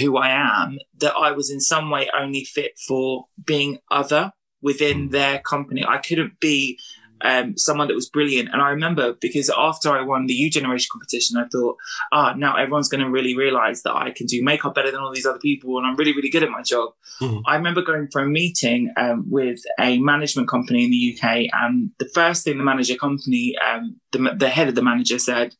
who 0.00 0.16
I 0.16 0.28
am, 0.30 0.78
that 0.98 1.14
I 1.14 1.32
was 1.32 1.50
in 1.50 1.60
some 1.60 1.90
way 1.90 2.08
only 2.16 2.44
fit 2.44 2.78
for 2.86 3.26
being 3.44 3.78
other 3.90 4.32
within 4.60 5.10
their 5.10 5.40
company. 5.40 5.84
I 5.86 5.98
couldn't 5.98 6.40
be 6.40 6.78
um, 7.24 7.56
someone 7.56 7.88
that 7.88 7.94
was 7.94 8.08
brilliant. 8.08 8.50
And 8.52 8.60
I 8.60 8.70
remember 8.70 9.14
because 9.14 9.50
after 9.56 9.90
I 9.90 10.02
won 10.02 10.26
the 10.26 10.34
U 10.34 10.50
Generation 10.50 10.88
competition, 10.92 11.38
I 11.38 11.46
thought, 11.50 11.76
ah, 12.12 12.34
now 12.36 12.56
everyone's 12.56 12.88
going 12.88 13.02
to 13.02 13.10
really 13.10 13.36
realize 13.36 13.82
that 13.82 13.94
I 13.94 14.10
can 14.10 14.26
do 14.26 14.44
makeup 14.44 14.74
better 14.74 14.90
than 14.90 15.00
all 15.00 15.12
these 15.12 15.26
other 15.26 15.38
people 15.38 15.78
and 15.78 15.86
I'm 15.86 15.96
really, 15.96 16.14
really 16.14 16.30
good 16.30 16.42
at 16.42 16.50
my 16.50 16.62
job. 16.62 16.90
Mm-hmm. 17.20 17.40
I 17.46 17.56
remember 17.56 17.82
going 17.82 18.08
for 18.12 18.20
a 18.20 18.26
meeting 18.26 18.92
um, 18.96 19.24
with 19.30 19.60
a 19.80 19.98
management 19.98 20.48
company 20.48 20.84
in 20.84 20.90
the 20.90 21.16
UK. 21.16 21.46
And 21.52 21.90
the 21.98 22.08
first 22.14 22.44
thing 22.44 22.58
the 22.58 22.64
manager 22.64 22.96
company, 22.96 23.54
um, 23.58 24.00
the, 24.12 24.34
the 24.36 24.48
head 24.48 24.68
of 24.68 24.74
the 24.74 24.82
manager 24.82 25.18
said, 25.18 25.54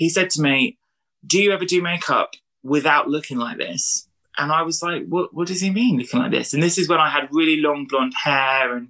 he 0.00 0.08
said 0.08 0.30
to 0.30 0.40
me, 0.40 0.78
Do 1.26 1.38
you 1.38 1.52
ever 1.52 1.66
do 1.66 1.82
makeup 1.82 2.30
without 2.62 3.10
looking 3.10 3.36
like 3.36 3.58
this? 3.58 4.08
And 4.38 4.50
I 4.50 4.62
was 4.62 4.82
like, 4.82 5.04
what, 5.06 5.34
what 5.34 5.46
does 5.46 5.60
he 5.60 5.68
mean 5.68 5.98
looking 5.98 6.20
like 6.20 6.30
this? 6.30 6.54
And 6.54 6.62
this 6.62 6.78
is 6.78 6.88
when 6.88 7.00
I 7.00 7.10
had 7.10 7.28
really 7.30 7.60
long 7.60 7.86
blonde 7.86 8.14
hair 8.24 8.74
and 8.74 8.88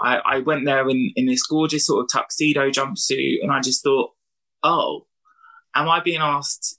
I, 0.00 0.18
I 0.18 0.38
went 0.38 0.64
there 0.64 0.88
in, 0.88 1.10
in 1.16 1.26
this 1.26 1.42
gorgeous 1.42 1.86
sort 1.86 2.04
of 2.04 2.10
tuxedo 2.12 2.70
jumpsuit, 2.70 3.42
and 3.42 3.50
I 3.50 3.60
just 3.60 3.82
thought, 3.82 4.12
oh, 4.62 5.06
am 5.74 5.88
I 5.88 5.98
being 5.98 6.20
asked 6.20 6.78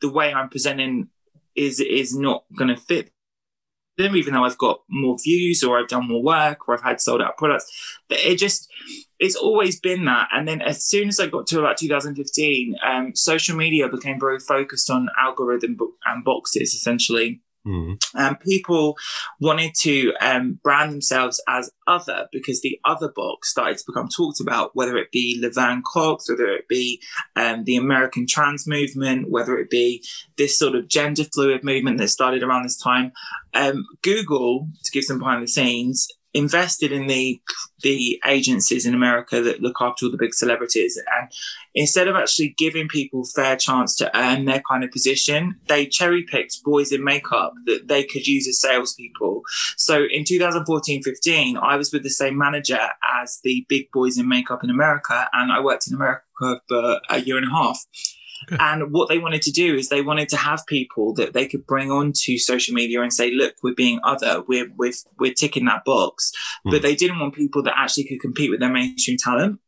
the 0.00 0.08
way 0.08 0.32
I'm 0.32 0.48
presenting 0.48 1.08
is 1.56 1.80
is 1.80 2.16
not 2.16 2.44
going 2.56 2.72
to 2.72 2.80
fit 2.80 3.10
them, 4.02 4.16
even 4.16 4.34
though 4.34 4.44
I've 4.44 4.58
got 4.58 4.82
more 4.88 5.16
views 5.22 5.62
or 5.62 5.78
I've 5.78 5.88
done 5.88 6.08
more 6.08 6.22
work 6.22 6.68
or 6.68 6.74
I've 6.74 6.82
had 6.82 7.00
sold 7.00 7.22
out 7.22 7.36
products. 7.36 7.70
But 8.08 8.18
it 8.18 8.38
just 8.38 8.70
it's 9.18 9.36
always 9.36 9.78
been 9.78 10.06
that. 10.06 10.28
And 10.32 10.48
then 10.48 10.62
as 10.62 10.82
soon 10.82 11.08
as 11.08 11.20
I 11.20 11.26
got 11.26 11.46
to 11.48 11.58
about 11.58 11.76
2015, 11.76 12.76
um, 12.84 13.14
social 13.14 13.56
media 13.56 13.88
became 13.88 14.18
very 14.18 14.40
focused 14.40 14.90
on 14.90 15.08
algorithm 15.20 15.76
and 16.06 16.24
boxes 16.24 16.74
essentially. 16.74 17.40
Mm-hmm. 17.66 18.18
Um, 18.18 18.36
people 18.36 18.96
wanted 19.38 19.74
to 19.80 20.14
um, 20.20 20.58
brand 20.62 20.92
themselves 20.92 21.42
as 21.48 21.70
other 21.86 22.28
because 22.32 22.62
the 22.62 22.78
other 22.84 23.12
box 23.14 23.50
started 23.50 23.76
to 23.78 23.84
become 23.86 24.08
talked 24.08 24.40
about, 24.40 24.74
whether 24.74 24.96
it 24.96 25.12
be 25.12 25.38
Laverne 25.40 25.82
Cox, 25.84 26.28
whether 26.28 26.46
it 26.46 26.68
be 26.68 27.02
um, 27.36 27.64
the 27.64 27.76
American 27.76 28.26
trans 28.26 28.66
movement, 28.66 29.30
whether 29.30 29.58
it 29.58 29.70
be 29.70 30.04
this 30.36 30.58
sort 30.58 30.74
of 30.74 30.88
gender 30.88 31.24
fluid 31.24 31.62
movement 31.62 31.98
that 31.98 32.08
started 32.08 32.42
around 32.42 32.62
this 32.62 32.78
time. 32.78 33.12
Um, 33.52 33.84
Google, 34.02 34.68
to 34.84 34.90
give 34.92 35.04
some 35.04 35.18
behind 35.18 35.42
the 35.42 35.48
scenes, 35.48 36.08
invested 36.34 36.92
in 36.92 37.06
the 37.06 37.40
the 37.82 38.20
agencies 38.26 38.84
in 38.86 38.94
America 38.94 39.40
that 39.40 39.62
look 39.62 39.76
after 39.80 40.04
all 40.04 40.10
the 40.10 40.18
big 40.18 40.34
celebrities. 40.34 41.00
And 41.18 41.32
instead 41.74 42.08
of 42.08 42.16
actually 42.16 42.54
giving 42.58 42.88
people 42.88 43.24
fair 43.24 43.56
chance 43.56 43.96
to 43.96 44.16
earn 44.16 44.44
their 44.44 44.62
kind 44.68 44.84
of 44.84 44.90
position 44.90 45.56
they 45.68 45.86
cherry 45.86 46.22
picked 46.22 46.62
boys 46.64 46.92
in 46.92 47.02
makeup 47.02 47.52
that 47.66 47.88
they 47.88 48.04
could 48.04 48.26
use 48.26 48.46
as 48.48 48.60
salespeople. 48.60 49.42
So 49.76 50.04
in 50.10 50.24
2014-15 50.24 51.58
I 51.62 51.76
was 51.76 51.92
with 51.92 52.02
the 52.02 52.10
same 52.10 52.36
manager 52.36 52.88
as 53.20 53.40
the 53.42 53.64
big 53.68 53.90
boys 53.92 54.18
in 54.18 54.28
makeup 54.28 54.62
in 54.62 54.70
America 54.70 55.28
and 55.32 55.52
I 55.52 55.60
worked 55.60 55.86
in 55.86 55.94
America 55.94 56.60
for 56.68 57.00
a 57.08 57.20
year 57.20 57.36
and 57.36 57.46
a 57.46 57.50
half 57.50 57.84
and 58.48 58.92
what 58.92 59.08
they 59.08 59.18
wanted 59.18 59.42
to 59.42 59.50
do 59.50 59.74
is 59.74 59.88
they 59.88 60.02
wanted 60.02 60.28
to 60.30 60.36
have 60.36 60.66
people 60.66 61.14
that 61.14 61.32
they 61.32 61.46
could 61.46 61.66
bring 61.66 61.90
onto 61.90 62.38
social 62.38 62.74
media 62.74 63.02
and 63.02 63.12
say, 63.12 63.30
look, 63.30 63.54
we're 63.62 63.74
being 63.74 64.00
other, 64.02 64.42
we're, 64.48 64.70
we're, 64.76 64.92
we're 65.18 65.34
ticking 65.34 65.66
that 65.66 65.84
box. 65.84 66.32
Mm. 66.66 66.70
But 66.70 66.78
hmm. 66.78 66.82
they 66.82 66.94
didn't 66.94 67.18
want 67.18 67.34
people 67.34 67.62
that 67.64 67.74
actually 67.76 68.04
could 68.04 68.20
compete 68.20 68.50
with 68.50 68.60
their 68.60 68.72
mainstream 68.72 69.16
talent. 69.18 69.60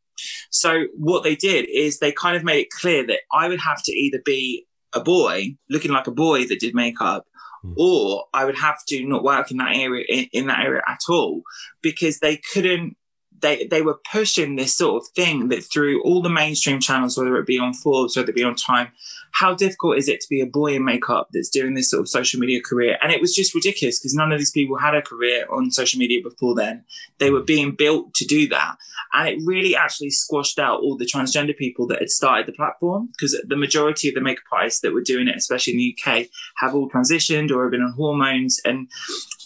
So 0.51 0.85
what 0.97 1.23
they 1.23 1.37
did 1.37 1.69
is 1.69 1.99
they 1.99 2.13
kind 2.13 2.37
of 2.37 2.45
made 2.45 2.61
it 2.61 2.71
clear 2.71 3.07
that 3.07 3.21
I 3.33 3.49
would 3.49 3.61
have 3.61 3.83
to 3.85 3.93
either 3.93 4.21
be 4.25 4.67
a 4.93 5.01
boy 5.01 5.57
looking 5.71 5.91
like 5.91 6.07
a 6.07 6.13
boy 6.13 6.47
that 6.47 6.61
did 6.61 6.75
makeup 6.75 7.27
mm. 7.65 7.75
or 7.77 8.27
I 8.33 8.45
would 8.45 8.59
have 8.59 8.85
to 8.89 9.07
not 9.07 9.25
work 9.25 9.51
in 9.51 9.57
that 9.59 9.75
area 9.75 10.05
in, 10.09 10.29
in, 10.33 10.47
that 10.47 10.61
area 10.61 10.83
at 10.87 11.01
all 11.09 11.43
because 11.81 12.19
they 12.19 12.37
couldn't 12.53 12.97
they 13.43 13.67
they 13.67 13.83
were 13.83 14.01
pushing 14.11 14.57
this 14.57 14.75
sort 14.75 15.03
of 15.03 15.09
thing 15.11 15.49
that 15.49 15.65
through 15.65 16.03
all 16.03 16.23
the 16.23 16.31
mainstream 16.31 16.81
channels, 16.81 17.19
whether 17.19 17.37
it 17.37 17.47
be 17.47 17.59
on 17.59 17.75
Forbes, 17.75 18.17
whether 18.17 18.31
it 18.31 18.37
be 18.37 18.45
on 18.45 18.55
Time, 18.55 18.89
how 19.33 19.55
difficult 19.55 19.99
is 19.99 20.09
it 20.09 20.21
to 20.21 20.29
be 20.29 20.41
a 20.41 20.47
boy 20.47 20.75
in 20.75 20.85
makeup 20.85 21.29
that's 21.33 21.49
doing 21.49 21.75
this 21.75 21.91
sort 21.91 22.01
of 22.01 22.09
social 22.09 22.39
media 22.39 22.61
career? 22.61 22.99
And 23.03 23.13
it 23.13 23.21
was 23.21 23.35
just 23.35 23.55
ridiculous 23.55 23.99
because 23.99 24.15
none 24.15 24.31
of 24.31 24.39
these 24.39 24.51
people 24.51 24.79
had 24.79 24.95
a 24.95 25.03
career 25.03 25.47
on 25.51 25.71
social 25.71 25.99
media 25.99 26.23
before 26.23 26.55
then. 26.55 26.85
They 27.19 27.31
were 27.31 27.43
being 27.43 27.73
built 27.73 28.15
to 28.15 28.25
do 28.25 28.49
that. 28.49 28.77
And 29.15 29.29
it 29.29 29.43
really 29.45 29.75
actually 29.75 30.11
squashed 30.11 30.59
out 30.59 30.81
all 30.81 30.97
the 30.97 31.07
transgender 31.07 31.57
people 31.57 31.87
that 31.89 31.99
had 31.99 32.11
started 32.11 32.47
the 32.47 32.53
platform 32.53 33.09
because 33.13 33.39
the 33.47 33.57
majority 33.57 34.09
of 34.09 34.15
the 34.15 34.21
makeup 34.21 34.45
artists 34.53 34.81
that 34.81 34.95
were 34.95 35.03
doing 35.03 35.29
it, 35.29 35.37
especially 35.37 35.75
in 35.75 35.79
the 35.79 35.97
UK, 35.99 36.27
have 36.59 36.75
all 36.75 36.89
transitioned 36.89 37.51
or 37.51 37.65
have 37.65 37.73
been 37.73 37.83
on 37.83 37.93
hormones. 37.93 38.61
And 38.65 38.89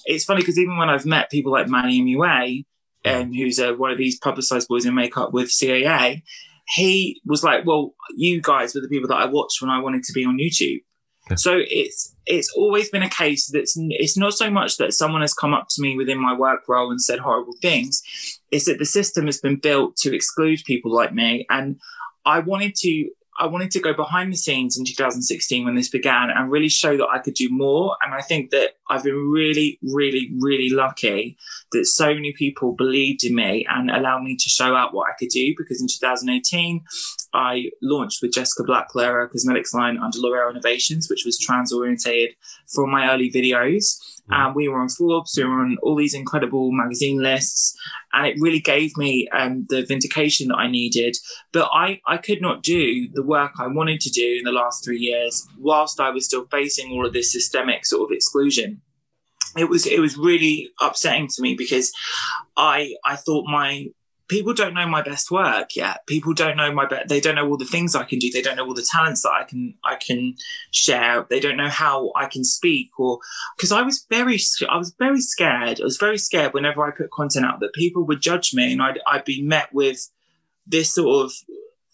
it's 0.04 0.24
funny 0.24 0.42
because 0.42 0.58
even 0.58 0.76
when 0.76 0.90
I've 0.90 1.06
met 1.06 1.30
people 1.30 1.52
like 1.52 1.68
Manny 1.68 2.00
MUA, 2.00 2.64
um, 3.06 3.32
who's 3.32 3.58
uh, 3.58 3.72
one 3.74 3.90
of 3.90 3.98
these 3.98 4.18
publicized 4.18 4.68
boys 4.68 4.84
in 4.84 4.94
makeup 4.94 5.32
with 5.32 5.48
CAA, 5.48 6.22
he 6.68 7.20
was 7.24 7.44
like, 7.44 7.64
"Well, 7.64 7.94
you 8.14 8.40
guys 8.40 8.74
were 8.74 8.80
the 8.80 8.88
people 8.88 9.08
that 9.08 9.16
I 9.16 9.26
watched 9.26 9.60
when 9.60 9.70
I 9.70 9.80
wanted 9.80 10.02
to 10.04 10.12
be 10.12 10.24
on 10.24 10.38
YouTube." 10.38 10.80
Yeah. 11.30 11.36
So 11.36 11.58
it's 11.58 12.14
it's 12.26 12.52
always 12.56 12.90
been 12.90 13.02
a 13.02 13.10
case 13.10 13.48
that 13.48 13.68
it's 13.74 14.16
not 14.16 14.34
so 14.34 14.50
much 14.50 14.76
that 14.78 14.92
someone 14.92 15.20
has 15.20 15.34
come 15.34 15.54
up 15.54 15.66
to 15.70 15.82
me 15.82 15.96
within 15.96 16.20
my 16.20 16.36
work 16.36 16.60
role 16.68 16.90
and 16.90 17.00
said 17.00 17.20
horrible 17.20 17.54
things. 17.62 18.02
It's 18.50 18.66
that 18.66 18.78
the 18.78 18.84
system 18.84 19.26
has 19.26 19.40
been 19.40 19.56
built 19.56 19.96
to 19.98 20.14
exclude 20.14 20.60
people 20.66 20.92
like 20.92 21.12
me, 21.12 21.46
and 21.50 21.76
I 22.24 22.40
wanted 22.40 22.74
to 22.76 23.10
I 23.38 23.46
wanted 23.46 23.70
to 23.72 23.80
go 23.80 23.92
behind 23.92 24.32
the 24.32 24.36
scenes 24.36 24.78
in 24.78 24.84
2016 24.84 25.64
when 25.64 25.74
this 25.74 25.90
began 25.90 26.30
and 26.30 26.50
really 26.50 26.68
show 26.68 26.96
that 26.96 27.08
I 27.08 27.18
could 27.18 27.34
do 27.34 27.48
more. 27.50 27.96
And 28.02 28.14
I 28.14 28.22
think 28.22 28.50
that 28.50 28.76
I've 28.88 29.04
been 29.04 29.30
really, 29.30 29.78
really, 29.82 30.30
really 30.38 30.70
lucky 30.70 31.36
that 31.72 31.84
so 31.86 32.14
many 32.14 32.32
people 32.32 32.72
believed 32.72 33.24
in 33.24 33.34
me 33.34 33.66
and 33.68 33.90
allowed 33.90 34.22
me 34.22 34.36
to 34.36 34.48
show 34.48 34.74
out 34.74 34.94
what 34.94 35.08
I 35.08 35.14
could 35.18 35.28
do. 35.28 35.54
Because 35.56 35.80
in 35.80 35.88
2018, 35.88 36.82
I 37.34 37.70
launched 37.82 38.22
with 38.22 38.32
Jessica 38.32 38.62
Blackler 38.62 39.24
a 39.24 39.28
cosmetics 39.28 39.74
line 39.74 39.98
under 39.98 40.18
L'Oreal 40.18 40.50
Innovations, 40.50 41.10
which 41.10 41.24
was 41.26 41.38
trans 41.38 41.72
orientated 41.72 42.36
from 42.74 42.90
my 42.90 43.12
early 43.12 43.30
videos. 43.30 43.98
And 44.28 44.54
we 44.54 44.68
were 44.68 44.80
on 44.80 44.88
Forbes, 44.88 45.34
we 45.36 45.44
were 45.44 45.60
on 45.60 45.78
all 45.82 45.96
these 45.96 46.14
incredible 46.14 46.72
magazine 46.72 47.22
lists, 47.22 47.78
and 48.12 48.26
it 48.26 48.36
really 48.40 48.58
gave 48.58 48.96
me 48.96 49.28
um, 49.28 49.66
the 49.68 49.84
vindication 49.86 50.48
that 50.48 50.56
I 50.56 50.68
needed. 50.68 51.16
But 51.52 51.68
I, 51.72 52.00
I 52.06 52.16
could 52.16 52.42
not 52.42 52.62
do 52.62 53.08
the 53.12 53.22
work 53.22 53.52
I 53.58 53.68
wanted 53.68 54.00
to 54.00 54.10
do 54.10 54.36
in 54.38 54.44
the 54.44 54.52
last 54.52 54.84
three 54.84 54.98
years 54.98 55.46
whilst 55.58 56.00
I 56.00 56.10
was 56.10 56.24
still 56.24 56.46
facing 56.50 56.90
all 56.90 57.06
of 57.06 57.12
this 57.12 57.32
systemic 57.32 57.86
sort 57.86 58.10
of 58.10 58.14
exclusion. 58.14 58.82
It 59.56 59.70
was 59.70 59.86
it 59.86 60.00
was 60.00 60.18
really 60.18 60.70
upsetting 60.80 61.28
to 61.28 61.42
me 61.42 61.54
because 61.54 61.92
I 62.56 62.94
I 63.04 63.16
thought 63.16 63.46
my 63.46 63.86
people 64.28 64.52
don't 64.52 64.74
know 64.74 64.86
my 64.86 65.02
best 65.02 65.30
work 65.30 65.76
yet. 65.76 66.06
People 66.06 66.34
don't 66.34 66.56
know 66.56 66.72
my 66.72 66.86
best. 66.86 67.08
They 67.08 67.20
don't 67.20 67.34
know 67.36 67.48
all 67.48 67.56
the 67.56 67.64
things 67.64 67.94
I 67.94 68.04
can 68.04 68.18
do. 68.18 68.30
They 68.30 68.42
don't 68.42 68.56
know 68.56 68.66
all 68.66 68.74
the 68.74 68.86
talents 68.88 69.22
that 69.22 69.32
I 69.32 69.44
can 69.44 69.74
I 69.84 69.96
can 69.96 70.34
share. 70.70 71.26
They 71.28 71.40
don't 71.40 71.56
know 71.56 71.68
how 71.68 72.12
I 72.16 72.26
can 72.26 72.44
speak 72.44 72.90
or 72.98 73.18
because 73.56 73.72
I 73.72 73.82
was 73.82 74.06
very 74.10 74.38
I 74.68 74.76
was 74.76 74.94
very 74.98 75.20
scared. 75.20 75.80
I 75.80 75.84
was 75.84 75.98
very 75.98 76.18
scared 76.18 76.54
whenever 76.54 76.84
I 76.84 76.90
put 76.90 77.10
content 77.10 77.46
out 77.46 77.60
that 77.60 77.72
people 77.74 78.04
would 78.06 78.20
judge 78.20 78.54
me 78.54 78.72
and 78.72 78.82
I'd 78.82 79.00
I'd 79.06 79.24
be 79.24 79.42
met 79.42 79.72
with 79.72 80.10
this 80.66 80.92
sort 80.92 81.26
of 81.26 81.32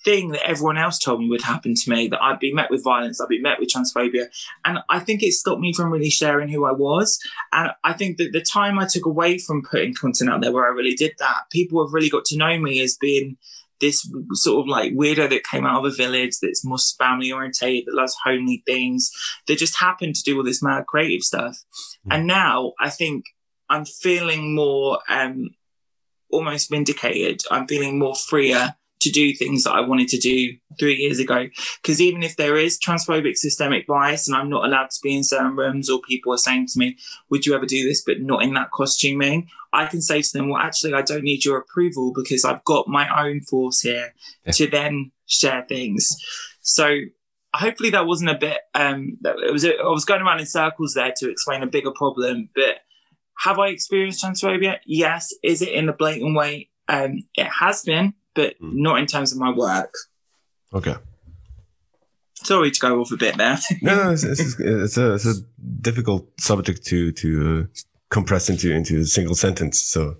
thing 0.05 0.31
that 0.31 0.47
everyone 0.47 0.79
else 0.79 0.99
told 0.99 1.21
me 1.21 1.29
would 1.29 1.43
happen 1.43 1.75
to 1.75 1.91
me, 1.91 2.09
that 2.09 2.23
I'd 2.23 2.39
be 2.39 2.53
met 2.53 2.71
with 2.71 2.85
violence, 2.85 3.21
I'd 3.21 3.29
be 3.29 3.41
met 3.41 3.59
with 3.59 3.71
transphobia. 3.71 4.27
And 4.65 4.79
I 4.89 4.99
think 4.99 5.23
it 5.23 5.33
stopped 5.33 5.61
me 5.61 5.73
from 5.73 5.93
really 5.93 6.11
sharing 6.11 6.49
who 6.49 6.65
I 6.65 6.73
was. 6.73 7.19
And 7.53 7.71
I 7.85 7.93
think 7.93 8.19
that 8.19 8.33
the 8.33 8.41
time 8.41 8.79
I 8.79 8.87
took 8.87 9.07
away 9.07 9.39
from 9.39 9.63
putting 9.63 9.95
content 9.95 10.31
out 10.31 10.41
there 10.41 10.53
where 10.53 10.67
I 10.67 10.75
really 10.75 10.95
did 10.95 11.13
that, 11.19 11.45
people 11.51 11.85
have 11.85 11.93
really 11.93 12.11
got 12.11 12.25
to 12.27 12.37
know 12.37 12.59
me 12.59 12.81
as 12.81 12.97
being 12.97 13.37
this 13.81 14.09
sort 14.33 14.61
of 14.61 14.69
like 14.69 14.93
weirdo 14.93 15.29
that 15.29 15.45
came 15.45 15.67
out 15.67 15.85
of 15.85 15.93
a 15.93 15.95
village 15.95 16.39
that's 16.41 16.65
more 16.65 16.79
family 16.99 17.33
orientated, 17.33 17.87
that 17.87 17.95
loves 17.95 18.17
homely 18.25 18.63
things, 18.65 19.11
that 19.49 19.59
just 19.59 19.79
happened 19.79 20.15
to 20.15 20.23
do 20.23 20.37
all 20.37 20.45
this 20.45 20.63
mad 20.63 20.87
creative 20.87 21.23
stuff. 21.23 21.59
Mm. 22.07 22.15
And 22.15 22.27
now 22.27 22.73
I 22.81 22.91
think 22.91 23.25
I'm 23.69 23.85
feeling 23.85 24.55
more 24.55 25.01
um 25.09 25.51
almost 26.31 26.71
vindicated. 26.71 27.43
I'm 27.51 27.67
feeling 27.67 27.99
more 27.99 28.15
freer 28.15 28.75
to 29.03 29.11
do 29.11 29.35
things 29.35 29.65
that 29.65 29.73
I 29.73 29.81
wanted 29.81 30.09
to 30.09 30.19
do 30.19 30.57
three 30.79 30.97
years 30.97 31.19
ago. 31.19 31.49
Because 31.81 32.01
even 32.01 32.23
if 32.23 32.37
there 32.37 32.57
is 32.57 32.79
transphobic 32.79 33.37
systemic 33.37 33.87
bias 33.87 34.27
and 34.27 34.37
I'm 34.37 34.49
not 34.49 34.65
allowed 34.65 34.91
to 34.91 35.01
be 35.03 35.15
in 35.15 35.25
certain 35.25 35.55
rooms 35.57 35.91
or 35.91 36.01
people 36.01 36.33
are 36.33 36.39
saying 36.39 36.69
to 36.69 36.79
me, 36.79 36.97
would 37.31 37.47
you 37.47 37.55
ever 37.55 37.67
do 37.67 37.87
this, 37.87 38.03
but 38.03 38.21
not 38.21 38.43
in 38.43 38.55
that 38.55 38.71
costuming? 38.71 39.49
I 39.73 39.87
can 39.87 40.03
say 40.03 40.23
to 40.23 40.33
them, 40.33 40.49
well, 40.49 40.63
actually, 40.63 40.95
I 40.95 41.03
don't 41.03 41.25
need 41.25 41.45
your 41.45 41.59
approval 41.59 42.13
because 42.15 42.45
I've 42.45 42.65
got 42.65 42.89
my 42.89 43.27
own 43.27 43.41
force 43.43 43.81
here 43.81 44.15
yeah. 44.45 44.53
to 44.53 44.67
then 44.67 45.13
share 45.27 45.65
things. 45.69 46.17
So 46.61 46.97
hopefully 47.55 47.91
that 47.91 48.07
wasn't 48.07 48.31
a 48.31 48.39
bit, 48.39 48.59
um, 48.75 49.19
it 49.25 49.53
was, 49.53 49.65
I 49.65 49.83
was 49.83 50.05
going 50.05 50.23
around 50.23 50.41
in 50.41 50.47
circles 50.47 50.95
there 50.95 51.13
to 51.19 51.31
explain 51.31 51.63
a 51.63 51.67
bigger 51.67 51.91
problem, 51.91 52.49
but 52.55 52.81
have 53.39 53.59
I 53.59 53.69
experienced 53.69 54.25
transphobia? 54.25 54.79
Yes. 54.87 55.35
Is 55.43 55.63
it 55.63 55.71
in 55.71 55.89
a 55.89 55.93
blatant 55.93 56.37
way? 56.37 56.69
Um, 56.89 57.25
it 57.35 57.49
has 57.61 57.83
been 57.83 58.15
but 58.35 58.61
mm. 58.61 58.75
not 58.75 58.99
in 58.99 59.07
terms 59.07 59.33
of 59.33 59.39
my 59.39 59.51
work. 59.51 59.95
Okay. 60.75 60.97
Sorry 62.35 62.71
to 62.71 62.81
go 62.81 63.01
off 63.01 63.13
a 63.13 63.17
bit 63.17 63.37
there. 63.37 63.59
no, 63.83 63.95
no 63.95 64.11
it's, 64.13 64.25
it's, 64.25 64.59
it's, 64.59 64.97
a, 64.97 65.15
it's 65.15 65.27
a 65.27 65.35
difficult 65.81 66.29
subject 66.41 66.85
to 66.87 67.13
to 67.13 67.69
uh, 67.71 67.81
compress 68.11 68.51
into 68.51 68.73
into 68.73 69.01
a 69.01 69.05
single 69.05 69.35
sentence. 69.35 69.81
So 69.81 70.17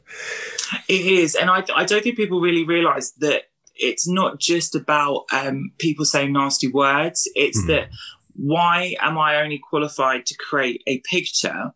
it 0.89 1.07
is, 1.07 1.35
and 1.35 1.51
I 1.51 1.65
I 1.75 1.85
don't 1.85 2.03
think 2.03 2.17
people 2.17 2.41
really 2.41 2.65
realise 2.65 3.11
that 3.19 3.45
it's 3.75 4.07
not 4.07 4.39
just 4.39 4.75
about 4.75 5.25
um, 5.33 5.73
people 5.79 6.05
saying 6.05 6.33
nasty 6.33 6.69
words. 6.69 7.29
It's 7.35 7.59
mm-hmm. 7.59 7.69
that 7.69 7.89
why 8.35 8.97
am 9.01 9.19
I 9.19 9.43
only 9.43 9.59
qualified 9.59 10.27
to 10.27 10.37
create 10.37 10.83
a 10.87 11.01
picture 11.01 11.73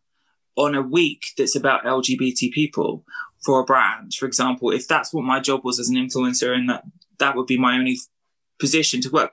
on 0.56 0.74
a 0.74 0.82
week 0.82 1.26
that's 1.36 1.54
about 1.54 1.84
LGBT 1.84 2.50
people 2.52 3.04
for 3.46 3.60
a 3.60 3.64
brand, 3.64 4.12
for 4.12 4.26
example? 4.26 4.70
If 4.70 4.86
that's 4.86 5.14
what 5.14 5.24
my 5.24 5.40
job 5.40 5.64
was 5.64 5.80
as 5.80 5.88
an 5.88 5.96
influencer, 5.96 6.52
and 6.52 6.68
that 6.68 6.84
that 7.18 7.36
would 7.36 7.46
be 7.46 7.58
my 7.58 7.78
only 7.78 7.98
position 8.58 9.00
to 9.02 9.10
work. 9.10 9.32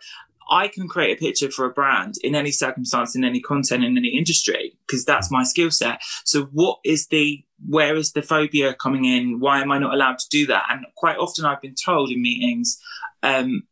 I 0.49 0.67
can 0.67 0.87
create 0.87 1.17
a 1.17 1.19
picture 1.19 1.49
for 1.49 1.65
a 1.65 1.71
brand 1.71 2.15
in 2.23 2.35
any 2.35 2.51
circumstance, 2.51 3.15
in 3.15 3.23
any 3.23 3.39
content, 3.39 3.83
in 3.83 3.97
any 3.97 4.09
industry, 4.09 4.77
because 4.85 5.05
that's 5.05 5.31
my 5.31 5.43
skill 5.43 5.71
set. 5.71 6.01
So 6.25 6.43
what 6.51 6.79
is 6.83 7.07
the, 7.07 7.43
where 7.67 7.95
is 7.95 8.11
the 8.11 8.21
phobia 8.21 8.73
coming 8.73 9.05
in? 9.05 9.39
Why 9.39 9.61
am 9.61 9.71
I 9.71 9.79
not 9.79 9.93
allowed 9.93 10.19
to 10.19 10.29
do 10.29 10.45
that? 10.47 10.65
And 10.69 10.85
quite 10.95 11.17
often 11.17 11.45
I've 11.45 11.61
been 11.61 11.75
told 11.75 12.11
in 12.11 12.21
meetings, 12.21 12.77
um, 13.23 13.63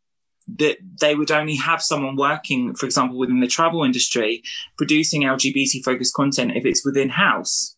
that 0.58 0.78
they 1.00 1.14
would 1.14 1.30
only 1.30 1.56
have 1.56 1.82
someone 1.82 2.16
working, 2.16 2.74
for 2.74 2.86
example, 2.86 3.18
within 3.18 3.40
the 3.40 3.46
travel 3.46 3.84
industry, 3.84 4.42
producing 4.76 5.22
LGBT 5.22 5.84
focused 5.84 6.14
content 6.14 6.56
if 6.56 6.64
it's 6.64 6.84
within 6.84 7.10
house. 7.10 7.76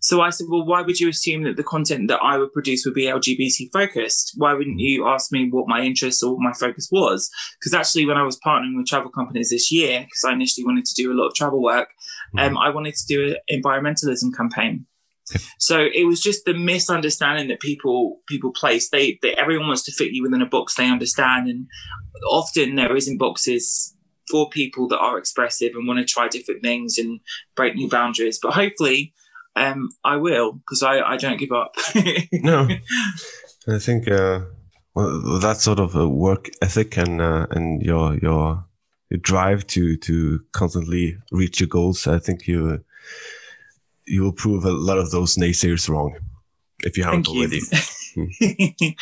So 0.00 0.22
I 0.22 0.30
said, 0.30 0.46
well, 0.50 0.64
why 0.64 0.82
would 0.82 0.98
you 0.98 1.08
assume 1.08 1.44
that 1.44 1.56
the 1.56 1.62
content 1.62 2.08
that 2.08 2.20
I 2.22 2.38
would 2.38 2.52
produce 2.52 2.84
would 2.84 2.94
be 2.94 3.04
LGBT 3.04 3.70
focused? 3.72 4.32
Why 4.36 4.54
wouldn't 4.54 4.80
you 4.80 5.06
ask 5.06 5.30
me 5.30 5.48
what 5.50 5.68
my 5.68 5.82
interest 5.82 6.22
or 6.22 6.36
my 6.38 6.52
focus 6.52 6.88
was? 6.90 7.30
Because 7.58 7.74
actually, 7.74 8.06
when 8.06 8.16
I 8.16 8.22
was 8.22 8.38
partnering 8.40 8.76
with 8.76 8.86
travel 8.86 9.10
companies 9.10 9.50
this 9.50 9.70
year, 9.70 10.00
because 10.00 10.24
I 10.26 10.32
initially 10.32 10.64
wanted 10.64 10.86
to 10.86 10.94
do 10.94 11.12
a 11.12 11.14
lot 11.14 11.28
of 11.28 11.34
travel 11.34 11.62
work, 11.62 11.90
mm-hmm. 12.34 12.38
um, 12.38 12.58
I 12.58 12.70
wanted 12.70 12.94
to 12.94 13.06
do 13.06 13.36
an 13.50 13.62
environmentalism 13.62 14.34
campaign. 14.34 14.86
So 15.58 15.86
it 15.94 16.06
was 16.06 16.20
just 16.20 16.44
the 16.44 16.54
misunderstanding 16.54 17.48
that 17.48 17.60
people 17.60 18.20
people 18.26 18.52
place. 18.52 18.90
They, 18.90 19.18
they 19.22 19.34
everyone 19.34 19.68
wants 19.68 19.84
to 19.84 19.92
fit 19.92 20.12
you 20.12 20.22
within 20.22 20.42
a 20.42 20.46
box 20.46 20.74
they 20.74 20.90
understand, 20.90 21.48
and 21.48 21.66
often 22.28 22.74
there 22.74 22.96
isn't 22.96 23.18
boxes 23.18 23.94
for 24.30 24.48
people 24.48 24.88
that 24.88 24.98
are 24.98 25.18
expressive 25.18 25.72
and 25.74 25.86
want 25.86 25.98
to 25.98 26.04
try 26.04 26.28
different 26.28 26.62
things 26.62 26.98
and 26.98 27.20
break 27.56 27.74
new 27.74 27.88
boundaries. 27.88 28.38
But 28.40 28.54
hopefully, 28.54 29.12
um, 29.56 29.90
I 30.04 30.16
will 30.16 30.52
because 30.52 30.82
I, 30.82 31.00
I 31.00 31.16
don't 31.16 31.38
give 31.38 31.52
up. 31.52 31.74
no, 32.32 32.68
I 33.68 33.78
think 33.78 34.08
uh, 34.08 34.40
well, 34.94 35.38
that 35.40 35.58
sort 35.58 35.80
of 35.80 35.94
a 35.94 36.08
work 36.08 36.48
ethic 36.62 36.96
and 36.96 37.20
uh, 37.20 37.46
and 37.50 37.82
your 37.82 38.16
your 38.16 38.64
drive 39.22 39.66
to 39.68 39.96
to 39.96 40.40
constantly 40.52 41.18
reach 41.32 41.60
your 41.60 41.68
goals. 41.68 42.06
I 42.06 42.18
think 42.18 42.46
you 42.46 42.84
you 44.06 44.22
will 44.22 44.32
prove 44.32 44.64
a 44.64 44.72
lot 44.72 44.98
of 44.98 45.10
those 45.10 45.36
naysayers 45.36 45.88
wrong 45.88 46.16
if 46.80 46.96
you 46.96 47.04
haven't 47.04 47.28
already. 47.28 47.60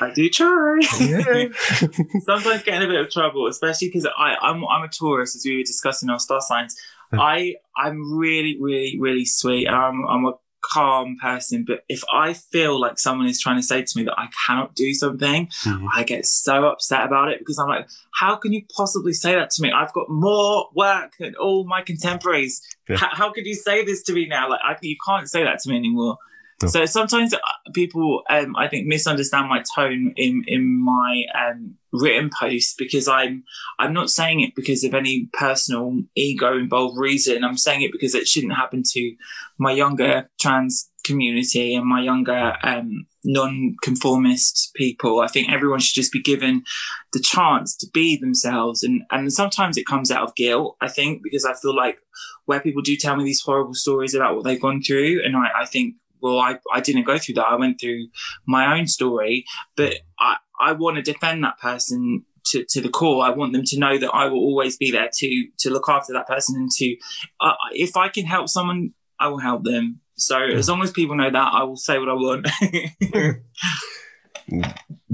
I 0.00 0.10
do 0.14 0.28
try. 0.28 0.80
Yeah. 1.00 1.46
Sometimes 2.20 2.62
get 2.62 2.74
in 2.74 2.82
a 2.82 2.86
bit 2.86 3.00
of 3.00 3.10
trouble, 3.10 3.46
especially 3.48 3.88
because 3.88 4.06
I'm 4.16 4.64
I'm 4.64 4.84
a 4.84 4.88
Taurus, 4.88 5.34
as 5.34 5.44
we 5.44 5.56
were 5.56 5.62
discussing 5.62 6.10
our 6.10 6.20
star 6.20 6.40
signs. 6.40 6.76
I 7.18 7.56
I'm 7.76 8.18
really 8.18 8.56
really 8.60 8.98
really 8.98 9.24
sweet. 9.24 9.68
I'm 9.68 10.06
I'm 10.06 10.24
a 10.26 10.32
calm 10.60 11.16
person, 11.20 11.64
but 11.66 11.84
if 11.88 12.02
I 12.12 12.32
feel 12.32 12.80
like 12.80 12.98
someone 12.98 13.26
is 13.26 13.40
trying 13.40 13.56
to 13.56 13.62
say 13.62 13.82
to 13.82 13.98
me 13.98 14.04
that 14.04 14.18
I 14.18 14.28
cannot 14.46 14.74
do 14.74 14.92
something, 14.92 15.46
mm-hmm. 15.46 15.86
I 15.94 16.02
get 16.04 16.26
so 16.26 16.66
upset 16.66 17.06
about 17.06 17.28
it 17.28 17.38
because 17.38 17.58
I'm 17.58 17.68
like, 17.68 17.88
how 18.18 18.36
can 18.36 18.52
you 18.52 18.62
possibly 18.76 19.12
say 19.12 19.34
that 19.34 19.50
to 19.50 19.62
me? 19.62 19.72
I've 19.72 19.92
got 19.92 20.08
more 20.08 20.68
work 20.74 21.14
than 21.18 21.34
all 21.36 21.64
my 21.64 21.82
contemporaries. 21.82 22.60
Yeah. 22.88 22.96
H- 22.96 23.12
how 23.12 23.32
could 23.32 23.46
you 23.46 23.54
say 23.54 23.84
this 23.84 24.02
to 24.04 24.12
me 24.12 24.26
now? 24.26 24.50
Like, 24.50 24.60
I, 24.62 24.76
you 24.82 24.96
can't 25.06 25.28
say 25.28 25.44
that 25.44 25.60
to 25.60 25.70
me 25.70 25.76
anymore. 25.76 26.18
So 26.66 26.86
sometimes 26.86 27.32
uh, 27.32 27.38
people, 27.72 28.22
um, 28.28 28.56
I 28.56 28.66
think, 28.66 28.88
misunderstand 28.88 29.48
my 29.48 29.62
tone 29.76 30.12
in 30.16 30.42
in 30.48 30.82
my 30.82 31.24
um, 31.38 31.76
written 31.92 32.30
posts 32.36 32.74
because 32.76 33.06
I'm 33.06 33.44
I'm 33.78 33.92
not 33.92 34.10
saying 34.10 34.40
it 34.40 34.56
because 34.56 34.82
of 34.82 34.92
any 34.92 35.28
personal 35.32 36.02
ego 36.16 36.58
involved 36.58 36.98
reason. 36.98 37.44
I'm 37.44 37.56
saying 37.56 37.82
it 37.82 37.92
because 37.92 38.14
it 38.14 38.26
shouldn't 38.26 38.56
happen 38.56 38.82
to 38.88 39.14
my 39.58 39.70
younger 39.70 40.28
trans 40.40 40.90
community 41.04 41.74
and 41.74 41.86
my 41.86 42.02
younger 42.02 42.56
um, 42.62 43.06
non-conformist 43.24 44.72
people. 44.74 45.20
I 45.20 45.28
think 45.28 45.50
everyone 45.50 45.80
should 45.80 45.94
just 45.94 46.12
be 46.12 46.22
given 46.22 46.64
the 47.12 47.20
chance 47.20 47.76
to 47.76 47.86
be 47.94 48.16
themselves, 48.16 48.82
and 48.82 49.02
and 49.12 49.32
sometimes 49.32 49.76
it 49.76 49.86
comes 49.86 50.10
out 50.10 50.26
of 50.26 50.34
guilt. 50.34 50.76
I 50.80 50.88
think 50.88 51.22
because 51.22 51.44
I 51.44 51.54
feel 51.54 51.76
like 51.76 51.98
where 52.46 52.60
people 52.60 52.82
do 52.82 52.96
tell 52.96 53.14
me 53.14 53.22
these 53.22 53.42
horrible 53.42 53.74
stories 53.74 54.14
about 54.14 54.34
what 54.34 54.44
they've 54.44 54.60
gone 54.60 54.82
through, 54.82 55.22
and 55.24 55.36
I, 55.36 55.62
I 55.62 55.66
think 55.66 55.94
well, 56.20 56.38
I, 56.38 56.58
I 56.72 56.80
didn't 56.80 57.04
go 57.04 57.18
through 57.18 57.36
that. 57.36 57.46
I 57.46 57.56
went 57.56 57.80
through 57.80 58.08
my 58.46 58.78
own 58.78 58.86
story, 58.86 59.44
but 59.76 59.94
I, 60.18 60.36
I 60.60 60.72
want 60.72 60.96
to 60.96 61.02
defend 61.02 61.44
that 61.44 61.58
person 61.58 62.24
to, 62.46 62.64
to 62.64 62.80
the 62.80 62.88
core. 62.88 63.24
I 63.24 63.30
want 63.30 63.52
them 63.52 63.64
to 63.64 63.78
know 63.78 63.98
that 63.98 64.10
I 64.10 64.26
will 64.26 64.38
always 64.38 64.76
be 64.76 64.90
there 64.90 65.10
to 65.12 65.46
to 65.58 65.70
look 65.70 65.88
after 65.88 66.12
that 66.12 66.26
person 66.26 66.56
and 66.56 66.70
to 66.70 66.96
uh, 67.40 67.54
if 67.72 67.96
I 67.96 68.08
can 68.08 68.24
help 68.24 68.48
someone, 68.48 68.92
I 69.20 69.28
will 69.28 69.38
help 69.38 69.64
them. 69.64 70.00
So 70.16 70.38
yeah. 70.38 70.56
as 70.56 70.68
long 70.68 70.82
as 70.82 70.90
people 70.90 71.16
know 71.16 71.30
that, 71.30 71.52
I 71.52 71.62
will 71.64 71.76
say 71.76 71.98
what 71.98 72.08
I 72.08 72.14
want. 72.14 72.48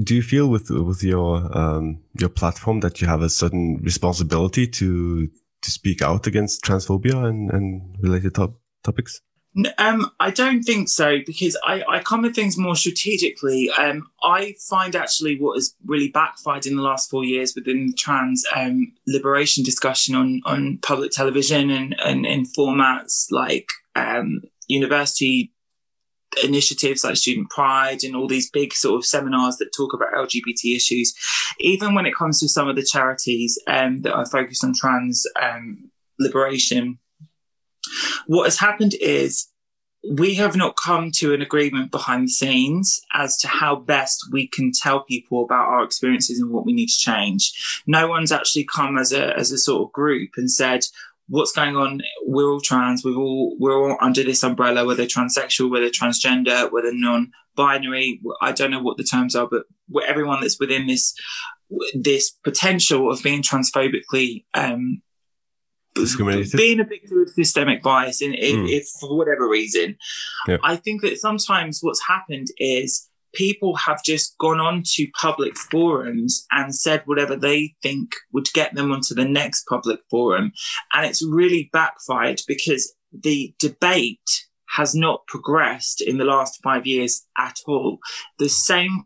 Do 0.01 0.15
you 0.15 0.21
feel 0.21 0.47
with 0.47 0.69
with 0.69 1.03
your 1.03 1.55
um, 1.57 2.01
your 2.19 2.29
platform 2.29 2.79
that 2.81 3.01
you 3.01 3.07
have 3.07 3.21
a 3.21 3.29
certain 3.29 3.81
responsibility 3.83 4.67
to 4.67 5.27
to 5.61 5.71
speak 5.71 6.01
out 6.01 6.27
against 6.27 6.63
transphobia 6.63 7.25
and, 7.25 7.51
and 7.51 7.97
related 8.01 8.35
top 8.35 8.59
topics? 8.83 9.21
Um, 9.77 10.11
I 10.19 10.31
don't 10.31 10.63
think 10.63 10.89
so 10.89 11.19
because 11.25 11.57
I, 11.65 11.81
I 11.87 11.99
come 12.01 12.25
at 12.25 12.35
things 12.35 12.57
more 12.57 12.75
strategically. 12.75 13.69
Um, 13.69 14.07
I 14.21 14.55
find 14.69 14.95
actually 14.95 15.39
what 15.39 15.55
has 15.55 15.73
really 15.85 16.09
backfired 16.09 16.65
in 16.65 16.75
the 16.75 16.81
last 16.81 17.09
four 17.09 17.23
years 17.23 17.53
within 17.55 17.87
the 17.87 17.93
trans 17.93 18.43
um, 18.53 18.91
liberation 19.07 19.63
discussion 19.63 20.13
on, 20.13 20.41
on 20.45 20.79
public 20.79 21.11
television 21.11 21.69
and, 21.69 21.95
and 22.03 22.25
in 22.25 22.43
formats 22.43 23.27
like 23.31 23.69
um, 23.95 24.41
university 24.67 25.53
initiatives 26.43 27.05
like 27.05 27.15
Student 27.15 27.49
Pride 27.49 28.03
and 28.03 28.13
all 28.13 28.27
these 28.27 28.49
big 28.49 28.73
sort 28.73 28.97
of 28.97 29.05
seminars 29.05 29.55
that 29.57 29.73
talk 29.75 29.93
about 29.93 30.13
LGBT 30.13 30.75
issues. 30.75 31.13
Even 31.61 31.95
when 31.95 32.05
it 32.05 32.15
comes 32.15 32.41
to 32.41 32.49
some 32.49 32.67
of 32.67 32.75
the 32.75 32.83
charities 32.83 33.57
um, 33.67 34.01
that 34.01 34.13
are 34.13 34.25
focused 34.25 34.65
on 34.65 34.73
trans 34.73 35.25
um, 35.41 35.89
liberation 36.19 36.99
what 38.27 38.45
has 38.45 38.59
happened 38.59 38.95
is 38.99 39.47
we 40.11 40.35
have 40.35 40.55
not 40.55 40.75
come 40.75 41.11
to 41.11 41.33
an 41.33 41.41
agreement 41.41 41.91
behind 41.91 42.27
the 42.27 42.31
scenes 42.31 43.01
as 43.13 43.37
to 43.37 43.47
how 43.47 43.75
best 43.75 44.23
we 44.31 44.47
can 44.47 44.71
tell 44.71 45.03
people 45.03 45.43
about 45.43 45.67
our 45.67 45.83
experiences 45.83 46.39
and 46.39 46.51
what 46.51 46.65
we 46.65 46.73
need 46.73 46.87
to 46.87 46.97
change. 46.97 47.81
No 47.87 48.07
one's 48.07 48.31
actually 48.31 48.65
come 48.65 48.97
as 48.97 49.11
a 49.11 49.35
as 49.37 49.51
a 49.51 49.57
sort 49.57 49.87
of 49.87 49.93
group 49.93 50.31
and 50.37 50.49
said, 50.49 50.85
what's 51.27 51.51
going 51.51 51.75
on? 51.75 52.01
We're 52.25 52.51
all 52.51 52.61
trans, 52.61 53.03
we're 53.03 53.17
all 53.17 53.55
we're 53.59 53.77
all 53.77 53.97
under 53.99 54.23
this 54.23 54.43
umbrella, 54.43 54.85
whether 54.85 55.05
transsexual, 55.05 55.71
whether 55.71 55.89
transgender, 55.89 56.71
whether 56.71 56.91
non-binary. 56.93 58.21
I 58.41 58.51
don't 58.51 58.71
know 58.71 58.83
what 58.83 58.97
the 58.97 59.03
terms 59.03 59.35
are, 59.35 59.47
but 59.49 59.63
everyone 60.07 60.41
that's 60.41 60.59
within 60.59 60.87
this 60.87 61.15
this 61.95 62.31
potential 62.43 63.11
of 63.11 63.23
being 63.23 63.41
transphobically 63.41 64.45
um, 64.53 65.01
discriminated. 65.95 66.57
Being 66.57 66.79
a 66.79 66.85
victim 66.85 67.21
of 67.21 67.29
systemic 67.29 67.81
bias, 67.81 68.21
in, 68.21 68.33
if, 68.33 68.55
mm. 68.55 68.69
if 68.69 68.87
for 68.99 69.17
whatever 69.17 69.47
reason, 69.49 69.97
yeah. 70.47 70.57
I 70.63 70.75
think 70.75 71.01
that 71.01 71.17
sometimes 71.17 71.79
what's 71.81 72.05
happened 72.07 72.47
is 72.57 73.09
people 73.33 73.75
have 73.75 74.03
just 74.03 74.37
gone 74.37 74.59
on 74.59 74.83
to 74.85 75.07
public 75.19 75.57
forums 75.57 76.45
and 76.51 76.73
said 76.73 77.01
whatever 77.05 77.35
they 77.35 77.75
think 77.83 78.11
would 78.31 78.47
get 78.53 78.73
them 78.73 78.91
onto 78.91 79.13
the 79.13 79.25
next 79.25 79.65
public 79.67 79.99
forum. 80.09 80.51
And 80.93 81.05
it's 81.05 81.25
really 81.25 81.69
backfired 81.73 82.41
because 82.47 82.93
the 83.11 83.53
debate 83.59 84.45
has 84.69 84.95
not 84.95 85.25
progressed 85.27 86.01
in 86.01 86.17
the 86.17 86.25
last 86.25 86.59
five 86.63 86.85
years 86.85 87.25
at 87.37 87.59
all. 87.67 87.99
The 88.39 88.49
same 88.49 89.05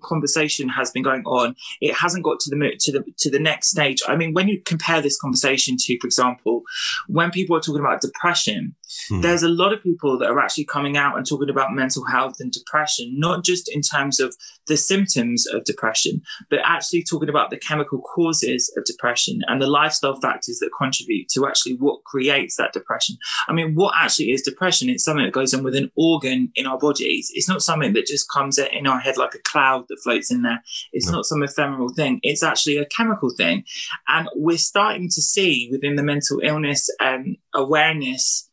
conversation 0.00 0.68
has 0.68 0.90
been 0.90 1.02
going 1.02 1.22
on, 1.24 1.56
it 1.80 1.94
hasn't 1.94 2.24
got 2.24 2.40
to 2.40 2.50
the 2.50 2.76
to 2.80 2.92
the 2.92 3.04
to 3.18 3.30
the 3.30 3.38
next 3.38 3.70
stage. 3.70 4.02
I 4.06 4.16
mean, 4.16 4.32
when 4.32 4.48
you 4.48 4.60
compare 4.60 5.00
this 5.00 5.18
conversation 5.18 5.76
to, 5.78 5.98
for 5.98 6.06
example, 6.06 6.62
when 7.06 7.30
people 7.30 7.56
are 7.56 7.60
talking 7.60 7.80
about 7.80 8.00
depression, 8.00 8.74
Hmm. 9.08 9.20
There's 9.20 9.42
a 9.42 9.48
lot 9.48 9.72
of 9.72 9.82
people 9.82 10.18
that 10.18 10.30
are 10.30 10.40
actually 10.40 10.64
coming 10.64 10.96
out 10.96 11.16
and 11.16 11.26
talking 11.26 11.50
about 11.50 11.72
mental 11.72 12.04
health 12.04 12.36
and 12.40 12.52
depression, 12.52 13.18
not 13.18 13.44
just 13.44 13.70
in 13.72 13.82
terms 13.82 14.20
of 14.20 14.36
the 14.66 14.76
symptoms 14.76 15.46
of 15.46 15.64
depression, 15.64 16.22
but 16.48 16.60
actually 16.64 17.02
talking 17.02 17.28
about 17.28 17.50
the 17.50 17.58
chemical 17.58 18.00
causes 18.00 18.72
of 18.76 18.84
depression 18.84 19.40
and 19.46 19.60
the 19.60 19.66
lifestyle 19.66 20.18
factors 20.20 20.58
that 20.58 20.70
contribute 20.76 21.28
to 21.28 21.46
actually 21.46 21.74
what 21.74 22.04
creates 22.04 22.56
that 22.56 22.72
depression. 22.72 23.16
I 23.48 23.52
mean, 23.52 23.74
what 23.74 23.94
actually 23.96 24.30
is 24.30 24.42
depression? 24.42 24.88
It's 24.88 25.04
something 25.04 25.24
that 25.24 25.32
goes 25.32 25.54
on 25.54 25.62
with 25.62 25.74
an 25.74 25.90
organ 25.96 26.52
in 26.54 26.66
our 26.66 26.78
bodies. 26.78 27.30
It's 27.34 27.48
not 27.48 27.62
something 27.62 27.92
that 27.94 28.06
just 28.06 28.30
comes 28.30 28.58
in 28.58 28.86
our 28.86 29.00
head 29.00 29.16
like 29.16 29.34
a 29.34 29.42
cloud 29.42 29.86
that 29.88 30.00
floats 30.02 30.30
in 30.30 30.42
there. 30.42 30.62
It's 30.92 31.06
no. 31.06 31.14
not 31.14 31.24
some 31.24 31.42
ephemeral 31.42 31.92
thing. 31.92 32.20
It's 32.22 32.42
actually 32.42 32.78
a 32.78 32.86
chemical 32.86 33.30
thing. 33.36 33.64
And 34.08 34.28
we're 34.34 34.58
starting 34.58 35.08
to 35.08 35.22
see 35.22 35.68
within 35.70 35.96
the 35.96 36.02
mental 36.02 36.40
illness 36.42 36.88
um, 37.00 37.36
awareness 37.54 38.49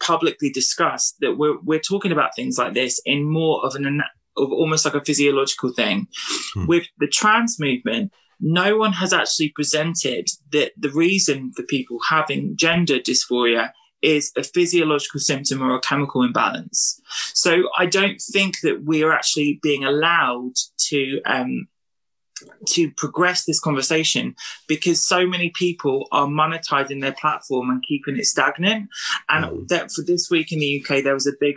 publicly 0.00 0.50
discussed 0.50 1.16
that 1.20 1.36
we're 1.36 1.58
we're 1.62 1.80
talking 1.80 2.12
about 2.12 2.34
things 2.34 2.58
like 2.58 2.74
this 2.74 3.00
in 3.04 3.24
more 3.24 3.64
of 3.64 3.74
an 3.74 4.02
of 4.36 4.52
almost 4.52 4.84
like 4.84 4.94
a 4.94 5.04
physiological 5.04 5.72
thing. 5.72 6.08
Hmm. 6.54 6.66
With 6.66 6.86
the 6.98 7.08
trans 7.08 7.58
movement, 7.58 8.12
no 8.40 8.76
one 8.76 8.92
has 8.92 9.12
actually 9.12 9.50
presented 9.50 10.28
that 10.52 10.72
the 10.76 10.90
reason 10.90 11.52
for 11.52 11.62
people 11.62 11.98
having 12.08 12.56
gender 12.56 12.98
dysphoria 12.98 13.70
is 14.02 14.30
a 14.36 14.42
physiological 14.42 15.20
symptom 15.20 15.62
or 15.62 15.74
a 15.74 15.80
chemical 15.80 16.22
imbalance. 16.22 17.00
So 17.32 17.68
I 17.78 17.86
don't 17.86 18.20
think 18.20 18.60
that 18.62 18.84
we 18.84 19.02
are 19.02 19.12
actually 19.12 19.58
being 19.62 19.84
allowed 19.84 20.52
to 20.88 21.20
um, 21.24 21.66
to 22.68 22.90
progress 22.92 23.44
this 23.44 23.60
conversation 23.60 24.34
because 24.66 25.04
so 25.04 25.26
many 25.26 25.50
people 25.50 26.06
are 26.12 26.26
monetizing 26.26 27.00
their 27.00 27.12
platform 27.12 27.70
and 27.70 27.82
keeping 27.82 28.16
it 28.16 28.26
stagnant. 28.26 28.88
And 29.28 29.44
mm. 29.44 29.68
that 29.68 29.90
for 29.90 30.02
this 30.02 30.28
week 30.30 30.52
in 30.52 30.58
the 30.58 30.82
UK, 30.82 31.02
there 31.02 31.14
was 31.14 31.26
a 31.26 31.32
big 31.40 31.56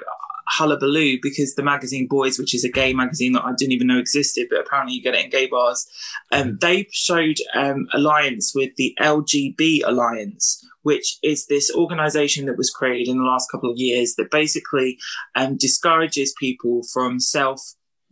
hullabaloo 0.50 1.20
because 1.22 1.56
the 1.56 1.64
magazine 1.64 2.08
Boyz, 2.10 2.40
which 2.40 2.56
is 2.56 2.64
a 2.64 2.72
gay 2.72 2.94
magazine 2.94 3.34
that 3.34 3.46
I 3.46 3.54
didn't 3.56 3.74
even 3.74 3.88
know 3.88 4.00
existed, 4.00 4.48
but 4.50 4.60
apparently 4.60 4.96
you 4.96 5.04
get 5.04 5.14
it 5.14 5.26
in 5.26 5.30
gay 5.30 5.48
bars, 5.48 5.88
um, 6.32 6.54
mm. 6.54 6.60
they 6.60 6.88
showed 6.92 7.38
um, 7.54 7.88
alliance 7.94 8.54
with 8.56 8.76
the 8.76 8.96
LGB 9.00 9.82
Alliance, 9.86 10.66
which 10.82 11.18
is 11.22 11.46
this 11.48 11.74
organization 11.76 12.46
that 12.46 12.58
was 12.58 12.72
created 12.72 13.10
in 13.10 13.20
the 13.20 13.26
last 13.26 13.52
couple 13.52 13.70
of 13.70 13.78
years 13.78 14.16
that 14.16 14.32
basically 14.32 14.98
um, 15.36 15.56
discourages 15.58 16.34
people 16.40 16.82
from 16.92 17.20
self 17.20 17.62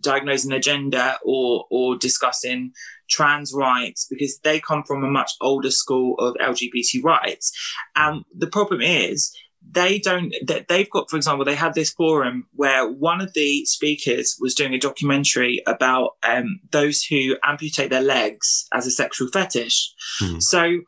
diagnosing 0.08 0.52
a 0.52 0.60
gender 0.60 1.16
or 1.24 1.66
or 1.70 1.98
discussing 1.98 2.72
trans 3.10 3.54
rights 3.54 4.08
because 4.10 4.40
they 4.44 4.60
come 4.60 4.84
from 4.84 5.04
a 5.04 5.10
much 5.10 5.32
older 5.42 5.72
school 5.72 6.16
of 6.20 6.36
LGBT 6.36 7.04
rights. 7.04 7.52
And 7.96 8.24
the 8.36 8.48
problem 8.48 8.82
is 8.82 9.36
they 9.70 10.00
don't 10.00 10.34
that 10.46 10.68
they've 10.68 10.90
got 10.90 11.10
for 11.10 11.18
example 11.18 11.44
they 11.44 11.56
had 11.56 11.74
this 11.74 11.92
forum 11.92 12.48
where 12.54 12.90
one 12.90 13.20
of 13.20 13.34
the 13.34 13.66
speakers 13.66 14.38
was 14.40 14.56
doing 14.56 14.74
a 14.74 14.80
documentary 14.80 15.62
about 15.68 16.12
um, 16.24 16.60
those 16.72 17.04
who 17.04 17.36
amputate 17.44 17.90
their 17.90 18.02
legs 18.02 18.68
as 18.74 18.88
a 18.88 18.92
sexual 18.92 19.28
fetish 19.28 19.94
hmm. 20.20 20.40
so 20.40 20.80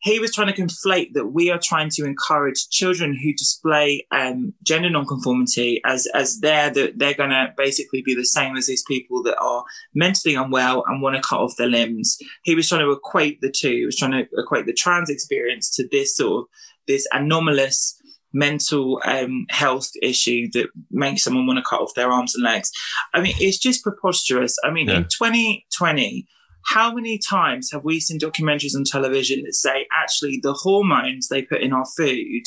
he 0.00 0.20
was 0.20 0.32
trying 0.32 0.52
to 0.52 0.60
conflate 0.60 1.12
that 1.14 1.28
we 1.28 1.50
are 1.50 1.58
trying 1.62 1.90
to 1.90 2.04
encourage 2.04 2.68
children 2.68 3.14
who 3.14 3.32
display 3.32 4.06
um, 4.12 4.54
gender 4.62 4.90
nonconformity 4.90 5.80
as 5.84 6.06
as 6.14 6.38
they're 6.40 6.70
that 6.70 6.98
they're 6.98 7.14
going 7.14 7.30
to 7.30 7.52
basically 7.56 8.02
be 8.02 8.14
the 8.14 8.24
same 8.24 8.56
as 8.56 8.66
these 8.66 8.84
people 8.86 9.22
that 9.24 9.38
are 9.38 9.64
mentally 9.94 10.34
unwell 10.34 10.84
and 10.86 11.02
want 11.02 11.16
to 11.16 11.22
cut 11.22 11.40
off 11.40 11.56
their 11.56 11.68
limbs. 11.68 12.16
He 12.44 12.54
was 12.54 12.68
trying 12.68 12.82
to 12.82 12.92
equate 12.92 13.40
the 13.40 13.50
two. 13.50 13.70
He 13.70 13.86
was 13.86 13.96
trying 13.96 14.12
to 14.12 14.26
equate 14.36 14.66
the 14.66 14.72
trans 14.72 15.10
experience 15.10 15.74
to 15.76 15.88
this 15.90 16.16
sort 16.16 16.44
of 16.44 16.48
this 16.86 17.06
anomalous 17.12 18.00
mental 18.32 19.00
um, 19.04 19.46
health 19.48 19.90
issue 20.02 20.48
that 20.52 20.68
makes 20.90 21.22
someone 21.24 21.46
want 21.46 21.58
to 21.58 21.68
cut 21.68 21.80
off 21.80 21.94
their 21.94 22.10
arms 22.10 22.34
and 22.34 22.44
legs. 22.44 22.70
I 23.14 23.20
mean, 23.20 23.34
it's 23.38 23.58
just 23.58 23.82
preposterous. 23.82 24.56
I 24.62 24.70
mean, 24.70 24.88
yeah. 24.88 24.98
in 24.98 25.02
2020 25.04 26.26
how 26.68 26.92
many 26.92 27.18
times 27.18 27.70
have 27.72 27.84
we 27.84 27.98
seen 27.98 28.18
documentaries 28.18 28.76
on 28.76 28.84
television 28.84 29.42
that 29.44 29.54
say 29.54 29.86
actually 29.90 30.38
the 30.42 30.52
hormones 30.52 31.28
they 31.28 31.42
put 31.42 31.62
in 31.62 31.72
our 31.72 31.86
food 31.96 32.42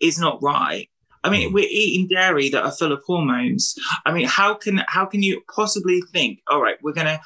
is 0.00 0.18
not 0.18 0.42
right? 0.42 0.88
I 1.24 1.30
mean, 1.30 1.50
mm. 1.50 1.54
we're 1.54 1.68
eating 1.68 2.08
dairy 2.08 2.50
that 2.50 2.64
are 2.64 2.72
full 2.72 2.92
of 2.92 3.02
hormones. 3.06 3.74
I 4.04 4.12
mean, 4.12 4.26
how 4.26 4.54
can 4.54 4.82
how 4.88 5.06
can 5.06 5.22
you 5.22 5.42
possibly 5.54 6.02
think, 6.12 6.40
all 6.48 6.62
right, 6.62 6.76
we're 6.82 6.92
gonna 6.92 7.20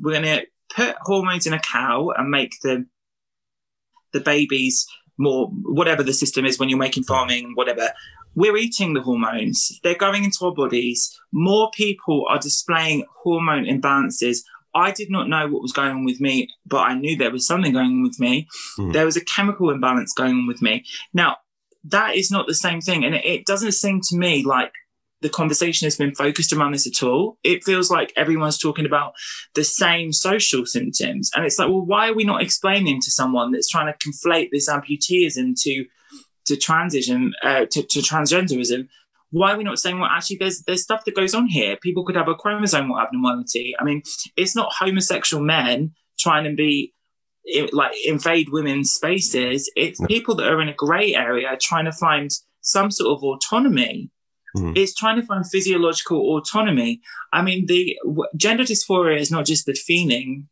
we're 0.00 0.14
gonna 0.14 0.42
put 0.74 0.96
hormones 1.02 1.46
in 1.46 1.52
a 1.52 1.60
cow 1.60 2.10
and 2.16 2.30
make 2.30 2.54
the 2.62 2.86
the 4.12 4.20
babies 4.20 4.86
more 5.18 5.48
whatever 5.62 6.02
the 6.02 6.12
system 6.12 6.44
is 6.44 6.58
when 6.58 6.68
you're 6.68 6.78
making 6.78 7.04
farming, 7.04 7.52
whatever. 7.54 7.90
We're 8.36 8.56
eating 8.56 8.94
the 8.94 9.02
hormones. 9.02 9.80
They're 9.82 9.96
going 9.96 10.22
into 10.22 10.46
our 10.46 10.54
bodies. 10.54 11.16
More 11.32 11.70
people 11.74 12.26
are 12.28 12.38
displaying 12.38 13.04
hormone 13.22 13.64
imbalances 13.64 14.38
I 14.74 14.92
did 14.92 15.10
not 15.10 15.28
know 15.28 15.48
what 15.48 15.62
was 15.62 15.72
going 15.72 15.90
on 15.90 16.04
with 16.04 16.20
me, 16.20 16.48
but 16.66 16.78
I 16.78 16.94
knew 16.94 17.16
there 17.16 17.30
was 17.30 17.46
something 17.46 17.72
going 17.72 17.90
on 17.90 18.02
with 18.02 18.20
me. 18.20 18.48
Mm. 18.78 18.92
There 18.92 19.04
was 19.04 19.16
a 19.16 19.24
chemical 19.24 19.70
imbalance 19.70 20.12
going 20.12 20.32
on 20.32 20.46
with 20.46 20.62
me. 20.62 20.84
Now, 21.12 21.38
that 21.84 22.16
is 22.16 22.30
not 22.30 22.46
the 22.46 22.54
same 22.54 22.80
thing. 22.80 23.04
And 23.04 23.14
it, 23.14 23.46
doesn't 23.46 23.72
seem 23.72 24.00
to 24.08 24.16
me 24.16 24.44
like 24.44 24.72
the 25.22 25.28
conversation 25.28 25.86
has 25.86 25.96
been 25.96 26.14
focused 26.14 26.52
around 26.52 26.72
this 26.72 26.86
at 26.86 27.02
all. 27.02 27.38
It 27.42 27.64
feels 27.64 27.90
like 27.90 28.12
everyone's 28.16 28.58
talking 28.58 28.86
about 28.86 29.12
the 29.54 29.64
same 29.64 30.12
social 30.12 30.66
symptoms. 30.66 31.30
And 31.34 31.44
it's 31.44 31.58
like, 31.58 31.68
well, 31.68 31.84
why 31.84 32.08
are 32.08 32.14
we 32.14 32.24
not 32.24 32.42
explaining 32.42 33.00
to 33.02 33.10
someone 33.10 33.52
that's 33.52 33.68
trying 33.68 33.92
to 33.92 33.98
conflate 33.98 34.50
this 34.52 34.68
amputeeism 34.68 35.60
to 35.62 35.86
to 36.46 36.56
transition 36.56 37.32
uh, 37.44 37.66
to, 37.70 37.82
to 37.82 38.00
transgenderism 38.00 38.88
why 39.30 39.52
are 39.52 39.58
we 39.58 39.64
not 39.64 39.78
saying 39.78 39.98
well 39.98 40.10
actually 40.10 40.36
there's 40.36 40.62
there's 40.62 40.82
stuff 40.82 41.04
that 41.04 41.14
goes 41.14 41.34
on 41.34 41.46
here. 41.46 41.76
People 41.76 42.04
could 42.04 42.16
have 42.16 42.28
a 42.28 42.34
chromosomal 42.34 43.00
abnormality. 43.00 43.74
I 43.78 43.84
mean 43.84 44.02
it's 44.36 44.56
not 44.56 44.72
homosexual 44.78 45.42
men 45.42 45.92
trying 46.18 46.44
to 46.44 46.54
be 46.54 46.92
like 47.72 47.92
invade 48.04 48.48
women's 48.50 48.92
spaces. 48.92 49.70
It's 49.76 50.00
people 50.06 50.34
that 50.36 50.48
are 50.48 50.60
in 50.60 50.68
a 50.68 50.74
gray 50.74 51.14
area 51.14 51.56
trying 51.60 51.86
to 51.86 51.92
find 51.92 52.30
some 52.60 52.90
sort 52.90 53.16
of 53.16 53.24
autonomy. 53.24 54.10
Mm. 54.56 54.76
it's 54.76 54.96
trying 54.96 55.14
to 55.14 55.24
find 55.24 55.48
physiological 55.48 56.18
autonomy. 56.36 57.00
I 57.32 57.42
mean 57.42 57.66
the 57.66 57.96
gender 58.36 58.64
dysphoria 58.64 59.18
is 59.18 59.30
not 59.30 59.46
just 59.46 59.64
the 59.64 59.74
feeling 59.74 60.48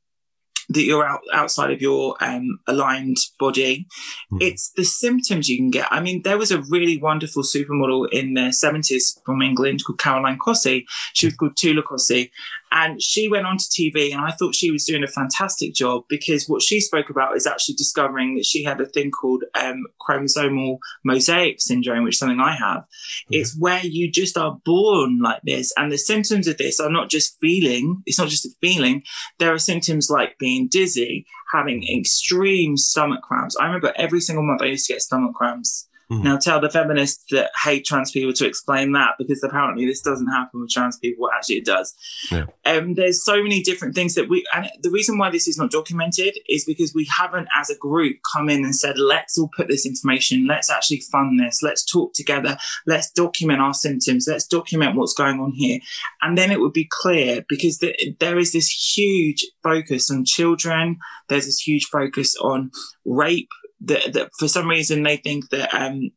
that 0.71 0.83
you're 0.83 1.07
out, 1.07 1.21
outside 1.33 1.71
of 1.71 1.81
your 1.81 2.17
um, 2.23 2.61
aligned 2.67 3.17
body. 3.39 3.87
Mm. 4.33 4.43
It's 4.43 4.71
the 4.71 4.85
symptoms 4.85 5.49
you 5.49 5.57
can 5.57 5.71
get. 5.71 5.89
I 5.91 6.01
mean, 6.01 6.23
there 6.23 6.39
was 6.39 6.51
a 6.51 6.63
really 6.63 6.99
wonderful 6.99 7.43
supermodel 7.43 8.09
in 8.11 8.35
the 8.35 8.53
70s 8.53 9.19
from 9.25 9.41
England 9.43 9.85
called 9.85 9.99
Caroline 9.99 10.39
Cossey. 10.39 10.87
She 11.15 11.27
was 11.27 11.37
called 11.37 11.57
Tula 11.57 11.83
Cossey. 11.83 12.31
And 12.71 13.03
she 13.03 13.29
went 13.29 13.47
onto 13.47 13.65
TV, 13.65 14.13
and 14.13 14.21
I 14.21 14.31
thought 14.31 14.55
she 14.55 14.71
was 14.71 14.85
doing 14.85 15.03
a 15.03 15.09
fantastic 15.09 15.75
job 15.75 16.05
because 16.09 16.49
what 16.49 16.63
she 16.63 16.81
spoke 16.81 17.11
about 17.11 17.37
is 17.37 17.47
actually 17.47 17.77
discovering 17.77 18.37
that 18.37 18.47
she 18.47 18.65
had 18.65 18.81
a 18.81 18.87
thing 18.87 19.11
called 19.11 19.45
um, 19.61 19.85
chromosomal 20.01 20.79
mosaic 21.05 21.61
syndrome, 21.61 22.05
which 22.05 22.15
is 22.15 22.19
something 22.19 22.41
I 22.41 22.55
have. 22.55 22.85
It's 23.31 23.57
where 23.59 23.85
you 23.85 24.11
just 24.11 24.37
are 24.37 24.59
born 24.65 25.21
like 25.21 25.43
this, 25.43 25.73
and 25.77 25.91
the 25.91 25.99
symptoms 25.99 26.47
of 26.47 26.59
this 26.59 26.81
are 26.81 26.91
not 26.91 27.11
just 27.11 27.39
feeling. 27.41 28.03
It's 28.07 28.19
not 28.19 28.29
just 28.29 28.47
a 28.47 28.51
feeling. 28.61 29.03
There 29.39 29.53
are 29.53 29.59
symptoms 29.59 30.11
like 30.11 30.39
being 30.39 30.69
dizzy, 30.69 31.27
having 31.53 31.87
extreme 31.89 32.77
stomach 32.77 33.23
cramps. 33.23 33.57
I 33.57 33.67
remember 33.67 33.93
every 33.97 34.21
single 34.21 34.45
month 34.45 34.63
I 34.63 34.67
used 34.67 34.87
to 34.87 34.93
get 34.93 35.03
stomach 35.03 35.35
cramps 35.35 35.88
Mm. 36.11 36.23
Now 36.25 36.39
tell 36.39 36.61
the 36.61 36.71
feminists 36.71 37.25
that 37.31 37.51
hate 37.63 37.85
trans 37.85 38.11
people 38.11 38.33
to 38.33 38.47
explain 38.47 38.93
that 38.93 39.13
because 39.19 39.43
apparently 39.45 39.85
this 39.85 40.01
doesn't 40.01 40.29
happen 40.29 40.61
with 40.61 40.71
trans 40.71 40.97
people. 40.99 41.29
Actually, 41.35 41.57
it 41.57 41.67
does. 41.67 41.95
Yeah. 42.31 42.47
Um, 42.65 42.95
there's 42.95 43.23
so 43.23 43.43
many 43.43 43.63
different 43.63 43.95
things 43.95 44.15
that 44.15 44.29
we, 44.29 44.47
and 44.55 44.71
the 44.83 44.91
reason 44.91 45.19
why 45.19 45.29
this 45.29 45.47
is 45.47 45.59
not 45.59 45.71
documented 45.71 46.39
is 46.49 46.65
because 46.65 46.95
we 46.95 47.07
haven't, 47.15 47.49
as 47.59 47.69
a 47.69 47.77
group, 47.77 48.17
come 48.35 48.49
in 48.49 48.65
and 48.65 48.75
said, 48.75 48.99
let's 48.99 49.37
all 49.39 49.51
put 49.55 49.69
this 49.69 49.85
information, 49.85 50.47
let's 50.47 50.71
actually 50.71 51.01
fund 51.13 51.39
this, 51.39 51.63
let's 51.63 51.85
talk 51.85 52.15
together, 52.15 52.57
let's 52.87 53.11
document 53.11 53.61
our 53.61 53.75
symptoms, 53.75 54.27
let's 54.27 54.47
document 54.47 54.97
what's 54.97 55.15
going 55.15 55.41
on 55.41 55.53
here. 55.53 55.79
And 56.23 56.39
then 56.39 56.51
it 56.51 56.61
would 56.61 56.73
be 56.73 56.89
clear 56.91 57.45
because 57.51 57.79
the, 57.79 57.95
there 58.19 58.39
is 58.39 58.53
this 58.53 58.71
huge 58.97 59.45
focus 59.63 60.11
on 60.11 60.25
children, 60.25 60.99
there's 61.29 61.45
this 61.45 61.61
huge 61.61 61.85
focus 61.85 62.35
on 62.37 62.71
rape 63.05 63.49
that, 63.81 64.13
that 64.13 64.31
for 64.39 64.49
some 64.49 64.69
reason 64.69 65.03
they 65.03 65.17
think 65.17 65.51
that 65.51 65.73
um, 65.75 66.11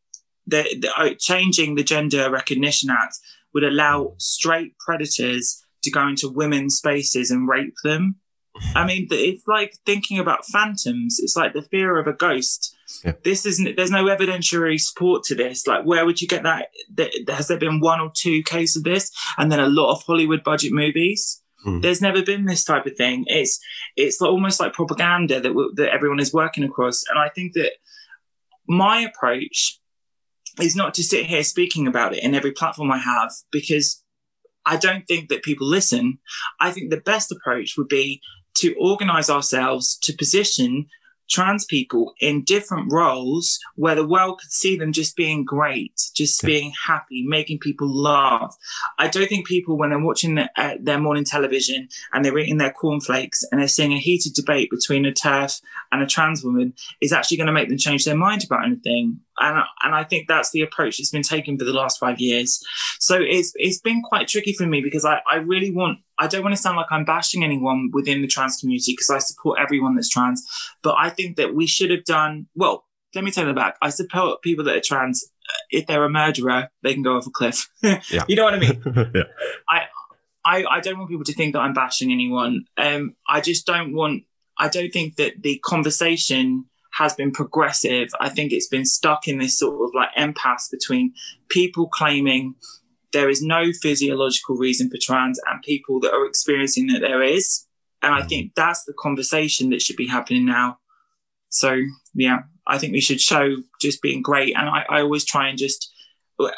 that, 0.48 0.68
that 0.82 0.92
uh, 0.98 1.10
changing 1.20 1.76
the 1.76 1.84
Gender 1.84 2.30
Recognition 2.30 2.90
Act 2.90 3.18
would 3.54 3.64
allow 3.64 4.14
straight 4.18 4.78
predators 4.80 5.64
to 5.84 5.92
go 5.92 6.08
into 6.08 6.30
women's 6.30 6.76
spaces 6.76 7.32
and 7.32 7.48
rape 7.48 7.76
them. 7.84 8.16
I 8.76 8.86
mean, 8.86 9.08
it's 9.10 9.48
like 9.48 9.78
thinking 9.86 10.20
about 10.20 10.46
phantoms. 10.46 11.20
It's 11.20 11.36
like 11.36 11.54
the 11.54 11.62
fear 11.62 11.98
of 11.98 12.08
a 12.08 12.14
ghost. 12.14 12.76
Yeah. 13.04 13.14
This 13.24 13.46
isn't. 13.46 13.76
There's 13.78 13.92
no 13.92 14.06
evidentiary 14.06 14.80
support 14.80 15.24
to 15.24 15.36
this. 15.36 15.66
Like, 15.66 15.86
where 15.86 16.06
would 16.06 16.22
you 16.22 16.28
get 16.28 16.44
that? 16.44 16.68
Has 17.30 17.48
there 17.48 17.58
been 17.58 17.80
one 17.80 18.02
or 18.02 18.12
two 18.14 18.44
cases 18.44 18.78
of 18.78 18.84
this, 18.84 19.12
and 19.38 19.52
then 19.52 19.60
a 19.60 19.68
lot 19.68 19.94
of 19.94 20.04
Hollywood 20.04 20.44
budget 20.44 20.74
movies? 20.74 21.41
Mm. 21.66 21.82
There's 21.82 22.02
never 22.02 22.24
been 22.24 22.46
this 22.46 22.64
type 22.64 22.86
of 22.86 22.96
thing. 22.96 23.26
It's 23.28 23.60
it's 23.96 24.22
almost 24.22 24.60
like 24.60 24.74
propaganda 24.74 25.40
that 25.40 25.74
that 25.76 25.94
everyone 25.94 26.20
is 26.20 26.34
working 26.34 26.64
across, 26.64 27.04
and 27.10 27.20
I 27.20 27.30
think 27.30 27.54
that 27.54 27.74
my 28.68 29.02
approach 29.02 29.80
is 30.60 30.76
not 30.76 30.94
to 30.96 31.04
sit 31.04 31.26
here 31.26 31.44
speaking 31.44 31.88
about 31.88 32.14
it 32.14 32.24
in 32.24 32.36
every 32.36 32.52
platform 32.52 32.92
I 32.92 32.98
have 32.98 33.32
because 33.52 34.04
I 34.66 34.78
don't 34.78 35.08
think 35.08 35.30
that 35.30 35.44
people 35.44 35.68
listen. 35.68 36.20
I 36.60 36.72
think 36.72 36.90
the 36.90 37.02
best 37.02 37.32
approach 37.32 37.76
would 37.78 37.88
be 37.88 38.22
to 38.56 38.76
organize 38.80 39.30
ourselves 39.30 39.98
to 40.04 40.14
position 40.14 40.88
trans 41.30 41.66
people 41.66 42.14
in 42.20 42.44
different 42.44 42.92
roles 42.92 43.58
where 43.76 43.96
the 43.96 44.08
world 44.08 44.40
could 44.40 44.52
see 44.52 44.76
them 44.76 44.92
just 44.92 45.16
being 45.16 45.46
great, 45.46 46.01
just 46.22 46.44
being 46.44 46.74
happy, 46.86 47.24
making 47.28 47.60
people 47.60 47.88
laugh. 47.88 48.56
I 49.00 49.08
don't 49.08 49.28
think 49.28 49.48
people, 49.48 49.78
when 49.78 49.90
they're 49.90 50.00
watching 50.00 50.36
the, 50.36 50.50
uh, 50.56 50.76
their 50.80 51.00
morning 51.00 51.24
television 51.24 51.90
and 52.14 52.24
they're 52.24 52.38
eating 52.38 52.58
their 52.58 52.72
cornflakes 52.72 53.44
and 53.52 53.60
they're 53.60 53.68
seeing 53.68 53.94
a 53.94 54.00
heated 54.00 54.34
debate 54.34 54.70
between 54.70 55.06
a 55.06 55.12
TERF 55.12 55.62
and 55.92 56.02
a 56.02 56.06
trans 56.06 56.44
woman, 56.44 56.74
is 57.02 57.12
actually 57.12 57.38
going 57.38 57.48
to 57.48 57.54
make 57.54 57.70
them 57.70 57.78
change 57.78 58.06
their 58.06 58.16
mind 58.16 58.44
about 58.44 58.66
anything. 58.66 59.20
And, 59.40 59.64
and 59.84 59.96
I 59.96 60.04
think 60.04 60.28
that's 60.28 60.52
the 60.52 60.62
approach 60.62 60.98
that's 60.98 61.10
been 61.10 61.24
taken 61.24 61.58
for 61.58 61.66
the 61.66 61.74
last 61.74 62.00
five 62.00 62.20
years. 62.20 62.64
So 63.00 63.18
it's 63.20 63.54
it's 63.56 63.80
been 63.80 64.02
quite 64.04 64.28
tricky 64.28 64.54
for 64.54 64.68
me 64.68 64.82
because 64.82 65.06
I, 65.06 65.22
I 65.30 65.38
really 65.38 65.72
want 65.72 66.00
I 66.20 66.28
don't 66.28 66.44
want 66.44 66.56
to 66.56 66.62
sound 66.62 66.78
like 66.78 66.92
I'm 66.92 67.06
bashing 67.06 67.44
anyone 67.44 67.90
within 67.92 68.22
the 68.22 68.28
trans 68.28 68.58
community 68.58 68.94
because 68.94 69.10
I 69.10 69.18
support 69.18 69.60
everyone 69.60 69.96
that's 69.96 70.10
trans, 70.10 70.46
but 70.84 70.96
I 70.98 71.10
think 71.10 71.38
that 71.38 71.56
we 71.56 71.66
should 71.66 71.90
have 71.90 72.04
done 72.04 72.48
well. 72.54 72.86
Let 73.16 73.24
me 73.24 73.32
take 73.32 73.46
that 73.46 73.56
back. 73.56 73.76
I 73.82 73.90
support 73.90 74.42
people 74.42 74.64
that 74.66 74.76
are 74.76 74.82
trans. 74.82 75.26
If 75.70 75.88
they're 75.88 76.04
a 76.04 76.10
murderer, 76.10 76.70
they 76.84 76.94
can 76.94 77.04
go 77.04 77.18
off 77.18 77.28
a 77.28 77.32
cliff. 77.32 77.70
Yeah. 77.84 78.24
you 78.28 78.36
know 78.36 78.44
what 78.44 78.54
I 78.54 78.60
mean? 78.60 78.82
yeah. 79.16 79.24
I, 79.70 79.82
I 80.44 80.66
I 80.66 80.80
don't 80.80 80.98
want 80.98 81.10
people 81.10 81.26
to 81.26 81.34
think 81.34 81.54
that 81.54 81.60
I'm 81.60 81.74
bashing 81.74 82.12
anyone. 82.12 82.66
Um, 82.78 83.16
I 83.28 83.42
just 83.42 83.66
don't 83.66 83.94
want. 83.94 84.24
I 84.58 84.68
don't 84.70 84.92
think 84.92 85.16
that 85.16 85.42
the 85.42 85.60
conversation 85.64 86.66
has 86.94 87.14
been 87.14 87.32
progressive. 87.32 88.10
I 88.20 88.30
think 88.30 88.52
it's 88.52 88.68
been 88.68 88.86
stuck 88.86 89.28
in 89.28 89.40
this 89.40 89.58
sort 89.58 89.76
of 89.82 89.96
like 89.96 90.10
impasse 90.16 90.68
between 90.70 91.14
people 91.50 91.88
claiming 91.88 92.56
there 93.14 93.30
is 93.30 93.42
no 93.42 93.72
physiological 93.82 94.56
reason 94.56 94.90
for 94.90 94.98
trans 95.02 95.40
and 95.50 95.62
people 95.62 96.00
that 96.02 96.14
are 96.14 96.26
experiencing 96.26 96.88
that 96.88 97.00
there 97.00 97.22
is. 97.22 97.66
And 98.02 98.14
I 98.14 98.24
think 98.24 98.56
that's 98.56 98.84
the 98.86 98.94
conversation 98.94 99.70
that 99.70 99.82
should 99.82 99.96
be 99.96 100.08
happening 100.08 100.46
now. 100.46 100.80
So 101.50 101.82
yeah, 102.14 102.40
I 102.68 102.78
think 102.78 102.94
we 102.94 103.02
should 103.02 103.20
show 103.22 103.58
just 103.80 104.02
being 104.02 104.22
great. 104.22 104.56
And 104.56 104.70
I, 104.70 104.86
I 104.90 105.02
always 105.02 105.26
try 105.26 105.48
and 105.50 105.58
just 105.58 105.92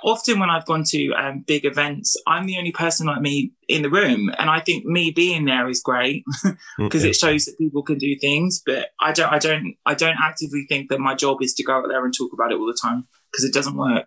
often 0.03 0.39
when 0.39 0.49
I've 0.49 0.65
gone 0.65 0.83
to 0.87 1.11
um, 1.13 1.43
big 1.45 1.65
events, 1.65 2.15
I'm 2.27 2.45
the 2.45 2.57
only 2.57 2.71
person 2.71 3.07
like 3.07 3.21
me 3.21 3.51
in 3.67 3.81
the 3.81 3.89
room, 3.89 4.31
and 4.37 4.49
I 4.49 4.59
think 4.61 4.85
me 4.85 5.11
being 5.11 5.45
there 5.45 5.67
is 5.67 5.81
great 5.81 6.23
because 6.77 7.01
Okay. 7.01 7.09
it 7.09 7.15
shows 7.15 7.45
that 7.45 7.57
people 7.57 7.83
can 7.83 7.97
do 7.97 8.15
things. 8.19 8.61
But 8.65 8.89
I 9.01 9.11
don't, 9.11 9.31
I 9.31 9.39
don't, 9.39 9.75
I 9.85 9.93
don't 9.93 10.17
actively 10.21 10.65
think 10.69 10.89
that 10.89 10.99
my 10.99 11.15
job 11.15 11.41
is 11.41 11.53
to 11.55 11.63
go 11.63 11.73
out 11.73 11.85
there 11.89 12.03
and 12.05 12.13
talk 12.13 12.31
about 12.33 12.51
it 12.51 12.57
all 12.59 12.65
the 12.67 12.77
time 12.81 13.07
because 13.31 13.43
it 13.43 13.53
doesn't 13.53 13.75
work. 13.75 14.05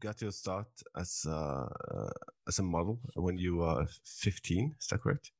Got 0.00 0.20
your 0.22 0.32
start 0.32 0.68
as 0.96 1.24
a, 1.28 1.68
uh, 1.90 2.10
as 2.48 2.58
a 2.58 2.62
model 2.62 3.00
when 3.14 3.38
you 3.38 3.56
were 3.56 3.86
15. 4.04 4.76
Is 4.78 4.86
that 4.88 5.02
correct? 5.02 5.30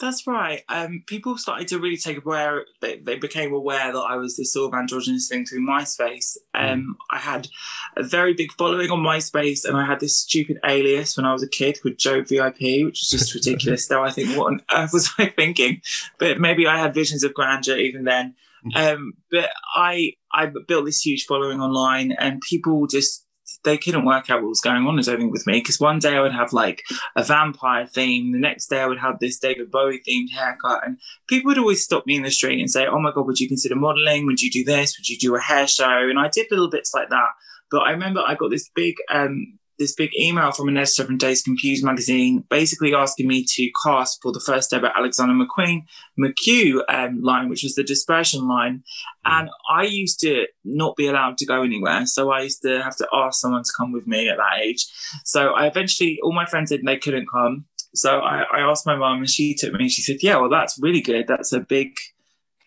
That's 0.00 0.26
right. 0.26 0.62
Um, 0.68 1.04
people 1.06 1.38
started 1.38 1.68
to 1.68 1.78
really 1.78 1.96
take 1.96 2.18
aware. 2.18 2.64
They, 2.80 2.98
they 2.98 3.16
became 3.16 3.52
aware 3.52 3.92
that 3.92 3.98
I 3.98 4.16
was 4.16 4.36
this 4.36 4.52
sort 4.52 4.72
of 4.72 4.78
androgynous 4.78 5.28
thing 5.28 5.46
through 5.46 5.66
MySpace. 5.66 6.36
Um, 6.54 6.96
I 7.10 7.18
had 7.18 7.48
a 7.96 8.02
very 8.02 8.34
big 8.34 8.52
following 8.52 8.90
on 8.90 8.98
MySpace, 8.98 9.64
and 9.64 9.76
I 9.76 9.86
had 9.86 10.00
this 10.00 10.18
stupid 10.18 10.58
alias 10.64 11.16
when 11.16 11.26
I 11.26 11.32
was 11.32 11.42
a 11.42 11.48
kid 11.48 11.80
called 11.80 11.98
Joe 11.98 12.22
VIP, 12.22 12.84
which 12.84 13.00
was 13.00 13.08
just 13.10 13.34
ridiculous. 13.36 13.86
Though 13.86 14.02
I 14.02 14.10
think, 14.10 14.36
what 14.36 14.52
on 14.52 14.62
earth 14.72 14.92
was 14.92 15.10
I 15.18 15.26
thinking? 15.26 15.80
But 16.18 16.40
maybe 16.40 16.66
I 16.66 16.78
had 16.78 16.94
visions 16.94 17.22
of 17.24 17.34
grandeur 17.34 17.76
even 17.76 18.04
then. 18.04 18.34
Um, 18.76 19.14
but 19.30 19.50
I 19.74 20.12
I 20.32 20.50
built 20.68 20.84
this 20.84 21.04
huge 21.04 21.26
following 21.26 21.60
online, 21.60 22.12
and 22.12 22.40
people 22.40 22.86
just 22.86 23.26
they 23.64 23.78
couldn't 23.78 24.04
work 24.04 24.28
out 24.28 24.42
what 24.42 24.48
was 24.48 24.60
going 24.60 24.86
on. 24.86 24.98
I 24.98 25.02
don't 25.02 25.18
think 25.18 25.32
with 25.32 25.46
me 25.46 25.60
because 25.60 25.78
one 25.78 25.98
day 25.98 26.16
I 26.16 26.20
would 26.20 26.32
have 26.32 26.52
like 26.52 26.82
a 27.16 27.22
vampire 27.22 27.86
theme. 27.86 28.32
The 28.32 28.38
next 28.38 28.66
day 28.68 28.80
I 28.80 28.86
would 28.86 28.98
have 28.98 29.18
this 29.18 29.38
David 29.38 29.70
Bowie 29.70 30.02
themed 30.06 30.30
haircut. 30.30 30.84
And 30.84 30.98
people 31.28 31.50
would 31.50 31.58
always 31.58 31.84
stop 31.84 32.06
me 32.06 32.16
in 32.16 32.22
the 32.22 32.30
street 32.30 32.60
and 32.60 32.70
say, 32.70 32.86
Oh 32.86 33.00
my 33.00 33.12
God, 33.12 33.26
would 33.26 33.38
you 33.38 33.48
consider 33.48 33.76
modeling? 33.76 34.26
Would 34.26 34.42
you 34.42 34.50
do 34.50 34.64
this? 34.64 34.98
Would 34.98 35.08
you 35.08 35.18
do 35.18 35.36
a 35.36 35.40
hair 35.40 35.66
show? 35.66 36.08
And 36.08 36.18
I 36.18 36.28
did 36.28 36.46
little 36.50 36.70
bits 36.70 36.92
like 36.94 37.10
that. 37.10 37.28
But 37.70 37.82
I 37.82 37.92
remember 37.92 38.20
I 38.20 38.34
got 38.34 38.50
this 38.50 38.68
big, 38.74 38.96
um, 39.08 39.58
this 39.78 39.94
big 39.94 40.10
email 40.18 40.52
from 40.52 40.68
an 40.68 40.76
editor 40.76 41.04
from 41.04 41.18
Dazed 41.18 41.44
Confused 41.44 41.84
magazine, 41.84 42.44
basically 42.48 42.94
asking 42.94 43.28
me 43.28 43.44
to 43.48 43.70
cast 43.84 44.20
for 44.22 44.32
the 44.32 44.42
first 44.44 44.72
ever 44.72 44.92
Alexander 44.94 45.34
McQueen 45.34 45.82
McQ 46.18 46.82
um, 46.88 47.20
line, 47.22 47.48
which 47.48 47.62
was 47.62 47.74
the 47.74 47.84
dispersion 47.84 48.46
line. 48.46 48.82
And 49.24 49.48
I 49.70 49.84
used 49.84 50.20
to 50.20 50.46
not 50.64 50.96
be 50.96 51.06
allowed 51.06 51.38
to 51.38 51.46
go 51.46 51.62
anywhere. 51.62 52.06
So 52.06 52.30
I 52.30 52.42
used 52.42 52.62
to 52.62 52.82
have 52.82 52.96
to 52.96 53.08
ask 53.12 53.40
someone 53.40 53.62
to 53.62 53.72
come 53.76 53.92
with 53.92 54.06
me 54.06 54.28
at 54.28 54.36
that 54.36 54.60
age. 54.62 54.86
So 55.24 55.50
I 55.50 55.66
eventually, 55.66 56.18
all 56.22 56.32
my 56.32 56.46
friends 56.46 56.70
said 56.70 56.80
they 56.84 56.98
couldn't 56.98 57.26
come. 57.32 57.66
So 57.94 58.20
I, 58.20 58.44
I 58.52 58.60
asked 58.60 58.86
my 58.86 58.96
mum 58.96 59.18
and 59.18 59.28
she 59.28 59.54
took 59.54 59.72
me 59.72 59.84
and 59.84 59.90
she 59.90 60.02
said, 60.02 60.18
yeah, 60.22 60.36
well, 60.36 60.48
that's 60.48 60.78
really 60.80 61.02
good. 61.02 61.26
That's 61.28 61.52
a 61.52 61.60
big, 61.60 61.94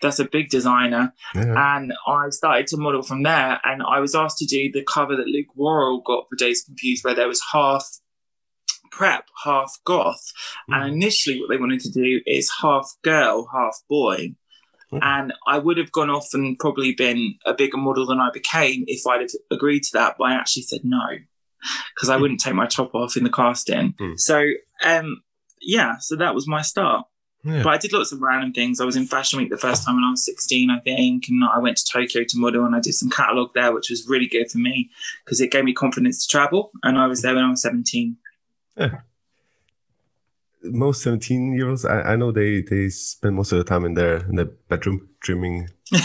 that's 0.01 0.19
a 0.19 0.25
big 0.25 0.49
designer. 0.49 1.13
Yeah. 1.33 1.75
And 1.75 1.93
I 2.07 2.29
started 2.29 2.67
to 2.67 2.77
model 2.77 3.01
from 3.01 3.23
there. 3.23 3.59
And 3.63 3.81
I 3.83 3.99
was 3.99 4.15
asked 4.15 4.37
to 4.39 4.45
do 4.45 4.71
the 4.71 4.83
cover 4.83 5.15
that 5.15 5.27
Luke 5.27 5.55
Worrell 5.55 6.01
got 6.01 6.25
for 6.29 6.35
Dazed 6.35 6.65
Confused, 6.65 7.03
where 7.03 7.15
there 7.15 7.27
was 7.27 7.41
half 7.51 7.87
prep, 8.91 9.25
half 9.43 9.77
goth. 9.85 10.31
And 10.67 10.93
initially, 10.93 11.39
what 11.39 11.49
they 11.49 11.57
wanted 11.57 11.81
to 11.81 11.91
do 11.91 12.21
is 12.25 12.51
half 12.61 12.95
girl, 13.03 13.49
half 13.53 13.81
boy. 13.89 14.35
Mm. 14.91 14.99
And 15.01 15.33
I 15.47 15.57
would 15.57 15.77
have 15.77 15.91
gone 15.91 16.09
off 16.09 16.33
and 16.33 16.57
probably 16.59 16.93
been 16.93 17.35
a 17.45 17.53
bigger 17.53 17.77
model 17.77 18.05
than 18.05 18.19
I 18.19 18.29
became 18.31 18.85
if 18.87 19.05
I'd 19.07 19.21
have 19.21 19.31
agreed 19.51 19.83
to 19.83 19.93
that. 19.93 20.15
But 20.17 20.25
I 20.25 20.33
actually 20.35 20.63
said 20.63 20.81
no 20.83 21.17
because 21.93 22.09
I 22.09 22.17
wouldn't 22.17 22.39
take 22.39 22.53
my 22.53 22.67
top 22.67 22.93
off 22.93 23.17
in 23.17 23.23
the 23.23 23.29
casting. 23.29 23.93
Mm. 23.93 24.19
So, 24.19 24.43
um, 24.83 25.23
yeah, 25.61 25.97
so 25.99 26.15
that 26.17 26.35
was 26.35 26.47
my 26.47 26.61
start. 26.61 27.05
Yeah. 27.45 27.61
But 27.61 27.73
I 27.73 27.77
did 27.77 27.93
lots 27.93 28.11
of 28.11 28.21
random 28.21 28.53
things. 28.53 28.81
I 28.81 28.85
was 28.85 28.95
in 28.95 29.05
Fashion 29.05 29.37
Week 29.37 29.51
the 29.51 29.57
first 29.57 29.85
time 29.85 29.95
when 29.95 30.03
I 30.03 30.09
was 30.09 30.25
16, 30.25 30.71
I 30.71 30.79
think. 30.79 31.25
And 31.29 31.43
I 31.43 31.59
went 31.59 31.77
to 31.77 31.85
Tokyo 31.85 32.23
to 32.23 32.37
model 32.39 32.65
and 32.65 32.75
I 32.75 32.79
did 32.79 32.93
some 32.93 33.11
catalogue 33.11 33.51
there, 33.53 33.71
which 33.71 33.91
was 33.91 34.07
really 34.07 34.27
good 34.27 34.49
for 34.49 34.57
me 34.57 34.89
because 35.23 35.39
it 35.39 35.51
gave 35.51 35.63
me 35.63 35.73
confidence 35.73 36.25
to 36.25 36.31
travel. 36.31 36.71
And 36.81 36.97
I 36.97 37.05
was 37.05 37.21
there 37.21 37.35
when 37.35 37.43
I 37.43 37.49
was 37.51 37.61
17. 37.61 38.17
Most 40.63 41.03
17 41.03 41.53
year 41.53 41.69
olds, 41.69 41.85
I, 41.85 42.01
I 42.01 42.15
know 42.15 42.31
they, 42.31 42.61
they 42.61 42.89
spend 42.89 43.35
most 43.35 43.51
of 43.51 43.59
the 43.59 43.63
time 43.63 43.85
in 43.85 43.93
their 43.93 44.25
in 44.25 44.35
their 44.35 44.45
bedroom 44.45 45.07
dreaming. 45.21 45.69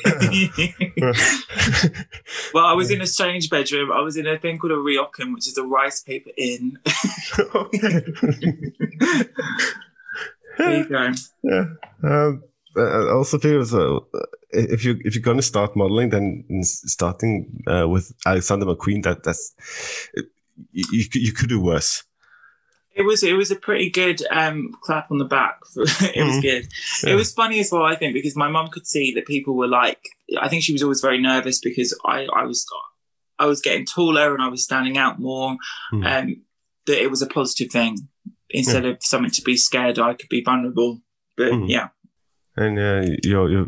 well, 2.54 2.64
I 2.64 2.72
was 2.72 2.90
in 2.90 3.00
a 3.00 3.06
strange 3.06 3.50
bedroom. 3.50 3.90
I 3.92 4.00
was 4.00 4.16
in 4.16 4.26
a 4.26 4.38
thing 4.38 4.58
called 4.58 4.72
a 4.72 4.76
ryokan, 4.76 5.34
which 5.34 5.48
is 5.48 5.58
a 5.58 5.62
rice 5.64 6.00
paper 6.00 6.30
inn. 6.36 6.78
there 10.58 10.76
you 10.78 10.88
go. 10.88 11.12
yeah. 11.42 11.64
Um, 12.02 12.42
I 12.76 13.10
also 13.10 13.38
feel 13.38 13.64
so. 13.64 14.06
If 14.50 14.84
you 14.84 14.98
if 15.04 15.14
you're 15.14 15.22
gonna 15.22 15.42
start 15.42 15.74
modeling, 15.76 16.10
then 16.10 16.44
starting 16.62 17.62
uh, 17.66 17.88
with 17.88 18.12
Alexander 18.26 18.66
McQueen, 18.66 19.02
that 19.04 19.22
that's 19.24 19.54
you, 20.72 20.84
you 20.92 21.08
could- 21.08 21.22
you 21.22 21.32
could 21.32 21.48
do 21.48 21.60
worse. 21.60 22.04
It 22.94 23.02
was 23.02 23.22
it 23.22 23.34
was 23.34 23.50
a 23.50 23.56
pretty 23.56 23.90
good 23.90 24.22
um, 24.30 24.72
clap 24.82 25.10
on 25.10 25.18
the 25.18 25.24
back. 25.24 25.58
it 25.76 26.24
was 26.24 26.36
Mhm. 26.36 26.42
good. 26.42 26.68
Yeah. 27.04 27.10
It 27.12 27.14
was 27.14 27.32
funny 27.32 27.60
as 27.60 27.70
well, 27.70 27.84
I 27.84 27.94
think, 27.96 28.12
because 28.14 28.34
my 28.36 28.48
mum 28.48 28.68
could 28.68 28.86
see 28.86 29.12
that 29.14 29.26
people 29.26 29.54
were 29.56 29.68
like. 29.68 30.00
I 30.40 30.48
think 30.48 30.62
she 30.64 30.72
was 30.72 30.82
always 30.82 31.00
very 31.00 31.18
nervous 31.20 31.58
because 31.60 31.96
I 32.04 32.26
I 32.34 32.44
was 32.44 32.66
I 33.38 33.46
was 33.46 33.60
getting 33.60 33.86
taller 33.86 34.34
and 34.34 34.42
I 34.42 34.48
was 34.48 34.64
standing 34.64 34.98
out 34.98 35.18
more. 35.20 35.56
Mhm. 35.92 36.04
Um, 36.22 36.42
that 36.86 37.02
it 37.02 37.10
was 37.10 37.22
a 37.22 37.26
positive 37.26 37.70
thing 37.70 38.08
instead 38.50 38.84
of 38.86 38.96
something 39.00 39.30
to 39.32 39.42
be 39.42 39.56
scared. 39.56 39.98
I 39.98 40.14
could 40.14 40.28
be 40.28 40.42
vulnerable, 40.44 41.00
but 41.36 41.52
Mhm. 41.52 41.68
yeah. 41.68 41.88
And 42.56 42.78
uh, 42.78 43.16
your 43.22 43.50
your 43.50 43.66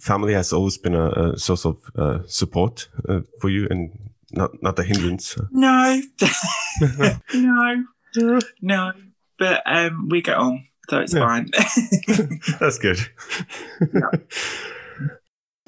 family 0.00 0.34
has 0.34 0.52
always 0.52 0.78
been 0.78 0.94
a, 0.94 1.08
a 1.10 1.38
source 1.38 1.64
of 1.66 1.76
uh, 1.96 2.18
support 2.26 2.88
uh, 3.08 3.20
for 3.40 3.50
you, 3.50 3.66
and 3.70 3.90
not 4.32 4.50
not 4.62 4.78
a 4.78 4.82
hindrance. 4.82 5.36
No, 5.50 6.00
no, 7.34 7.84
no. 8.62 8.92
But 9.38 9.62
um, 9.66 10.08
we 10.10 10.20
get 10.22 10.36
on, 10.36 10.64
so 10.90 10.98
it's 11.00 11.14
Yeah. 11.14 11.26
fine. 11.26 11.50
That's 12.60 12.78
good. 12.78 12.98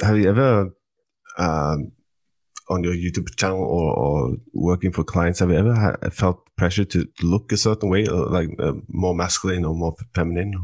Have 0.03 0.17
you 0.19 0.29
ever, 0.31 0.71
um, 1.39 1.93
on 2.71 2.85
your 2.85 2.95
YouTube 2.95 3.37
channel 3.37 3.61
or, 3.61 3.93
or 3.95 4.37
working 4.55 4.93
for 4.93 5.05
clients, 5.05 5.41
have 5.41 5.51
you 5.51 5.57
ever 5.57 5.75
ha- 5.75 6.11
felt 6.11 6.49
pressure 6.57 6.85
to 6.87 7.07
look 7.21 7.53
a 7.53 7.57
certain 7.57 7.91
way, 7.91 8.05
like 8.07 8.49
uh, 8.59 8.75
more 8.89 9.15
masculine 9.15 9.65
or 9.65 9.75
more 9.75 9.95
feminine? 10.15 10.55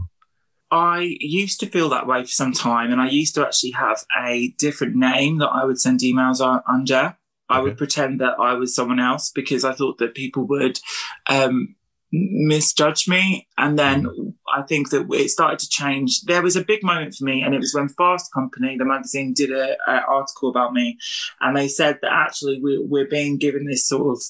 I 0.71 1.17
used 1.21 1.61
to 1.61 1.67
feel 1.67 1.89
that 1.91 2.07
way 2.07 2.23
for 2.23 2.31
some 2.31 2.53
time, 2.53 2.93
and 2.93 3.01
I 3.01 3.09
used 3.09 3.35
to 3.35 3.45
actually 3.45 3.73
have 3.73 4.05
a 4.19 4.55
different 4.59 4.97
name 4.97 5.39
that 5.39 5.49
I 5.49 5.65
would 5.65 5.81
send 5.81 6.01
emails 6.01 6.41
under. 6.69 7.17
I 7.49 7.61
would 7.61 7.79
pretend 7.79 8.21
that 8.21 8.41
I 8.41 8.55
was 8.55 8.75
someone 8.75 8.99
else 8.99 9.31
because 9.31 9.65
I 9.65 9.73
thought 9.73 9.99
that 9.99 10.17
people 10.17 10.49
would 10.49 10.81
um, 11.29 11.77
misjudge 12.17 13.09
me. 13.09 13.49
And 13.59 13.79
then 13.79 14.05
mm. 14.05 14.35
I 14.55 14.63
think 14.63 14.91
that 14.91 15.07
it 15.13 15.31
started 15.31 15.59
to 15.61 15.69
change. 15.69 16.23
There 16.23 16.43
was 16.43 16.57
a 16.57 16.65
big 16.65 16.83
moment 16.83 17.15
for 17.15 17.25
me, 17.25 17.43
and 17.43 17.55
it 17.55 17.59
was 17.59 17.75
when 17.75 17.89
Fast 17.89 18.33
Company, 18.33 18.77
the 18.77 18.85
magazine, 18.85 19.33
did 19.35 19.51
an 19.51 19.77
article 19.87 20.51
about 20.51 20.73
me, 20.73 20.99
and 21.41 21.57
they 21.57 21.69
said 21.69 21.99
that 22.03 22.13
actually 22.13 22.61
we, 22.63 22.79
we're 22.79 23.09
being 23.09 23.39
given 23.39 23.67
this 23.67 23.87
sort 23.87 24.17
of 24.17 24.23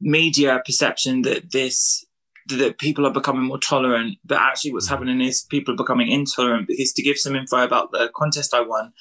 media 0.00 0.62
perception 0.64 1.22
that 1.22 1.52
this 1.52 2.04
that 2.48 2.78
people 2.78 3.06
are 3.06 3.12
becoming 3.12 3.44
more 3.44 3.58
tolerant, 3.58 4.16
but 4.24 4.38
actually 4.38 4.72
what's 4.72 4.86
mm. 4.86 4.90
happening 4.90 5.20
is 5.20 5.42
people 5.42 5.74
are 5.74 5.76
becoming 5.76 6.08
intolerant. 6.08 6.66
Because 6.66 6.92
to 6.94 7.02
give 7.02 7.18
some 7.18 7.36
info 7.36 7.62
about 7.62 7.92
the 7.92 8.10
contest 8.14 8.54
I 8.54 8.62
won, 8.62 8.92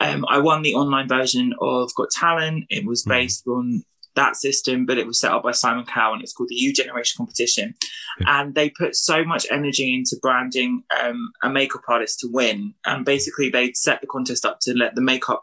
um, 0.00 0.24
I 0.28 0.38
won 0.38 0.62
the 0.62 0.74
online 0.74 1.08
version 1.08 1.52
of 1.60 1.94
Got 1.94 2.10
Talent. 2.10 2.64
It 2.70 2.86
was 2.86 3.04
mm. 3.04 3.10
based 3.10 3.46
on 3.46 3.84
that 4.16 4.36
system, 4.36 4.86
but 4.86 4.98
it 4.98 5.06
was 5.06 5.20
set 5.20 5.32
up 5.32 5.42
by 5.42 5.52
Simon 5.52 5.84
Cowell 5.84 6.14
and 6.14 6.22
it's 6.22 6.32
called 6.32 6.48
the 6.48 6.54
You 6.54 6.72
Generation 6.72 7.16
Competition. 7.16 7.74
And 8.20 8.54
they 8.54 8.70
put 8.70 8.94
so 8.94 9.24
much 9.24 9.46
energy 9.50 9.94
into 9.94 10.16
branding 10.20 10.84
um, 11.02 11.32
a 11.42 11.50
makeup 11.50 11.82
artist 11.88 12.20
to 12.20 12.28
win. 12.30 12.74
And 12.86 13.04
basically, 13.04 13.50
they 13.50 13.72
set 13.72 14.00
the 14.00 14.06
contest 14.06 14.44
up 14.44 14.60
to 14.62 14.74
let 14.74 14.94
the 14.94 15.00
makeup 15.00 15.42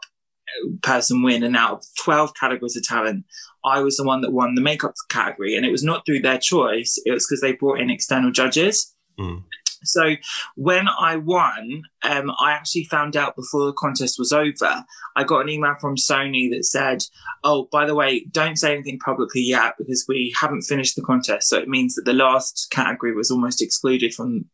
person 0.82 1.22
win. 1.22 1.42
And 1.42 1.56
out 1.56 1.72
of 1.72 1.84
12 2.02 2.34
categories 2.34 2.76
of 2.76 2.82
talent, 2.82 3.24
I 3.64 3.80
was 3.80 3.96
the 3.96 4.04
one 4.04 4.22
that 4.22 4.32
won 4.32 4.54
the 4.54 4.60
makeup 4.60 4.94
category. 5.08 5.56
And 5.56 5.64
it 5.64 5.70
was 5.70 5.84
not 5.84 6.04
through 6.06 6.20
their 6.20 6.38
choice, 6.38 7.00
it 7.04 7.12
was 7.12 7.26
because 7.26 7.40
they 7.40 7.52
brought 7.52 7.80
in 7.80 7.90
external 7.90 8.30
judges. 8.30 8.94
Mm. 9.18 9.44
So 9.84 10.16
when 10.56 10.88
I 10.88 11.16
won, 11.16 11.82
um, 12.02 12.30
I 12.40 12.52
actually 12.52 12.84
found 12.84 13.16
out 13.16 13.36
before 13.36 13.66
the 13.66 13.72
contest 13.72 14.18
was 14.18 14.32
over. 14.32 14.84
I 15.16 15.24
got 15.24 15.40
an 15.40 15.48
email 15.48 15.74
from 15.80 15.96
Sony 15.96 16.50
that 16.50 16.64
said, 16.64 17.04
"Oh, 17.44 17.68
by 17.70 17.86
the 17.86 17.94
way, 17.94 18.24
don't 18.30 18.56
say 18.56 18.74
anything 18.74 18.98
publicly 18.98 19.42
yet 19.42 19.74
because 19.78 20.04
we 20.08 20.34
haven't 20.40 20.62
finished 20.62 20.96
the 20.96 21.02
contest. 21.02 21.48
So 21.48 21.58
it 21.58 21.68
means 21.68 21.94
that 21.94 22.04
the 22.04 22.12
last 22.12 22.68
category 22.70 23.14
was 23.14 23.30
almost 23.30 23.62
excluded 23.62 24.14
from 24.14 24.46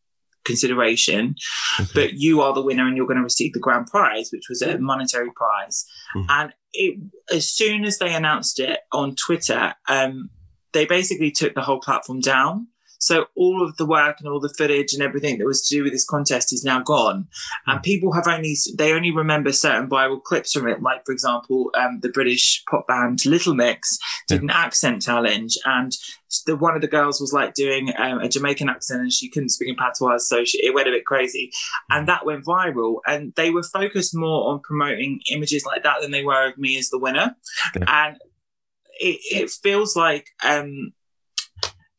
consideration, 0.45 1.35
okay. 1.79 1.91
but 1.93 2.13
you 2.13 2.41
are 2.41 2.53
the 2.53 2.61
winner 2.61 2.87
and 2.87 2.97
you're 2.97 3.05
going 3.05 3.17
to 3.17 3.23
receive 3.23 3.53
the 3.53 3.59
grand 3.59 3.87
prize, 3.87 4.29
which 4.31 4.49
was 4.49 4.61
a 4.61 4.77
monetary 4.77 5.31
prize." 5.35 5.85
Mm-hmm. 6.15 6.29
And 6.29 6.53
it, 6.73 6.99
as 7.33 7.49
soon 7.49 7.85
as 7.85 7.97
they 7.97 8.13
announced 8.13 8.59
it 8.59 8.79
on 8.91 9.15
Twitter, 9.15 9.73
um, 9.87 10.29
they 10.71 10.85
basically 10.85 11.31
took 11.31 11.55
the 11.55 11.61
whole 11.61 11.79
platform 11.79 12.19
down. 12.19 12.67
So 12.99 13.25
all 13.35 13.63
of 13.63 13.77
the 13.77 13.85
work 13.85 14.17
and 14.19 14.29
all 14.29 14.39
the 14.39 14.53
footage 14.57 14.93
and 14.93 15.01
everything 15.01 15.37
that 15.37 15.45
was 15.45 15.65
to 15.67 15.75
do 15.75 15.83
with 15.83 15.93
this 15.93 16.05
contest 16.05 16.53
is 16.53 16.63
now 16.63 16.81
gone. 16.81 17.27
And 17.65 17.79
hmm. 17.79 17.81
people 17.81 18.13
have 18.13 18.27
only, 18.27 18.55
they 18.77 18.93
only 18.93 19.11
remember 19.11 19.51
certain 19.51 19.89
viral 19.89 20.21
clips 20.21 20.53
from 20.53 20.67
it. 20.67 20.81
Like, 20.81 21.05
for 21.05 21.11
example, 21.11 21.71
um, 21.77 21.99
the 22.01 22.09
British 22.09 22.63
pop 22.69 22.87
band 22.87 23.25
Little 23.25 23.55
Mix 23.55 23.97
did 24.27 24.35
yeah. 24.35 24.41
an 24.43 24.49
accent 24.51 25.01
challenge 25.01 25.57
and 25.65 25.93
the, 26.45 26.55
one 26.55 26.75
of 26.75 26.81
the 26.81 26.87
girls 26.87 27.19
was 27.19 27.33
like 27.33 27.53
doing 27.53 27.91
um, 27.97 28.19
a 28.19 28.29
Jamaican 28.29 28.69
accent 28.69 29.01
and 29.01 29.13
she 29.13 29.29
couldn't 29.29 29.49
speak 29.49 29.69
in 29.69 29.75
patois. 29.75 30.19
So 30.19 30.43
she, 30.45 30.63
it 30.63 30.73
went 30.73 30.87
a 30.87 30.91
bit 30.91 31.05
crazy 31.05 31.51
and 31.89 32.07
that 32.07 32.25
went 32.25 32.45
viral. 32.45 32.97
And 33.07 33.33
they 33.35 33.49
were 33.49 33.63
focused 33.63 34.15
more 34.15 34.51
on 34.51 34.59
promoting 34.59 35.21
images 35.31 35.65
like 35.65 35.83
that 35.83 36.01
than 36.01 36.11
they 36.11 36.23
were 36.23 36.49
of 36.49 36.57
me 36.57 36.77
as 36.77 36.89
the 36.89 36.99
winner. 36.99 37.35
And 37.87 38.17
it, 38.99 39.19
it 39.31 39.49
feels 39.49 39.95
like, 39.95 40.27
um, 40.43 40.93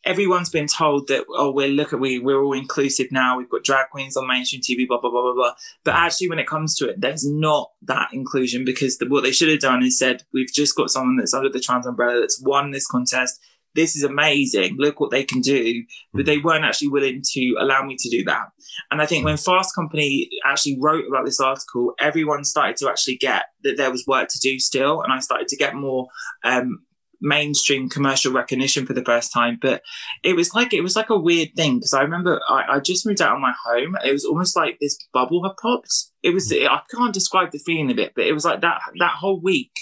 everyone's 0.04 0.48
been 0.48 0.66
told 0.66 1.08
that 1.08 1.24
oh 1.28 1.50
we're 1.50 1.68
look 1.68 1.92
at 1.92 2.00
we 2.00 2.18
we're 2.18 2.42
all 2.42 2.54
inclusive 2.54 3.08
now 3.10 3.36
we've 3.36 3.50
got 3.50 3.62
drag 3.62 3.88
queens 3.90 4.16
on 4.16 4.26
mainstream 4.26 4.62
tv 4.62 4.86
blah 4.88 5.00
blah 5.00 5.10
blah 5.10 5.22
blah 5.22 5.34
blah. 5.34 5.54
But 5.84 5.94
actually 5.94 6.28
when 6.28 6.38
it 6.38 6.46
comes 6.46 6.74
to 6.76 6.88
it 6.88 7.00
there's 7.00 7.28
not 7.28 7.72
that 7.82 8.08
inclusion 8.12 8.64
because 8.64 8.98
the, 8.98 9.08
what 9.08 9.22
they 9.22 9.32
should 9.32 9.50
have 9.50 9.60
done 9.60 9.82
is 9.82 9.98
said 9.98 10.22
we've 10.32 10.52
just 10.52 10.76
got 10.76 10.90
someone 10.90 11.16
that's 11.16 11.34
under 11.34 11.50
the 11.50 11.60
trans 11.60 11.86
umbrella 11.86 12.20
that's 12.20 12.40
won 12.42 12.70
this 12.70 12.86
contest. 12.86 13.40
This 13.74 13.94
is 13.94 14.02
amazing. 14.02 14.76
Look 14.78 14.98
what 14.98 15.12
they 15.12 15.22
can 15.22 15.40
do. 15.40 15.84
But 16.12 16.26
they 16.26 16.38
weren't 16.38 16.64
actually 16.64 16.88
willing 16.88 17.22
to 17.24 17.56
allow 17.60 17.84
me 17.84 17.94
to 18.00 18.10
do 18.10 18.24
that. 18.24 18.46
And 18.90 19.02
i 19.02 19.06
think 19.06 19.24
when 19.24 19.36
fast 19.36 19.74
company 19.74 20.30
actually 20.44 20.78
wrote 20.80 21.04
about 21.06 21.26
this 21.26 21.40
article 21.40 21.92
everyone 21.98 22.44
started 22.44 22.76
to 22.78 22.88
actually 22.88 23.16
get 23.16 23.46
that 23.64 23.76
there 23.76 23.90
was 23.90 24.06
work 24.06 24.28
to 24.30 24.38
do 24.38 24.58
still. 24.58 25.02
And 25.02 25.12
i 25.12 25.18
started 25.18 25.48
to 25.48 25.56
get 25.56 25.74
more 25.74 26.08
um, 26.42 26.84
mainstream 27.20 27.88
commercial 27.88 28.32
recognition 28.32 28.86
for 28.86 28.92
the 28.92 29.04
first 29.04 29.32
time. 29.32 29.58
But 29.60 29.82
it 30.22 30.34
was 30.34 30.54
like 30.54 30.72
it 30.72 30.82
was 30.82 30.96
like 30.96 31.10
a 31.10 31.18
weird 31.18 31.50
thing 31.56 31.76
because 31.76 31.94
I 31.94 32.02
remember 32.02 32.40
I, 32.48 32.76
I, 32.76 32.80
just 32.80 33.06
moved 33.06 33.20
out 33.20 33.34
of 33.34 33.40
my 33.40 33.54
home. 33.64 33.96
It 34.04 34.12
was 34.12 34.24
almost 34.24 34.56
like 34.56 34.78
this 34.80 34.98
bubble 35.12 35.42
had 35.44 35.56
popped. 35.60 35.92
It 36.22 36.30
was 36.30 36.52
I 36.52 36.80
can't 36.94 37.14
describe 37.14 37.50
the 37.50 37.58
feeling 37.58 37.90
of 37.90 37.98
it, 37.98 38.12
but 38.14 38.24
it 38.24 38.32
was 38.32 38.44
like 38.44 38.60
that 38.62 38.80
that 38.98 39.12
whole 39.12 39.40
week. 39.40 39.72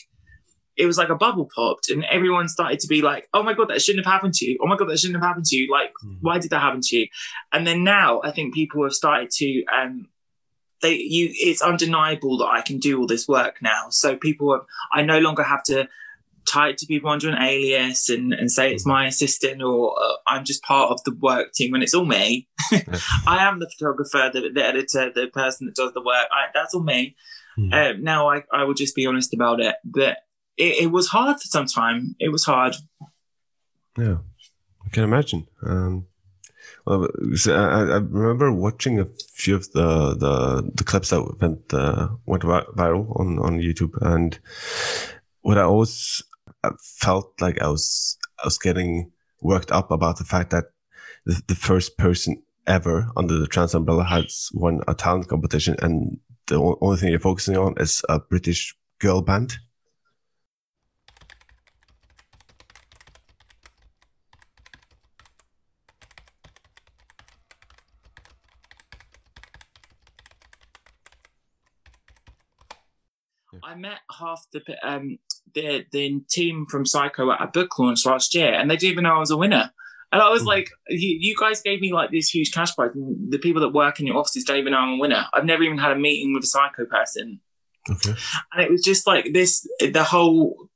It 0.76 0.86
was 0.86 0.96
like 0.96 1.08
a 1.08 1.16
bubble 1.16 1.48
popped, 1.52 1.90
and 1.90 2.04
everyone 2.04 2.46
started 2.48 2.78
to 2.80 2.86
be 2.86 3.02
like, 3.02 3.28
"Oh 3.34 3.42
my 3.42 3.52
god, 3.52 3.68
that 3.68 3.82
shouldn't 3.82 4.06
have 4.06 4.12
happened 4.12 4.34
to 4.34 4.46
you! 4.46 4.58
Oh 4.62 4.68
my 4.68 4.76
god, 4.76 4.88
that 4.88 5.00
shouldn't 5.00 5.20
have 5.20 5.26
happened 5.26 5.46
to 5.46 5.56
you! 5.56 5.68
Like, 5.72 5.92
mm. 6.04 6.18
why 6.20 6.38
did 6.38 6.52
that 6.52 6.60
happen 6.60 6.82
to 6.82 6.96
you?" 6.96 7.08
And 7.52 7.66
then 7.66 7.82
now, 7.82 8.20
I 8.22 8.30
think 8.30 8.54
people 8.54 8.84
have 8.84 8.92
started 8.92 9.30
to 9.38 9.64
um, 9.64 10.06
they 10.82 10.94
you 10.94 11.30
it's 11.32 11.62
undeniable 11.62 12.38
that 12.38 12.46
I 12.46 12.60
can 12.60 12.78
do 12.78 13.00
all 13.00 13.06
this 13.06 13.26
work 13.26 13.60
now. 13.60 13.86
So 13.90 14.16
people 14.16 14.52
have, 14.52 14.62
I 14.92 15.02
no 15.02 15.18
longer 15.18 15.42
have 15.42 15.62
to 15.64 15.88
tied 16.48 16.78
to 16.78 16.86
people 16.86 17.10
under 17.10 17.28
an 17.28 17.40
alias 17.40 18.08
and, 18.08 18.32
and 18.32 18.50
say 18.50 18.72
it's 18.72 18.86
my 18.86 19.06
assistant 19.06 19.62
or 19.62 19.94
uh, 20.00 20.14
I'm 20.26 20.44
just 20.44 20.62
part 20.62 20.90
of 20.90 21.02
the 21.04 21.14
work 21.14 21.52
team 21.52 21.72
when 21.72 21.82
it's 21.82 21.94
all 21.94 22.04
me. 22.04 22.48
I 23.26 23.44
am 23.46 23.58
the 23.58 23.68
photographer, 23.68 24.30
the, 24.32 24.50
the, 24.52 24.64
editor, 24.64 25.10
the 25.14 25.28
person 25.28 25.66
that 25.66 25.74
does 25.74 25.92
the 25.92 26.02
work. 26.02 26.26
I, 26.32 26.46
that's 26.54 26.74
all 26.74 26.82
me. 26.82 27.16
Mm. 27.58 27.72
Uh, 27.72 27.98
now 28.00 28.30
I, 28.30 28.44
I 28.52 28.64
will 28.64 28.74
just 28.74 28.94
be 28.94 29.06
honest 29.06 29.34
about 29.34 29.60
it. 29.60 29.76
But 29.84 30.18
it, 30.56 30.84
it, 30.84 30.92
was 30.92 31.08
hard 31.08 31.36
for 31.40 31.46
some 31.46 31.66
time. 31.66 32.14
It 32.18 32.30
was 32.30 32.44
hard. 32.44 32.76
Yeah, 33.96 34.18
I 34.84 34.88
can 34.90 35.04
imagine. 35.04 35.46
Um, 35.62 36.06
well, 36.84 37.08
I, 37.48 37.50
I, 37.50 37.96
remember 37.96 38.52
watching 38.52 39.00
a 39.00 39.06
few 39.34 39.56
of 39.56 39.70
the 39.72 40.14
the, 40.14 40.70
the 40.74 40.84
clips 40.84 41.10
that 41.10 41.40
went 41.40 41.74
uh, 41.74 42.08
went 42.26 42.42
viral 42.42 43.18
on 43.18 43.38
on 43.38 43.58
YouTube, 43.58 44.00
and 44.00 44.38
what 45.42 45.58
I 45.58 45.62
always 45.62 46.22
I 46.64 46.70
felt 46.82 47.40
like 47.40 47.60
I 47.62 47.68
was 47.68 48.18
I 48.42 48.46
was 48.46 48.58
getting 48.58 49.12
worked 49.40 49.70
up 49.70 49.90
about 49.90 50.18
the 50.18 50.24
fact 50.24 50.50
that 50.50 50.64
the, 51.24 51.40
the 51.46 51.54
first 51.54 51.96
person 51.96 52.42
ever 52.66 53.08
under 53.16 53.38
the 53.38 53.46
trans 53.46 53.74
umbrella 53.74 54.04
has 54.04 54.50
won 54.52 54.80
a 54.88 54.94
talent 54.94 55.28
competition, 55.28 55.76
and 55.80 56.18
the 56.46 56.60
only 56.80 56.96
thing 56.96 57.10
you're 57.10 57.20
focusing 57.20 57.56
on 57.56 57.74
is 57.78 58.02
a 58.08 58.18
British 58.18 58.76
girl 58.98 59.22
band. 59.22 59.58
I 73.62 73.74
met 73.74 73.98
half 74.18 74.46
the 74.52 74.62
um, 74.82 75.18
the 75.54 75.84
the 75.92 76.20
team 76.28 76.66
from 76.66 76.84
Syco 76.84 77.32
at 77.32 77.42
a 77.42 77.46
book 77.46 77.78
launch 77.78 78.06
last 78.06 78.34
year, 78.34 78.52
and 78.52 78.70
they 78.70 78.76
didn't 78.76 78.92
even 78.92 79.04
know 79.04 79.16
I 79.16 79.18
was 79.18 79.30
a 79.30 79.36
winner. 79.36 79.70
And 80.10 80.22
I 80.22 80.30
was 80.30 80.42
mm. 80.42 80.46
like, 80.46 80.70
you, 80.88 81.18
you, 81.20 81.36
guys 81.38 81.60
gave 81.60 81.82
me 81.82 81.92
like 81.92 82.10
this 82.10 82.30
huge 82.30 82.50
cash 82.50 82.74
prize. 82.74 82.92
The 82.94 83.38
people 83.38 83.60
that 83.60 83.74
work 83.74 84.00
in 84.00 84.06
your 84.06 84.16
offices 84.16 84.44
don't 84.44 84.56
even 84.56 84.72
know 84.72 84.78
I'm 84.78 84.94
a 84.94 84.98
winner. 84.98 85.26
I've 85.34 85.44
never 85.44 85.62
even 85.62 85.76
had 85.76 85.92
a 85.92 85.96
meeting 85.96 86.32
with 86.32 86.44
a 86.44 86.46
Syco 86.46 86.88
person. 86.88 87.40
Okay. 87.90 88.14
And 88.52 88.62
it 88.62 88.70
was 88.70 88.82
just 88.82 89.06
like 89.06 89.34
this, 89.34 89.68
the 89.80 90.04
whole 90.04 90.70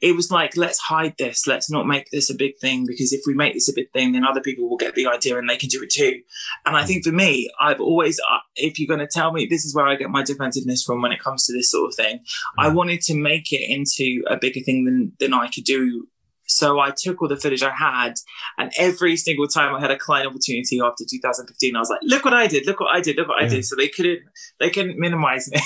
it 0.00 0.14
was 0.14 0.30
like, 0.30 0.56
let's 0.56 0.78
hide 0.78 1.14
this. 1.18 1.46
Let's 1.46 1.70
not 1.70 1.86
make 1.86 2.10
this 2.10 2.30
a 2.30 2.34
big 2.34 2.58
thing 2.58 2.86
because 2.86 3.12
if 3.12 3.22
we 3.26 3.34
make 3.34 3.54
this 3.54 3.68
a 3.68 3.74
big 3.74 3.90
thing, 3.92 4.12
then 4.12 4.24
other 4.24 4.40
people 4.40 4.68
will 4.68 4.76
get 4.76 4.94
the 4.94 5.06
idea 5.06 5.38
and 5.38 5.48
they 5.48 5.56
can 5.56 5.68
do 5.68 5.82
it 5.82 5.90
too. 5.90 6.20
And 6.66 6.76
I 6.76 6.84
think 6.84 7.04
for 7.04 7.12
me, 7.12 7.50
I've 7.60 7.80
always, 7.80 8.20
uh, 8.20 8.38
if 8.56 8.78
you're 8.78 8.88
going 8.88 9.06
to 9.06 9.12
tell 9.12 9.32
me, 9.32 9.46
this 9.46 9.64
is 9.64 9.74
where 9.74 9.86
I 9.86 9.96
get 9.96 10.10
my 10.10 10.22
defensiveness 10.22 10.84
from 10.84 11.02
when 11.02 11.12
it 11.12 11.20
comes 11.20 11.46
to 11.46 11.52
this 11.52 11.70
sort 11.70 11.88
of 11.88 11.94
thing. 11.94 12.20
I 12.58 12.68
wanted 12.68 13.00
to 13.02 13.14
make 13.14 13.52
it 13.52 13.68
into 13.68 14.22
a 14.28 14.36
bigger 14.36 14.60
thing 14.60 14.84
than, 14.84 15.12
than 15.18 15.34
I 15.34 15.48
could 15.48 15.64
do 15.64 16.08
so 16.46 16.78
I 16.78 16.92
took 16.96 17.22
all 17.22 17.28
the 17.28 17.36
footage 17.36 17.62
I 17.62 17.70
had, 17.70 18.14
and 18.58 18.70
every 18.78 19.16
single 19.16 19.48
time 19.48 19.74
I 19.74 19.80
had 19.80 19.90
a 19.90 19.98
client 19.98 20.26
opportunity 20.26 20.78
after 20.80 21.04
2015, 21.08 21.74
I 21.74 21.78
was 21.78 21.90
like, 21.90 22.00
"Look 22.02 22.24
what 22.24 22.34
I 22.34 22.46
did! 22.46 22.66
Look 22.66 22.80
what 22.80 22.94
I 22.94 23.00
did! 23.00 23.16
Look 23.16 23.28
what 23.28 23.40
yeah. 23.40 23.46
I 23.46 23.50
did!" 23.50 23.64
So 23.64 23.76
they 23.76 23.88
couldn't 23.88 24.20
they 24.60 24.70
couldn't 24.70 24.98
minimize 24.98 25.50
me. 25.50 25.60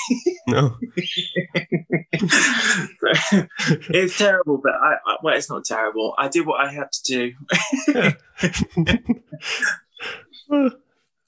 No, 0.46 0.76
so, 2.18 3.46
it's 3.90 4.16
terrible, 4.16 4.60
but 4.62 4.72
I, 4.72 4.94
I, 5.06 5.16
well, 5.22 5.36
it's 5.36 5.50
not 5.50 5.64
terrible. 5.64 6.14
I 6.16 6.28
did 6.28 6.46
what 6.46 6.60
I 6.60 6.72
had 6.72 6.92
to 6.92 7.02
do. 7.04 7.32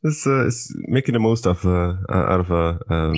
it's, 0.02 0.26
uh, 0.26 0.46
it's 0.46 0.74
making 0.86 1.12
the 1.14 1.20
most 1.20 1.46
of 1.46 1.64
uh, 1.66 1.94
out 2.08 2.40
of 2.40 2.50
a 2.50 2.80
um, 2.92 3.16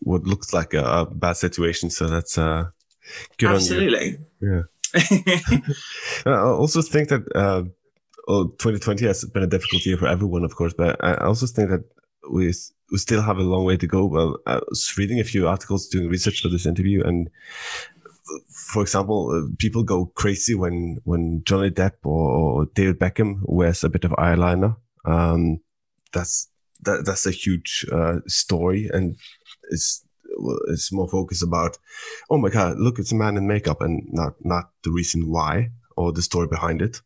what 0.00 0.24
looks 0.24 0.52
like 0.52 0.74
a, 0.74 0.84
a, 0.84 1.06
bad 1.06 1.36
situation. 1.36 1.90
So 1.90 2.06
that's 2.06 2.38
uh, 2.38 2.66
good 3.36 3.50
Absolutely. 3.50 4.18
Yeah. 4.40 4.62
I 6.26 6.40
also 6.40 6.82
think 6.82 7.08
that 7.08 7.22
uh, 7.34 7.64
well, 8.28 8.44
2020 8.58 9.06
has 9.06 9.24
been 9.24 9.42
a 9.42 9.46
difficult 9.46 9.86
year 9.86 9.96
for 9.96 10.06
everyone, 10.06 10.44
of 10.44 10.54
course, 10.54 10.74
but 10.74 11.02
I 11.02 11.14
also 11.24 11.46
think 11.46 11.70
that 11.70 11.84
we 12.30 12.52
we 12.90 12.98
still 12.98 13.22
have 13.22 13.38
a 13.38 13.42
long 13.42 13.64
way 13.64 13.76
to 13.76 13.86
go. 13.86 14.04
Well, 14.04 14.38
I 14.46 14.60
was 14.68 14.94
reading 14.96 15.18
a 15.18 15.24
few 15.24 15.48
articles, 15.48 15.88
doing 15.88 16.08
research 16.08 16.42
for 16.42 16.48
this 16.48 16.66
interview, 16.66 17.02
and 17.04 17.30
for 18.50 18.82
example, 18.82 19.30
uh, 19.30 19.54
people 19.58 19.82
go 19.82 20.06
crazy 20.14 20.54
when 20.54 20.98
when 21.04 21.42
Johnny 21.44 21.70
Depp 21.70 21.92
or, 22.04 22.30
or 22.30 22.66
David 22.74 22.98
Beckham 22.98 23.40
wears 23.42 23.82
a 23.84 23.88
bit 23.88 24.04
of 24.04 24.12
eyeliner. 24.12 24.76
Um, 25.04 25.60
that's 26.12 26.48
that, 26.82 27.04
that's 27.06 27.26
a 27.26 27.30
huge 27.30 27.86
uh, 27.90 28.20
story, 28.26 28.90
and 28.92 29.16
it's 29.70 30.04
it's 30.68 30.92
more 30.92 31.08
focused 31.08 31.42
about, 31.42 31.78
oh 32.30 32.38
my 32.38 32.48
god, 32.48 32.78
look, 32.78 32.98
it's 32.98 33.12
a 33.12 33.16
man 33.16 33.36
in 33.36 33.46
makeup, 33.46 33.80
and 33.80 34.02
not 34.10 34.34
not 34.40 34.70
the 34.84 34.90
reason 34.90 35.30
why 35.30 35.70
or 35.96 36.12
the 36.12 36.22
story 36.22 36.46
behind 36.46 36.82
it. 36.82 37.00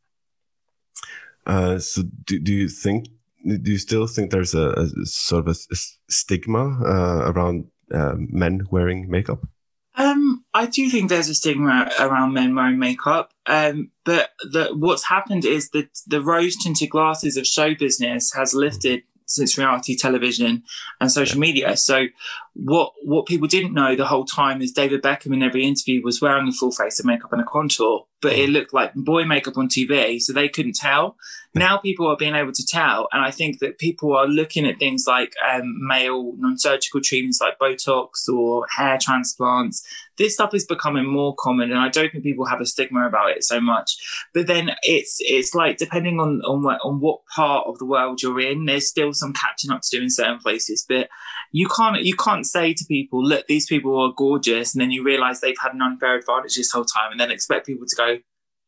Uh, 1.47 1.79
so, 1.79 2.03
do, 2.25 2.39
do 2.39 2.53
you 2.53 2.69
think? 2.69 3.09
Do 3.45 3.73
you 3.73 3.79
still 3.79 4.07
think 4.07 4.31
there's 4.31 4.55
a, 4.55 4.71
a 4.71 4.87
sort 5.05 5.49
of 5.49 5.57
a, 5.57 5.59
a 5.73 5.77
stigma 6.09 6.81
uh, 6.85 7.33
around 7.33 7.67
uh, 7.93 8.15
men 8.17 8.67
wearing 8.71 9.11
makeup? 9.11 9.49
Um, 9.95 10.45
I 10.55 10.67
do 10.67 10.89
think 10.89 11.09
there's 11.09 11.29
a 11.29 11.35
stigma 11.35 11.91
around 11.99 12.33
men 12.33 12.55
wearing 12.55 12.79
makeup. 12.79 13.33
Um, 13.47 13.91
but 14.05 14.31
the, 14.41 14.71
what's 14.75 15.09
happened 15.09 15.45
is 15.45 15.71
that 15.71 15.89
the 16.07 16.23
rose 16.23 16.57
tinted 16.57 16.91
glasses 16.91 17.37
of 17.37 17.47
show 17.47 17.75
business 17.75 18.33
has 18.33 18.55
lifted 18.55 19.03
since 19.27 19.59
reality 19.59 19.97
television 19.97 20.63
and 21.01 21.11
social 21.11 21.41
media. 21.41 21.77
So 21.77 22.07
what 22.55 22.93
what 23.03 23.27
people 23.27 23.49
didn't 23.49 23.73
know 23.73 23.97
the 23.97 24.07
whole 24.07 24.27
time 24.27 24.61
is 24.61 24.73
David 24.73 25.03
Beckham 25.03 25.33
in 25.33 25.43
every 25.43 25.65
interview 25.65 26.03
was 26.03 26.21
wearing 26.21 26.49
a 26.49 26.53
full 26.53 26.71
face 26.71 27.01
of 27.01 27.07
makeup 27.07 27.33
and 27.33 27.41
a 27.41 27.47
contour, 27.47 28.05
but 28.21 28.33
it 28.35 28.51
looked 28.51 28.75
like 28.75 28.95
boy 28.95 29.25
makeup 29.25 29.57
on 29.57 29.69
TV, 29.69 30.21
so 30.21 30.33
they 30.33 30.49
couldn't 30.51 30.77
tell. 30.77 31.17
Now 31.55 31.79
people 31.79 32.07
are 32.09 32.17
being 32.17 32.35
able 32.35 32.53
to 32.53 32.67
tell, 32.67 33.09
and 33.11 33.25
I 33.25 33.31
think 33.31 33.61
that 33.61 33.79
people 33.79 34.15
are 34.15 34.27
looking 34.27 34.67
at 34.67 34.79
things 34.79 35.07
like 35.07 35.33
um, 35.51 35.87
male 35.87 36.35
non-surgical 36.37 37.01
treatments 37.01 37.41
like 37.41 37.59
Botox 37.59 38.29
or 38.31 38.67
hair 38.77 38.99
transplants. 39.01 39.83
This 40.19 40.35
stuff 40.35 40.53
is 40.53 40.67
becoming 40.67 41.07
more 41.07 41.35
common, 41.39 41.71
and 41.71 41.81
I 41.81 41.89
don't 41.89 42.13
think 42.13 42.23
people 42.23 42.45
have 42.45 42.61
a 42.61 42.67
stigma 42.67 43.07
about 43.07 43.31
it 43.31 43.45
so 43.45 43.63
much. 43.63 43.97
But 44.35 44.47
then 44.47 44.73
it's 44.83 45.17
it's 45.21 45.55
like 45.55 45.79
depending 45.79 46.21
on 46.21 46.43
on 46.43 46.63
what 46.63 46.81
on 46.85 47.01
what 47.01 47.21
part 47.35 47.67
of 47.67 47.79
the 47.79 47.87
world 47.87 48.21
you're 48.23 48.41
in, 48.41 48.67
there's 48.67 48.89
still 48.89 49.15
some 49.15 49.33
catching 49.33 49.71
up 49.71 49.81
to 49.83 49.97
do 49.97 50.03
in 50.03 50.11
certain 50.11 50.39
places. 50.39 50.85
But 50.87 51.09
you 51.53 51.69
can't 51.69 52.03
you 52.03 52.17
can't 52.17 52.47
say 52.47 52.75
to 52.75 52.85
people, 52.87 53.23
look, 53.25 53.47
these 53.47 53.67
people 53.67 53.99
are 54.01 54.13
gorgeous, 54.17 54.75
and 54.75 54.81
then 54.81 54.91
you 54.91 55.05
realize 55.05 55.41
they've 55.41 55.55
had 55.61 55.75
an 55.75 55.83
unfair 55.83 56.17
advantage 56.17 56.57
this 56.57 56.73
whole 56.73 56.85
time, 56.85 57.13
and 57.13 57.21
then 57.21 57.31
expect 57.31 57.67
people 57.67 57.87
to 57.87 57.97
go, 57.97 58.19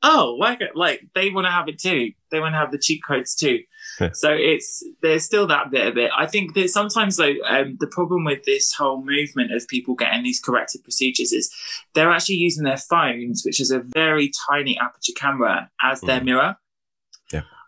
oh, 0.03 0.37
like 0.39 0.61
like 0.75 1.09
they 1.15 1.31
want 1.31 1.47
to 1.47 1.51
have 1.51 1.69
it 1.69 1.79
too. 1.79 2.13
They 2.31 2.41
want 2.41 2.53
to 2.53 2.59
have 2.59 2.71
the 2.71 2.79
cheat 2.79 3.03
codes 3.03 3.35
too. 3.35 3.61
so 4.13 4.33
it's 4.33 4.85
there's 5.03 5.25
still 5.25 5.47
that 5.47 5.71
bit 5.71 5.87
of 5.87 5.97
it. 5.97 6.11
I 6.17 6.27
think 6.27 6.55
that 6.55 6.69
sometimes 6.69 7.17
though 7.17 7.35
um, 7.47 7.77
the 7.81 7.87
problem 7.87 8.25
with 8.25 8.45
this 8.45 8.75
whole 8.75 9.03
movement 9.03 9.53
of 9.53 9.67
people 9.67 9.95
getting 9.95 10.23
these 10.23 10.41
corrective 10.41 10.83
procedures 10.83 11.33
is 11.33 11.51
they're 11.95 12.11
actually 12.11 12.37
using 12.37 12.65
their 12.65 12.77
phones, 12.77 13.45
which 13.45 13.61
is 13.61 13.71
a 13.71 13.81
very 13.81 14.31
tiny 14.49 14.79
aperture 14.79 15.13
camera, 15.17 15.71
as 15.83 16.01
their 16.03 16.21
mm. 16.21 16.25
mirror. 16.25 16.57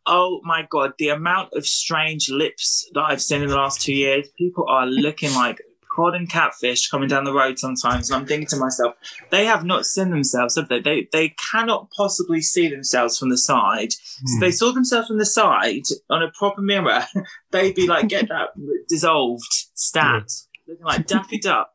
Oh 0.06 0.40
my 0.44 0.66
god, 0.68 0.92
the 0.98 1.08
amount 1.08 1.50
of 1.54 1.66
strange 1.66 2.30
lips 2.30 2.88
that 2.94 3.02
I've 3.02 3.22
seen 3.22 3.42
in 3.42 3.48
the 3.48 3.56
last 3.56 3.80
two 3.80 3.92
years. 3.92 4.28
People 4.38 4.64
are 4.68 4.86
looking 4.86 5.34
like 5.34 5.60
cod 5.96 6.14
and 6.14 6.28
catfish 6.28 6.88
coming 6.88 7.08
down 7.08 7.24
the 7.24 7.32
road 7.32 7.58
sometimes, 7.58 8.10
and 8.10 8.20
I'm 8.20 8.26
thinking 8.26 8.46
to 8.48 8.56
myself, 8.56 8.94
they 9.30 9.46
have 9.46 9.64
not 9.64 9.86
seen 9.86 10.10
themselves, 10.10 10.56
have 10.56 10.68
they? 10.68 10.80
They 10.80 11.08
they 11.10 11.30
cannot 11.50 11.88
possibly 11.96 12.40
see 12.42 12.68
themselves 12.68 13.18
from 13.18 13.30
the 13.30 13.38
side. 13.38 13.90
Mm. 13.90 14.26
So 14.26 14.34
hmm. 14.34 14.40
they 14.40 14.50
saw 14.50 14.72
themselves 14.72 15.08
from 15.08 15.18
the 15.18 15.26
side 15.26 15.84
on 16.10 16.22
a 16.22 16.30
proper 16.38 16.60
mirror, 16.60 17.04
they'd 17.50 17.74
be 17.74 17.86
like, 17.86 18.08
get 18.08 18.28
that 18.28 18.50
dissolved, 18.88 19.52
stat, 19.74 20.30
yeah. 20.30 20.72
looking 20.72 20.84
like 20.84 21.06
Daffy 21.06 21.38
Duck. 21.38 21.70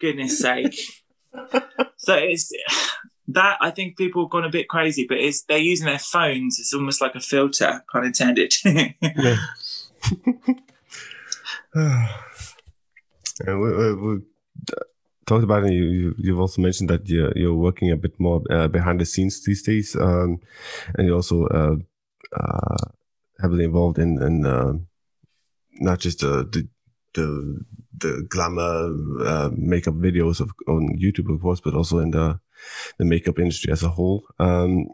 Goodness 0.00 0.38
sake. 0.38 0.78
so 1.96 2.14
it's 2.14 2.52
that 3.34 3.58
I 3.60 3.70
think 3.70 3.96
people 3.96 4.24
have 4.24 4.30
gone 4.30 4.44
a 4.44 4.50
bit 4.50 4.68
crazy, 4.68 5.06
but 5.08 5.18
it's 5.18 5.42
they're 5.42 5.58
using 5.58 5.86
their 5.86 5.98
phones. 5.98 6.58
It's 6.58 6.74
almost 6.74 7.00
like 7.00 7.14
a 7.14 7.20
filter, 7.20 7.84
pun 7.90 8.04
intended. 8.04 8.54
And 11.74 12.08
we, 13.46 13.76
we, 13.76 13.94
we 13.94 14.22
talked 15.26 15.44
about 15.44 15.64
it. 15.64 15.72
You, 15.72 16.14
you've 16.18 16.38
also 16.38 16.62
mentioned 16.62 16.90
that 16.90 17.08
you're, 17.08 17.32
you're 17.36 17.54
working 17.54 17.90
a 17.90 17.96
bit 17.96 18.18
more 18.20 18.42
uh, 18.50 18.68
behind 18.68 19.00
the 19.00 19.06
scenes 19.06 19.42
these 19.42 19.62
days, 19.62 19.96
um, 19.96 20.40
and 20.96 21.06
you're 21.06 21.16
also 21.16 21.46
uh, 21.46 21.76
uh, 22.36 22.90
heavily 23.40 23.64
involved 23.64 23.98
in, 23.98 24.22
in 24.22 24.46
uh, 24.46 24.74
not 25.80 25.98
just 25.98 26.20
the, 26.20 26.48
the 26.52 26.68
the 27.14 27.64
the 27.98 28.26
glamour 28.28 28.94
uh, 29.24 29.50
makeup 29.56 29.94
videos 29.94 30.40
of, 30.40 30.50
on 30.66 30.98
YouTube, 30.98 31.32
of 31.32 31.40
course, 31.40 31.60
but 31.60 31.74
also 31.74 31.98
in 31.98 32.10
the 32.10 32.40
the 32.98 33.04
makeup 33.04 33.38
industry 33.38 33.72
as 33.72 33.82
a 33.82 33.88
whole. 33.88 34.24
Um, 34.38 34.86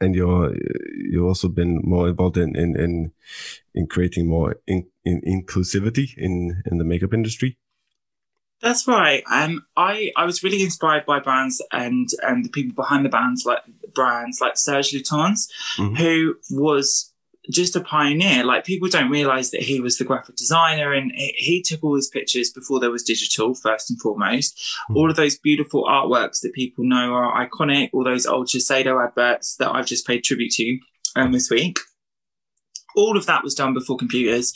and 0.00 0.14
you're 0.14 0.54
you've 0.94 1.24
also 1.24 1.48
been 1.48 1.80
more 1.82 2.08
involved 2.08 2.36
in 2.36 2.54
in 2.56 2.78
in, 2.78 3.12
in 3.74 3.86
creating 3.86 4.28
more 4.28 4.56
in, 4.66 4.86
in 5.04 5.20
inclusivity 5.22 6.16
in 6.16 6.62
in 6.66 6.78
the 6.78 6.84
makeup 6.84 7.14
industry. 7.14 7.58
That's 8.60 8.88
right. 8.88 9.22
Um, 9.30 9.66
I 9.76 10.12
I 10.16 10.24
was 10.24 10.42
really 10.42 10.62
inspired 10.62 11.06
by 11.06 11.20
brands 11.20 11.62
and 11.72 12.08
and 12.22 12.44
the 12.44 12.48
people 12.48 12.74
behind 12.74 13.04
the 13.04 13.10
brands 13.10 13.44
like 13.44 13.62
brands 13.94 14.40
like 14.40 14.56
Serge 14.56 14.92
Lutens, 14.92 15.48
mm-hmm. 15.76 15.94
who 15.94 16.36
was 16.50 17.12
just 17.50 17.76
a 17.76 17.80
pioneer. 17.80 18.44
Like 18.44 18.64
people 18.64 18.88
don't 18.88 19.10
realize 19.10 19.50
that 19.50 19.62
he 19.62 19.80
was 19.80 19.98
the 19.98 20.04
graphic 20.04 20.36
designer 20.36 20.92
and 20.92 21.12
he, 21.14 21.62
took 21.66 21.82
all 21.82 21.96
his 21.96 22.08
pictures 22.08 22.50
before 22.50 22.80
there 22.80 22.90
was 22.90 23.02
digital, 23.02 23.54
first 23.54 23.90
and 23.90 24.00
foremost. 24.00 24.56
Mm-hmm. 24.56 24.96
All 24.96 25.10
of 25.10 25.16
those 25.16 25.38
beautiful 25.38 25.84
artworks 25.84 26.40
that 26.42 26.52
people 26.52 26.84
know 26.84 27.12
are 27.12 27.46
iconic, 27.46 27.90
all 27.92 28.04
those 28.04 28.26
old 28.26 28.48
Shiseido 28.48 29.04
adverts 29.04 29.56
that 29.56 29.70
I've 29.70 29.86
just 29.86 30.06
paid 30.06 30.22
tribute 30.22 30.52
to 30.52 30.78
um, 31.16 31.32
this 31.32 31.50
week 31.50 31.78
all 32.96 33.16
of 33.16 33.26
that 33.26 33.44
was 33.44 33.54
done 33.54 33.74
before 33.74 33.96
computers. 33.96 34.52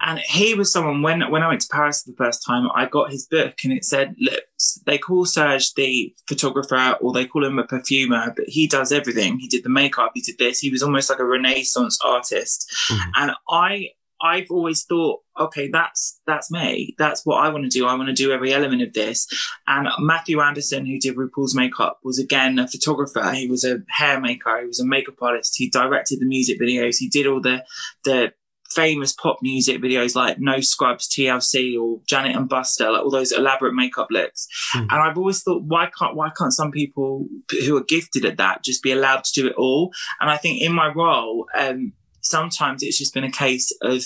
And 0.00 0.20
he 0.20 0.54
was 0.54 0.72
someone 0.72 1.02
when 1.02 1.30
when 1.30 1.42
I 1.42 1.48
went 1.48 1.60
to 1.62 1.68
Paris 1.70 2.02
for 2.02 2.10
the 2.10 2.16
first 2.16 2.44
time, 2.46 2.68
I 2.74 2.86
got 2.86 3.10
his 3.10 3.26
book 3.26 3.56
and 3.64 3.72
it 3.72 3.84
said, 3.84 4.14
look, 4.18 4.44
they 4.86 4.96
call 4.98 5.24
Serge 5.26 5.74
the 5.74 6.14
photographer 6.28 6.96
or 7.00 7.12
they 7.12 7.26
call 7.26 7.44
him 7.44 7.58
a 7.58 7.64
perfumer, 7.64 8.32
but 8.36 8.48
he 8.48 8.66
does 8.66 8.92
everything. 8.92 9.38
He 9.38 9.48
did 9.48 9.64
the 9.64 9.68
makeup, 9.68 10.12
he 10.14 10.22
did 10.22 10.38
this. 10.38 10.60
He 10.60 10.70
was 10.70 10.82
almost 10.82 11.10
like 11.10 11.18
a 11.18 11.24
renaissance 11.24 11.98
artist. 12.04 12.70
Mm-hmm. 12.88 13.10
And 13.16 13.32
I 13.50 13.88
I've 14.22 14.50
always 14.50 14.84
thought, 14.84 15.20
okay, 15.38 15.68
that's 15.68 16.20
that's 16.26 16.50
me. 16.50 16.94
That's 16.98 17.24
what 17.24 17.42
I 17.42 17.48
want 17.48 17.64
to 17.64 17.70
do. 17.70 17.86
I 17.86 17.94
want 17.94 18.08
to 18.08 18.14
do 18.14 18.32
every 18.32 18.52
element 18.52 18.82
of 18.82 18.92
this. 18.92 19.26
And 19.66 19.88
Mathu 20.00 20.44
Andersen, 20.44 20.86
who 20.86 20.98
did 20.98 21.16
RuPaul's 21.16 21.54
makeup, 21.54 22.00
was 22.04 22.18
again 22.18 22.58
a 22.58 22.68
photographer. 22.68 23.32
He 23.32 23.46
was 23.46 23.64
a 23.64 23.82
hair 23.88 24.20
maker. 24.20 24.60
He 24.60 24.66
was 24.66 24.80
a 24.80 24.86
makeup 24.86 25.22
artist. 25.22 25.54
He 25.56 25.70
directed 25.70 26.20
the 26.20 26.26
music 26.26 26.60
videos. 26.60 26.96
He 26.98 27.08
did 27.08 27.26
all 27.26 27.40
the 27.40 27.64
the 28.04 28.32
famous 28.70 29.12
pop 29.12 29.38
music 29.42 29.82
videos 29.82 30.14
like 30.14 30.38
No 30.38 30.60
Scrubs, 30.60 31.08
TLC, 31.08 31.80
or 31.80 32.00
Janet 32.06 32.36
and 32.36 32.48
Busta, 32.48 32.92
like 32.92 33.02
all 33.02 33.10
those 33.10 33.32
elaborate 33.32 33.74
makeup 33.74 34.08
looks. 34.10 34.46
Mm. 34.74 34.86
And 34.90 35.02
I've 35.02 35.18
always 35.18 35.42
thought, 35.42 35.62
why 35.64 35.90
can't 35.98 36.14
why 36.14 36.30
can't 36.36 36.52
some 36.52 36.70
people 36.70 37.26
who 37.50 37.76
are 37.76 37.84
gifted 37.84 38.24
at 38.24 38.36
that 38.38 38.62
just 38.64 38.82
be 38.82 38.92
allowed 38.92 39.24
to 39.24 39.32
do 39.32 39.48
it 39.48 39.54
all? 39.56 39.92
And 40.20 40.30
I 40.30 40.36
think 40.36 40.62
in 40.62 40.72
my 40.72 40.92
role, 40.92 41.46
um, 41.58 41.92
sometimes 42.20 42.82
it's 42.82 42.98
just 42.98 43.14
been 43.14 43.24
a 43.24 43.30
case 43.30 43.72
of 43.82 44.04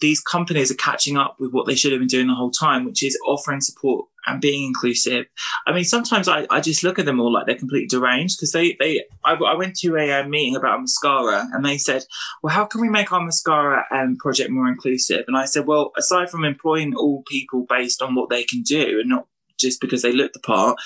these 0.00 0.20
companies 0.20 0.70
are 0.70 0.76
catching 0.76 1.16
up 1.16 1.36
with 1.38 1.52
what 1.52 1.66
they 1.66 1.74
should 1.74 1.92
have 1.92 2.00
been 2.00 2.08
doing 2.08 2.28
the 2.28 2.34
whole 2.34 2.50
time, 2.50 2.84
which 2.84 3.02
is 3.02 3.18
offering 3.26 3.60
support 3.60 4.06
and 4.26 4.40
being 4.40 4.66
inclusive. 4.66 5.26
I 5.66 5.72
mean, 5.72 5.84
sometimes 5.84 6.28
I, 6.28 6.46
I 6.50 6.60
just 6.60 6.82
look 6.82 6.98
at 6.98 7.04
them 7.04 7.20
all 7.20 7.32
like 7.32 7.46
they're 7.46 7.56
completely 7.56 7.88
deranged 7.88 8.38
because 8.38 8.52
they, 8.52 8.76
they 8.80 9.04
I, 9.24 9.34
I, 9.34 9.54
went 9.54 9.76
to 9.76 9.96
a, 9.96 10.22
a, 10.22 10.28
meeting 10.28 10.56
about 10.56 10.80
mascara 10.80 11.46
and 11.52 11.64
they 11.64 11.78
said, 11.78 12.04
well, 12.42 12.54
how 12.54 12.64
can 12.64 12.80
we 12.80 12.88
make 12.88 13.12
our 13.12 13.20
mascara 13.20 13.84
um, 13.90 14.16
project 14.16 14.50
more 14.50 14.68
inclusive? 14.68 15.24
And 15.28 15.36
I 15.36 15.44
said, 15.44 15.66
well, 15.66 15.92
aside 15.98 16.30
from 16.30 16.44
employing 16.44 16.94
all 16.94 17.22
people 17.26 17.66
based 17.68 18.00
on 18.00 18.14
what 18.14 18.30
they 18.30 18.44
can 18.44 18.62
do 18.62 19.00
and 19.00 19.10
not 19.10 19.26
just 19.58 19.80
because 19.80 20.02
they 20.02 20.12
look 20.12 20.32
the 20.32 20.40
part, 20.40 20.78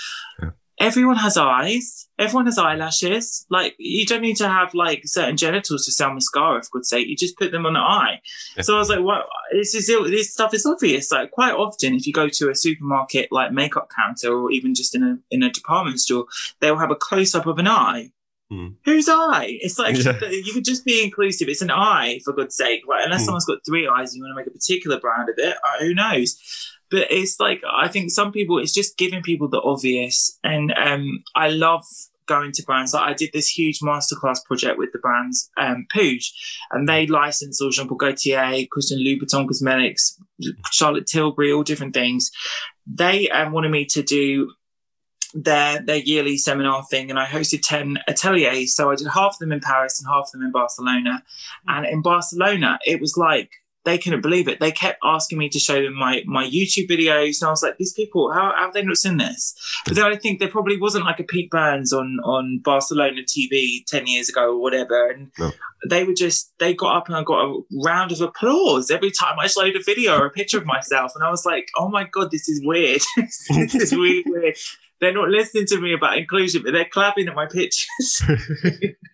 yeah 0.42 0.50
everyone 0.78 1.16
has 1.16 1.36
eyes. 1.36 2.08
Everyone 2.18 2.46
has 2.46 2.58
eyelashes. 2.58 3.46
Like 3.50 3.74
you 3.78 4.06
don't 4.06 4.22
need 4.22 4.36
to 4.36 4.48
have 4.48 4.74
like 4.74 5.02
certain 5.04 5.36
genitals 5.36 5.84
to 5.84 5.92
sell 5.92 6.12
mascara. 6.12 6.62
For 6.62 6.70
good's 6.72 6.88
sake, 6.88 7.06
you 7.08 7.16
just 7.16 7.38
put 7.38 7.52
them 7.52 7.66
on 7.66 7.74
the 7.74 7.80
eye. 7.80 8.20
So 8.60 8.74
I 8.74 8.78
was 8.78 8.88
like, 8.88 9.00
"What? 9.00 9.26
This 9.52 9.74
is 9.74 9.86
this 9.86 10.32
stuff 10.32 10.54
is 10.54 10.66
obvious." 10.66 11.12
Like 11.12 11.30
quite 11.30 11.54
often, 11.54 11.94
if 11.94 12.06
you 12.06 12.12
go 12.12 12.28
to 12.28 12.50
a 12.50 12.54
supermarket 12.54 13.30
like 13.30 13.52
makeup 13.52 13.90
counter 13.94 14.32
or 14.32 14.50
even 14.50 14.74
just 14.74 14.94
in 14.94 15.02
a 15.02 15.18
in 15.30 15.42
a 15.42 15.50
department 15.50 16.00
store, 16.00 16.26
they'll 16.60 16.78
have 16.78 16.90
a 16.90 16.96
close 16.96 17.34
up 17.34 17.46
of 17.46 17.58
an 17.58 17.68
eye. 17.68 18.12
Hmm. 18.50 18.68
Whose 18.86 19.08
eye? 19.10 19.58
It's 19.60 19.78
like 19.78 19.96
yeah. 20.02 20.18
you 20.30 20.52
could 20.54 20.64
just 20.64 20.84
be 20.84 21.04
inclusive. 21.04 21.48
It's 21.48 21.60
an 21.60 21.70
eye, 21.70 22.20
for 22.24 22.32
God's 22.32 22.56
sake. 22.56 22.82
Right? 22.88 23.04
Unless 23.04 23.20
hmm. 23.20 23.26
someone's 23.26 23.44
got 23.44 23.64
three 23.64 23.86
eyes 23.86 24.12
and 24.12 24.18
you 24.18 24.24
want 24.24 24.32
to 24.32 24.36
make 24.36 24.46
a 24.46 24.50
particular 24.50 24.98
brand 24.98 25.28
of 25.28 25.34
it, 25.36 25.56
who 25.80 25.94
knows? 25.94 26.40
But 26.90 27.10
it's 27.10 27.38
like 27.38 27.62
I 27.70 27.88
think 27.88 28.10
some 28.10 28.32
people 28.32 28.58
it's 28.58 28.72
just 28.72 28.96
giving 28.96 29.22
people 29.22 29.48
the 29.48 29.60
obvious, 29.60 30.38
and 30.42 30.72
um, 30.76 31.22
I 31.34 31.48
love 31.48 31.84
going 32.28 32.52
to 32.52 32.62
brands. 32.62 32.94
Like 32.94 33.08
I 33.08 33.14
did 33.14 33.30
this 33.32 33.48
huge 33.48 33.80
masterclass 33.80 34.44
project 34.44 34.78
with 34.78 34.92
the 34.92 34.98
brands 34.98 35.50
um, 35.56 35.86
and 36.70 36.88
they 36.88 37.06
licensed 37.06 37.60
all 37.60 37.70
Jean 37.70 37.88
Paul 37.88 37.96
Gaultier, 37.96 38.66
Christian 38.70 39.00
Louboutin 39.00 39.48
Cosmetics, 39.48 40.20
Charlotte 40.70 41.06
Tilbury, 41.06 41.50
all 41.50 41.64
different 41.64 41.94
things. 41.94 42.30
They 42.86 43.28
um, 43.30 43.52
wanted 43.52 43.70
me 43.70 43.86
to 43.86 44.02
do 44.02 44.52
their 45.34 45.80
their 45.82 45.96
yearly 45.96 46.36
seminar 46.36 46.84
thing, 46.84 47.10
and 47.10 47.18
I 47.18 47.26
hosted 47.26 47.62
ten 47.62 47.98
ateliers. 48.08 48.74
So 48.74 48.90
I 48.90 48.94
did 48.94 49.08
half 49.08 49.34
of 49.34 49.38
them 49.38 49.52
in 49.52 49.60
Paris 49.60 50.00
and 50.00 50.08
half 50.08 50.26
of 50.26 50.32
them 50.32 50.42
in 50.42 50.52
Barcelona. 50.52 51.22
And 51.66 51.86
in 51.86 52.02
Barcelona, 52.02 52.78
it 52.86 53.00
was 53.00 53.16
like 53.16 53.50
they 53.88 53.98
couldn't 53.98 54.20
believe 54.20 54.46
it. 54.48 54.60
They 54.60 54.70
kept 54.70 54.98
asking 55.02 55.38
me 55.38 55.48
to 55.48 55.58
show 55.58 55.82
them 55.82 55.94
my 55.94 56.22
my 56.26 56.44
YouTube 56.44 56.88
videos, 56.88 57.40
and 57.40 57.48
I 57.48 57.50
was 57.50 57.62
like, 57.62 57.76
"These 57.78 57.94
people, 57.94 58.32
how, 58.32 58.52
how 58.54 58.64
have 58.66 58.74
they 58.74 58.82
not 58.82 58.96
seen 58.96 59.16
this?" 59.16 59.54
But 59.86 59.96
then 59.96 60.04
I 60.04 60.16
think 60.16 60.38
there 60.38 60.48
probably 60.48 60.78
wasn't 60.78 61.04
like 61.04 61.18
a 61.20 61.24
Pete 61.24 61.50
Burns 61.50 61.92
on 61.92 62.18
on 62.24 62.60
Barcelona 62.62 63.22
TV 63.22 63.82
ten 63.86 64.06
years 64.06 64.28
ago 64.28 64.52
or 64.54 64.60
whatever, 64.60 65.08
and 65.10 65.30
No. 65.38 65.50
they 65.88 66.04
were 66.04 66.14
just 66.14 66.52
they 66.58 66.74
got 66.74 66.96
up 66.96 67.08
and 67.08 67.16
I 67.16 67.22
got 67.24 67.44
a 67.44 67.60
round 67.84 68.12
of 68.12 68.20
applause 68.20 68.90
every 68.90 69.10
time 69.10 69.38
I 69.40 69.46
showed 69.46 69.74
a 69.76 69.82
video 69.82 70.18
or 70.18 70.26
a 70.26 70.30
picture 70.30 70.58
of 70.58 70.66
myself, 70.66 71.12
and 71.14 71.24
I 71.24 71.30
was 71.30 71.44
like, 71.46 71.68
"Oh 71.76 71.88
my 71.88 72.04
god, 72.04 72.30
this 72.30 72.48
is 72.48 72.60
weird. 72.64 73.00
this 73.16 73.74
is 73.74 73.92
really 73.92 74.22
weird." 74.26 74.56
They're 75.00 75.14
not 75.14 75.28
listening 75.28 75.66
to 75.66 75.80
me 75.80 75.94
about 75.94 76.18
inclusion, 76.18 76.62
but 76.64 76.72
they're 76.72 76.84
clapping 76.92 77.28
at 77.28 77.34
my 77.36 77.46
pictures. 77.46 78.20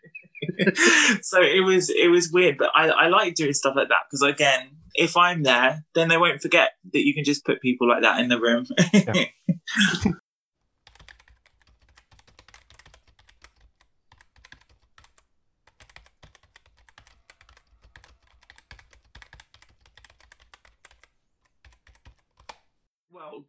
so 1.22 1.40
it 1.40 1.64
was 1.64 1.90
it 1.90 2.10
was 2.10 2.30
weird, 2.32 2.56
but 2.58 2.70
I, 2.74 2.88
I 2.88 3.08
like 3.08 3.34
doing 3.34 3.52
stuff 3.52 3.76
like 3.76 3.88
that 3.88 4.02
because 4.10 4.22
again, 4.22 4.70
if 4.94 5.16
I'm 5.16 5.42
there, 5.42 5.84
then 5.94 6.08
they 6.08 6.16
won't 6.16 6.40
forget 6.40 6.72
that 6.92 7.04
you 7.04 7.14
can 7.14 7.24
just 7.24 7.44
put 7.44 7.60
people 7.60 7.88
like 7.88 8.02
that 8.02 8.20
in 8.20 8.28
the 8.28 8.40
room. 8.40 8.66
Well, 9.06 10.14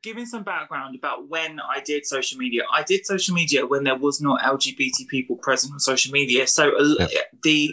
giving 0.06 0.26
some 0.28 0.44
background 0.44 0.96
about 0.96 1.28
when 1.28 1.60
I 1.60 1.82
did 1.82 2.06
social 2.06 2.38
media, 2.38 2.62
I 2.72 2.84
did 2.84 3.06
social 3.06 3.34
media 3.34 3.66
when 3.66 3.84
there 3.84 3.98
was 3.98 4.22
not 4.22 4.40
LGBT 4.42 5.08
people 5.10 5.36
present 5.36 5.74
on 5.74 5.80
social 5.80 6.12
media. 6.12 6.46
So 6.46 6.78
uh, 6.78 7.08
the 7.42 7.72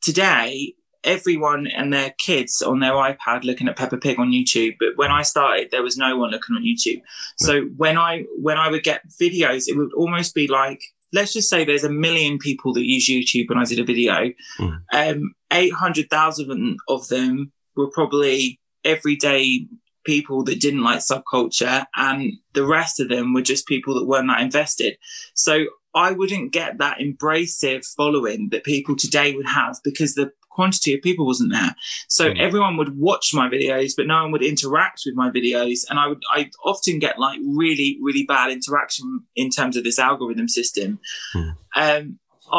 today, 0.00 0.74
everyone 1.02 1.66
and 1.66 1.92
their 1.92 2.14
kids 2.18 2.62
on 2.62 2.78
their 2.78 2.92
iPad 2.92 3.42
looking 3.42 3.68
at 3.68 3.76
Peppa 3.76 3.96
Pig 3.98 4.20
on 4.20 4.30
YouTube. 4.30 4.76
But 4.78 4.96
when 4.96 5.10
I 5.10 5.22
started, 5.22 5.70
there 5.72 5.82
was 5.82 5.96
no 5.96 6.16
one 6.16 6.30
looking 6.30 6.54
on 6.54 6.62
YouTube. 6.62 7.02
So 7.38 7.62
when 7.76 7.98
I 7.98 8.24
when 8.40 8.56
I 8.56 8.70
would 8.70 8.84
get 8.84 9.08
videos, 9.20 9.64
it 9.66 9.76
would 9.76 9.92
almost 9.94 10.34
be 10.34 10.46
like 10.46 10.80
let's 11.12 11.32
just 11.32 11.50
say 11.50 11.64
there's 11.64 11.84
a 11.84 11.90
million 11.90 12.38
people 12.38 12.72
that 12.74 12.86
use 12.86 13.08
YouTube 13.08 13.48
when 13.48 13.58
I 13.58 13.64
did 13.64 13.80
a 13.80 13.84
video. 13.84 14.30
Mm. 14.60 14.82
Um, 14.92 15.34
eight 15.52 15.72
hundred 15.72 16.08
thousand 16.08 16.78
of 16.88 17.08
them 17.08 17.50
were 17.74 17.90
probably 17.90 18.60
everyday 18.84 19.66
people 20.14 20.38
that 20.44 20.60
didn't 20.66 20.82
like 20.90 21.00
subculture, 21.00 21.78
and 21.94 22.32
the 22.54 22.66
rest 22.78 22.98
of 23.00 23.08
them 23.08 23.26
were 23.34 23.46
just 23.52 23.66
people 23.74 23.92
that 23.94 24.06
weren't 24.10 24.28
that 24.28 24.40
invested. 24.48 24.92
So 25.34 25.54
I 25.94 26.08
wouldn't 26.18 26.52
get 26.60 26.78
that 26.78 26.98
embracive 27.06 27.84
following 27.96 28.40
that 28.52 28.64
people 28.64 28.94
today 28.96 29.28
would 29.36 29.48
have 29.60 29.74
because 29.88 30.14
the 30.14 30.28
quantity 30.58 30.92
of 30.94 31.00
people 31.08 31.24
wasn't 31.32 31.52
there. 31.52 31.72
So 32.08 32.24
Mm. 32.30 32.38
everyone 32.46 32.76
would 32.78 32.92
watch 33.08 33.26
my 33.40 33.46
videos, 33.48 33.92
but 33.96 34.06
no 34.06 34.22
one 34.22 34.32
would 34.32 34.42
interact 34.52 35.02
with 35.06 35.14
my 35.22 35.28
videos. 35.38 35.78
And 35.88 35.96
I 36.02 36.06
would 36.10 36.22
I 36.38 36.40
often 36.64 36.98
get 36.98 37.18
like 37.26 37.38
really, 37.64 37.90
really 38.06 38.24
bad 38.24 38.48
interaction 38.50 39.06
in 39.42 39.48
terms 39.58 39.76
of 39.76 39.84
this 39.84 39.98
algorithm 40.08 40.48
system. 40.48 40.98
Mm. 41.34 41.50
Um 41.84 42.18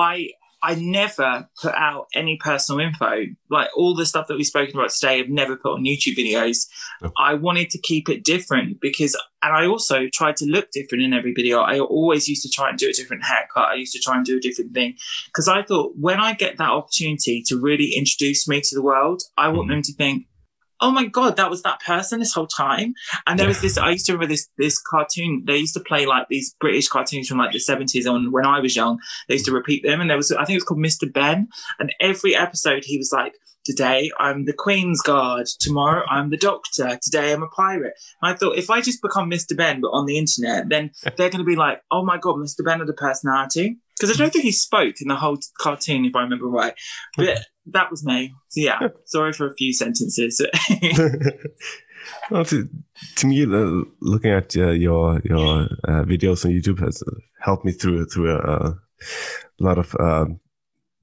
I 0.09 0.15
I 0.61 0.75
never 0.75 1.47
put 1.61 1.73
out 1.73 2.07
any 2.13 2.37
personal 2.37 2.79
info. 2.81 3.25
Like 3.49 3.69
all 3.75 3.95
the 3.95 4.05
stuff 4.05 4.27
that 4.27 4.35
we've 4.35 4.45
spoken 4.45 4.75
about 4.77 4.89
today, 4.91 5.19
I've 5.19 5.29
never 5.29 5.55
put 5.55 5.73
on 5.73 5.83
YouTube 5.85 6.17
videos. 6.17 6.67
I 7.17 7.35
wanted 7.35 7.69
to 7.71 7.77
keep 7.79 8.09
it 8.09 8.23
different 8.23 8.81
because, 8.81 9.15
and 9.41 9.53
I 9.55 9.65
also 9.67 10.07
tried 10.11 10.35
to 10.37 10.45
look 10.45 10.71
different 10.71 11.03
in 11.03 11.13
every 11.13 11.33
video. 11.33 11.59
I 11.59 11.79
always 11.79 12.27
used 12.27 12.43
to 12.43 12.49
try 12.49 12.69
and 12.69 12.77
do 12.77 12.89
a 12.89 12.93
different 12.93 13.23
haircut. 13.23 13.69
I 13.69 13.75
used 13.75 13.93
to 13.93 13.99
try 13.99 14.15
and 14.17 14.25
do 14.25 14.37
a 14.37 14.41
different 14.41 14.73
thing 14.73 14.95
because 15.27 15.47
I 15.47 15.63
thought 15.63 15.93
when 15.97 16.19
I 16.19 16.33
get 16.33 16.57
that 16.57 16.69
opportunity 16.69 17.41
to 17.47 17.57
really 17.59 17.93
introduce 17.95 18.47
me 18.47 18.59
to 18.61 18.75
the 18.75 18.81
world, 18.81 19.23
I 19.37 19.47
want 19.47 19.67
Mhm. 19.69 19.73
them 19.75 19.81
to 19.83 19.93
think, 19.93 20.25
oh 20.81 20.91
my 20.91 21.05
god 21.05 21.37
that 21.37 21.49
was 21.49 21.61
that 21.63 21.81
person 21.81 22.19
this 22.19 22.33
whole 22.33 22.47
time. 22.47 22.93
And 23.27 23.39
there 23.39 23.47
was 23.47 23.61
this 23.61 23.77
i 23.77 23.91
used 23.91 24.05
to 24.07 24.13
remember 24.13 24.33
this 24.33 24.49
this 24.57 24.79
cartoon 24.81 25.43
they 25.45 25.57
used 25.57 25.73
to 25.75 25.79
play 25.79 26.05
like 26.05 26.27
these 26.29 26.55
british 26.59 26.87
cartoons 26.87 27.27
from 27.27 27.37
like 27.37 27.51
the 27.51 27.59
70s 27.59 28.09
on 28.09 28.31
when 28.31 28.45
i 28.45 28.59
was 28.59 28.75
young. 28.75 28.99
They 29.27 29.35
used 29.35 29.45
to 29.45 29.51
repeat 29.53 29.83
them 29.83 30.01
and 30.01 30.09
there 30.09 30.17
was 30.17 30.31
i 30.31 30.45
think 30.45 30.55
it 30.55 30.57
was 30.57 30.63
called 30.63 30.79
mr 30.79 31.11
benn 31.11 31.49
and 31.79 31.93
every 31.99 32.35
episode 32.35 32.83
he 32.85 32.97
was 32.97 33.11
like 33.11 33.35
today 33.69 34.11
i'm 34.19 34.45
the 34.45 34.53
queen's 34.53 35.01
guard. 35.01 35.47
Tomorrow 35.59 36.03
i'm 36.09 36.29
the 36.29 36.37
doctor. 36.37 36.97
Today 37.01 37.31
i'm 37.31 37.43
a 37.43 37.47
pirate. 37.47 37.93
And 38.21 38.33
i 38.33 38.35
thought 38.35 38.57
if 38.57 38.69
i 38.69 38.81
just 38.81 39.01
become 39.01 39.29
mr 39.29 39.55
benn 39.55 39.81
but 39.81 39.89
on 39.89 40.05
the 40.05 40.17
internet 40.17 40.69
then 40.69 40.91
they're 41.03 41.29
going 41.29 41.39
to 41.39 41.43
be 41.43 41.55
like 41.55 41.81
oh 41.91 42.03
my 42.03 42.17
god 42.17 42.35
mr 42.35 42.65
benn 42.65 42.79
had 42.79 42.89
a 42.89 42.93
personality. 42.93 43.77
Because 43.97 44.15
i 44.15 44.17
don't 44.17 44.31
think 44.31 44.45
he 44.45 44.51
spoke 44.51 44.95
in 45.01 45.07
the 45.07 45.15
whole 45.15 45.37
cartoon 45.59 46.05
if 46.05 46.15
i 46.15 46.21
remember 46.21 46.47
right. 46.47 46.73
But 47.15 47.39
that 47.67 47.91
was 47.91 48.03
me. 48.03 48.33
So 48.49 48.61
yeah 48.61 48.79
sorry 49.05 49.33
for 49.33 49.47
a 49.47 49.55
few 49.55 49.73
sentences. 49.73 50.41
Well, 52.31 52.45
to, 52.45 52.67
to 53.17 53.27
me, 53.27 53.43
uh, 53.43 53.83
looking 54.01 54.31
at 54.31 54.55
uh, 54.55 54.69
your 54.69 55.19
your 55.25 55.67
uh, 55.83 56.03
videos 56.05 56.45
on 56.45 56.51
YouTube 56.51 56.79
has 56.79 57.03
helped 57.39 57.65
me 57.65 57.71
through 57.71 58.05
through 58.05 58.31
a, 58.31 58.39
a 58.39 58.79
lot 59.59 59.77
of 59.77 59.95
um, 59.99 60.39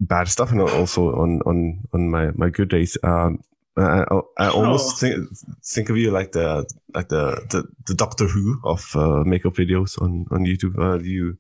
bad 0.01 0.29
stuff, 0.29 0.51
and 0.53 0.61
also 0.61 1.13
on 1.15 1.41
on 1.47 1.81
on 1.93 2.11
my 2.11 2.31
my 2.35 2.51
good 2.51 2.69
days. 2.69 2.97
Um, 3.03 3.43
I, 3.79 4.05
I, 4.11 4.21
I 4.39 4.49
almost 4.49 4.97
Oh. 4.97 4.99
think 5.01 5.29
think 5.65 5.91
of 5.91 5.97
you 5.97 6.11
like 6.11 6.33
the 6.33 6.67
like 6.95 7.09
the 7.09 7.45
the, 7.51 7.65
the 7.87 7.95
Doctor 7.95 8.27
Who 8.27 8.59
of 8.65 8.95
uh, 8.97 9.23
makeup 9.25 9.55
videos 9.55 10.01
on 10.01 10.27
on 10.31 10.45
YouTube. 10.47 10.79
Uh, 10.79 10.99
you 11.03 11.37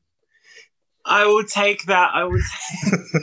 I 1.04 1.24
will 1.26 1.44
take 1.44 1.84
that. 1.86 2.10
I 2.14 2.24
will 2.24 2.40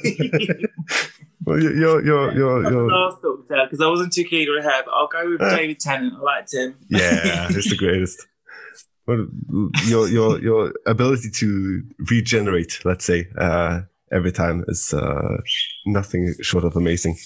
take 0.01 0.19
well, 1.45 1.61
you're 1.61 2.01
you're 2.03 2.33
you're, 2.33 2.63
you're, 2.71 2.87
last 2.91 3.21
doctor 3.21 3.63
because 3.65 3.81
I 3.81 3.87
wasn't 3.87 4.13
too 4.13 4.23
keen 4.23 4.47
on 4.49 4.63
her, 4.63 4.83
but 4.85 4.91
I'll 4.91 5.07
go 5.07 5.29
with 5.29 5.41
Uh. 5.41 5.55
David 5.55 5.79
Tennant. 5.79 6.13
I 6.17 6.21
liked 6.21 6.53
him. 6.53 6.75
yeah, 6.89 7.47
it's 7.49 7.69
the 7.69 7.75
greatest. 7.77 8.25
Well, 9.05 9.27
your 9.85 10.07
your 10.07 10.39
your 10.41 10.73
ability 10.85 11.29
to 11.31 11.83
regenerate, 12.09 12.79
let's 12.85 13.03
say, 13.03 13.27
uh, 13.37 13.81
every 14.13 14.31
time 14.31 14.63
is 14.67 14.93
uh, 14.93 15.37
nothing 15.85 16.33
short 16.41 16.63
of 16.63 16.75
amazing. 16.75 17.17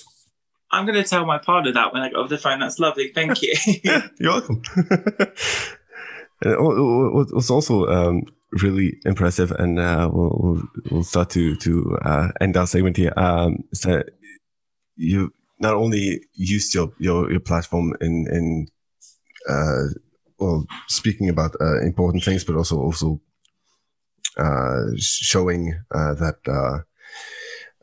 I'm 0.72 0.86
going 0.86 1.02
to 1.02 1.08
tell 1.08 1.26
my 1.26 1.38
partner 1.38 1.72
that 1.74 1.94
when 1.94 2.02
I 2.02 2.10
get 2.10 2.18
off 2.18 2.30
the 2.30 2.38
phone. 2.38 2.60
That's 2.60 2.80
lovely. 2.80 3.12
Thank 3.14 3.42
you. 3.42 3.54
Yeah, 3.84 4.08
you're 4.20 4.34
welcome. 4.34 4.62
and 4.76 6.54
it 6.54 6.62
wa- 6.62 6.76
wa- 6.76 7.26
was 7.32 7.50
also 7.50 7.86
um, 7.88 8.24
really 8.62 8.98
impressive, 9.06 9.52
and 9.52 9.80
uh, 9.80 10.10
we'll, 10.12 10.62
we'll 10.92 11.04
start 11.04 11.30
to 11.32 11.56
to 11.58 11.98
uh, 12.04 12.30
end 12.42 12.58
our 12.58 12.68
segment 12.68 12.98
here. 12.98 13.14
Um, 13.16 13.64
is 13.72 13.82
that 13.82 14.10
you 14.96 15.34
not 15.60 15.76
only 15.76 16.22
used 16.34 16.74
your 16.74 16.92
your, 17.00 17.32
your 17.32 17.40
platform 17.40 17.94
in 18.02 18.28
in 18.30 18.68
uh, 19.50 19.94
well 20.38 20.66
speaking 20.88 21.30
about 21.30 21.56
uh, 21.62 21.82
important 21.82 22.24
things, 22.24 22.44
but 22.44 22.56
also 22.56 22.78
also 22.78 23.22
showing 24.98 25.80
uh, 25.92 26.14
that. 26.16 26.36
Uh, 26.48 26.80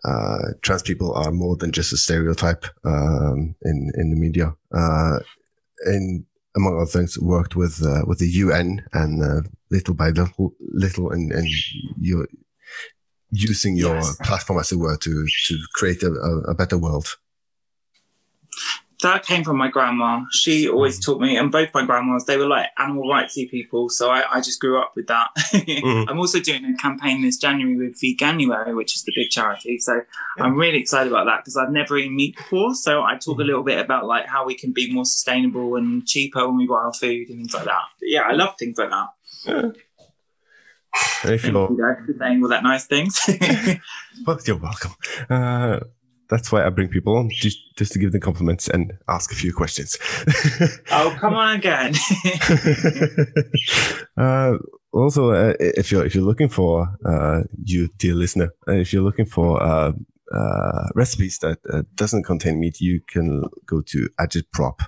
uh, 0.04 0.52
trans 0.60 0.82
people 0.82 1.14
are 1.14 1.30
more 1.32 1.56
than 1.56 1.72
just 1.72 1.90
a 1.90 1.96
stereotype 1.96 2.66
um, 2.84 3.54
in 3.62 3.90
in 3.96 4.10
the 4.10 4.16
media. 4.16 4.54
Uh, 4.70 5.18
and 5.86 6.26
among 6.56 6.76
other 6.76 6.84
things, 6.84 7.18
worked 7.18 7.56
with 7.56 7.82
uh, 7.82 8.02
with 8.06 8.18
the 8.18 8.28
UN 8.28 8.84
and 8.92 9.22
uh, 9.22 9.40
little 9.70 9.94
by 9.94 10.10
little, 10.10 10.54
little, 10.60 11.10
and 11.10 11.32
and 11.32 11.48
you 11.98 12.26
using 13.30 13.76
your 13.76 13.96
Yes. 13.96 14.16
platform 14.16 14.58
as 14.60 14.72
it 14.72 14.76
were 14.76 14.96
to 14.98 15.26
to 15.46 15.58
create 15.72 16.02
a, 16.02 16.12
a, 16.12 16.38
a 16.50 16.54
better 16.54 16.76
world. 16.78 17.16
That 19.08 19.24
came 19.24 19.44
from 19.44 19.56
my 19.56 19.68
grandma. 19.68 20.24
She 20.30 20.68
always 20.68 20.98
taught 21.04 21.20
me, 21.20 21.36
and 21.36 21.50
both 21.52 21.72
my 21.74 21.84
grandmas, 21.84 22.24
they 22.24 22.36
were 22.36 22.46
like 22.46 22.68
animal 22.78 23.04
rightsy 23.04 23.50
people. 23.50 23.88
So 23.88 24.10
I, 24.10 24.24
I 24.30 24.40
just 24.40 24.60
grew 24.60 24.78
up 24.80 24.92
with 24.96 25.06
that. 25.06 25.28
Mhm. 25.52 26.06
I'm 26.08 26.18
also 26.18 26.40
doing 26.40 26.64
a 26.64 26.76
campaign 26.76 27.22
this 27.22 27.36
January 27.36 27.76
with 27.76 28.00
Veganuary, 28.00 28.74
which 28.76 28.94
is 28.96 29.02
the 29.04 29.12
big 29.14 29.30
charity. 29.30 29.78
So 29.78 30.02
I'm 30.38 30.56
really 30.56 30.78
excited 30.78 31.12
about 31.12 31.24
that 31.26 31.38
because 31.44 31.56
I've 31.56 31.70
never 31.70 31.96
eaten 31.96 32.16
meat 32.16 32.36
before. 32.36 32.74
So 32.74 33.02
I 33.02 33.16
talk 33.16 33.38
a 33.38 33.42
Mhm. 33.42 33.46
little 33.46 33.62
bit 33.62 33.78
about 33.78 34.06
like 34.06 34.26
how 34.26 34.44
we 34.44 34.54
can 34.54 34.72
be 34.72 34.92
more 34.92 35.04
sustainable 35.04 35.76
and 35.76 36.06
cheaper 36.06 36.46
when 36.46 36.56
we 36.58 36.66
buy 36.66 36.76
our 36.84 36.92
food 36.92 37.28
and 37.28 37.38
things 37.38 37.54
like 37.54 37.64
that. 37.64 37.82
But 38.00 38.08
yeah, 38.08 38.22
I 38.22 38.32
love 38.32 38.56
things 38.58 38.76
like 38.78 38.90
that. 38.90 39.08
And 39.46 39.76
if 41.34 41.42
Thank 41.42 41.52
you're, 41.54 41.70
you 41.70 41.76
guys 41.76 42.06
for 42.06 42.14
saying 42.18 42.42
all 42.42 42.48
that 42.50 42.62
nice 42.62 42.86
things. 42.86 43.18
well, 44.26 44.38
you're 44.46 44.56
welcome. 44.58 44.92
Uh, 45.28 45.80
that's 46.28 46.50
why 46.50 46.64
I 46.64 46.70
bring 46.70 46.88
people 46.88 47.16
on 47.16 47.30
just 47.30 47.58
just 47.76 47.92
to 47.92 47.98
give 47.98 48.12
them 48.12 48.20
compliments 48.20 48.68
and 48.68 48.92
ask 49.08 49.32
a 49.32 49.34
few 49.34 49.52
questions. 49.52 49.96
oh, 50.90 51.16
come 51.18 51.34
on 51.34 51.56
again. 51.56 51.94
uh, 54.16 54.58
also, 54.92 55.30
uh, 55.30 55.54
if 55.58 55.90
you're 55.90 56.04
if 56.04 56.14
you're 56.14 56.24
looking 56.24 56.48
for 56.48 56.88
uh, 57.04 57.42
you 57.62 57.88
dear 57.98 58.14
listener, 58.14 58.52
uh, 58.68 58.72
if 58.72 58.92
you're 58.92 59.02
looking 59.02 59.26
for 59.26 59.62
uh, 59.62 59.92
uh, 60.32 60.88
recipes 60.94 61.38
that 61.38 61.58
uh, 61.72 61.82
doesn't 61.94 62.24
contain 62.24 62.60
meat, 62.60 62.80
you 62.80 63.00
can 63.08 63.44
go 63.66 63.80
to 63.82 64.08
agitprop 64.20 64.80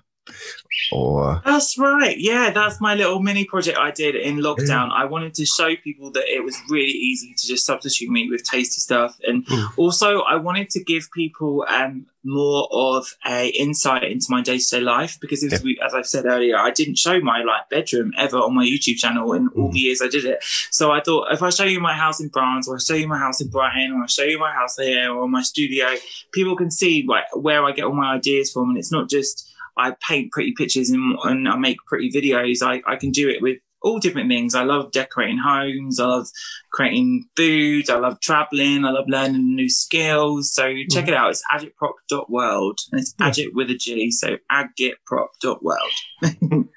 Or 0.93 1.43
That's 1.45 1.77
right. 1.79 2.16
Yeah, 2.16 2.51
that's 2.51 2.81
my 2.81 2.95
little 2.95 3.20
mini 3.20 3.45
project 3.45 3.77
I 3.79 3.91
did 3.91 4.14
in 4.14 4.37
lockdown. 4.39 4.91
I 4.93 5.05
wanted 5.05 5.35
to 5.35 5.45
show 5.47 5.74
people 5.77 6.11
that 6.12 6.24
it 6.29 6.45
was 6.45 6.57
really 6.70 6.93
easy 6.93 7.35
to 7.37 7.47
just 7.47 7.66
substitute 7.66 8.09
meat 8.09 8.31
with 8.31 8.45
tasty 8.45 8.81
stuff, 8.81 9.18
and 9.27 9.45
Mm. 9.47 9.68
also 9.77 10.20
I 10.20 10.37
wanted 10.37 10.70
to 10.70 10.85
give 10.85 11.09
people 11.12 11.64
um, 11.68 12.07
more 12.24 12.68
of 12.70 13.14
a 13.27 13.49
insight 13.49 14.05
into 14.05 14.27
my 14.29 14.43
day 14.43 14.59
to 14.59 14.68
day 14.70 14.81
life 14.81 15.18
because, 15.20 15.43
as, 15.45 15.62
we, 15.62 15.79
as 15.85 15.93
I've 15.95 16.07
said 16.07 16.24
earlier, 16.27 16.57
I 16.57 16.70
didn't 16.70 16.99
show 16.99 17.20
my 17.20 17.43
like 17.43 17.68
bedroom 17.68 18.12
ever 18.16 18.39
on 18.39 18.55
my 18.55 18.64
YouTube 18.64 18.99
channel 18.99 19.33
in 19.33 19.49
all 19.57 19.68
Mm. 19.70 19.72
the 19.72 19.79
years 19.79 20.01
I 20.03 20.09
did 20.09 20.24
it. 20.24 20.39
So 20.70 20.93
I 20.93 21.01
thought 21.01 21.33
if 21.33 21.43
I 21.43 21.51
show 21.51 21.64
you 21.64 21.81
my 21.81 21.95
house 21.95 22.20
in 22.20 22.31
France, 22.31 22.68
or 22.68 22.77
I 22.77 22.79
show 22.79 22.95
you 22.95 23.09
my 23.09 23.18
house 23.18 23.41
in 23.41 23.49
Brighton, 23.49 23.93
or 23.93 24.05
I 24.05 24.07
show 24.07 24.24
you 24.24 24.39
my 24.39 24.53
house 24.53 24.77
here, 24.77 25.11
or 25.11 25.29
my 25.29 25.43
studio, 25.43 25.95
people 26.33 26.55
can 26.57 26.70
see 26.70 27.05
like 27.09 27.24
where 27.35 27.64
I 27.64 27.72
get 27.72 27.85
all 27.87 27.95
my 27.95 28.14
ideas 28.14 28.53
from, 28.53 28.70
and 28.70 28.79
it's 28.79 28.93
not 28.93 29.09
just 29.11 29.46
I 29.77 29.95
paint 30.07 30.33
pretty 30.33 30.53
pictures 30.57 30.91
and, 30.91 31.18
and 31.24 31.49
I 31.49 31.57
make 31.57 31.79
pretty 31.87 32.11
videos. 32.11 32.62
I, 32.62 32.83
I 32.91 32.97
can 32.97 33.11
do 33.11 33.29
it 33.29 33.43
with 33.43 33.59
all 33.83 33.99
different 33.99 34.29
things. 34.29 34.55
I 34.55 34.64
love 34.64 34.91
decorating 34.91 35.39
homes. 35.39 36.01
I 36.01 36.07
love 36.07 36.29
creating 36.72 37.29
food. 37.37 37.91
I 37.91 37.99
love 37.99 38.20
traveling. 38.20 38.85
I 38.85 38.91
love 38.91 39.05
learning 39.07 39.55
new 39.55 39.68
skills. 39.68 40.53
So 40.53 40.72
check 40.91 41.09
it 41.09 41.14
out. 41.14 41.31
It's 41.31 41.43
agitprop.world. 41.53 42.81
And 42.91 43.01
it's 43.01 43.14
agit 43.14 43.55
with 43.55 43.70
a 43.70 43.77
G. 43.77 44.11
So 44.11 44.39
agitprop.world. 44.51 46.68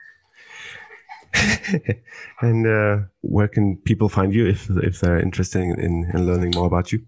and 2.42 2.68
uh, 2.68 3.06
where 3.22 3.48
can 3.48 3.78
people 3.78 4.10
find 4.10 4.34
you 4.34 4.48
if 4.48 4.70
if 4.70 5.00
they're 5.00 5.20
interested 5.20 5.62
in, 5.62 6.10
in 6.14 6.26
learning 6.26 6.52
more 6.56 6.66
about 6.66 6.92
you? 6.92 7.06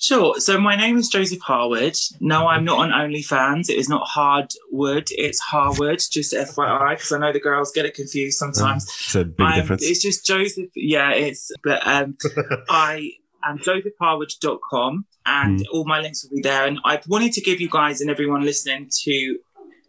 Sure. 0.00 0.40
So 0.40 0.58
my 0.58 0.76
name 0.76 0.96
is 0.96 1.08
Joseph 1.08 1.42
Harwood. 1.42 1.96
No, 2.20 2.48
I'm 2.48 2.64
not 2.64 2.78
on 2.78 2.88
OnlyFans. 2.90 3.68
It 3.68 3.76
is 3.76 3.88
not 3.88 4.08
Hardwood. 4.08 5.08
It's 5.10 5.38
Harwood. 5.40 6.02
Just 6.10 6.32
FYI, 6.32 6.90
because 6.96 7.12
I 7.12 7.18
know 7.18 7.32
the 7.32 7.40
girls 7.40 7.70
get 7.70 7.84
it 7.84 7.92
confused 7.94 8.38
sometimes. 8.38 8.84
It's 8.84 9.14
a 9.14 9.24
big 9.24 9.46
I'm- 9.46 9.60
difference. 9.60 9.82
It's 9.82 10.00
just 10.00 10.24
Joseph. 10.24 10.70
Yeah, 10.74 11.12
it's 11.12 11.52
but 11.62 11.86
um, 11.86 12.16
I 12.70 13.10
am 13.44 13.58
josephharwood.com 13.58 15.04
and 15.26 15.66
all 15.70 15.84
my 15.84 16.00
links 16.00 16.24
will 16.24 16.36
be 16.36 16.42
there. 16.42 16.66
And 16.66 16.80
I 16.84 17.00
wanted 17.06 17.32
to 17.34 17.42
give 17.42 17.60
you 17.60 17.68
guys 17.68 18.00
and 18.00 18.10
everyone 18.10 18.42
listening 18.42 18.88
to 19.02 19.38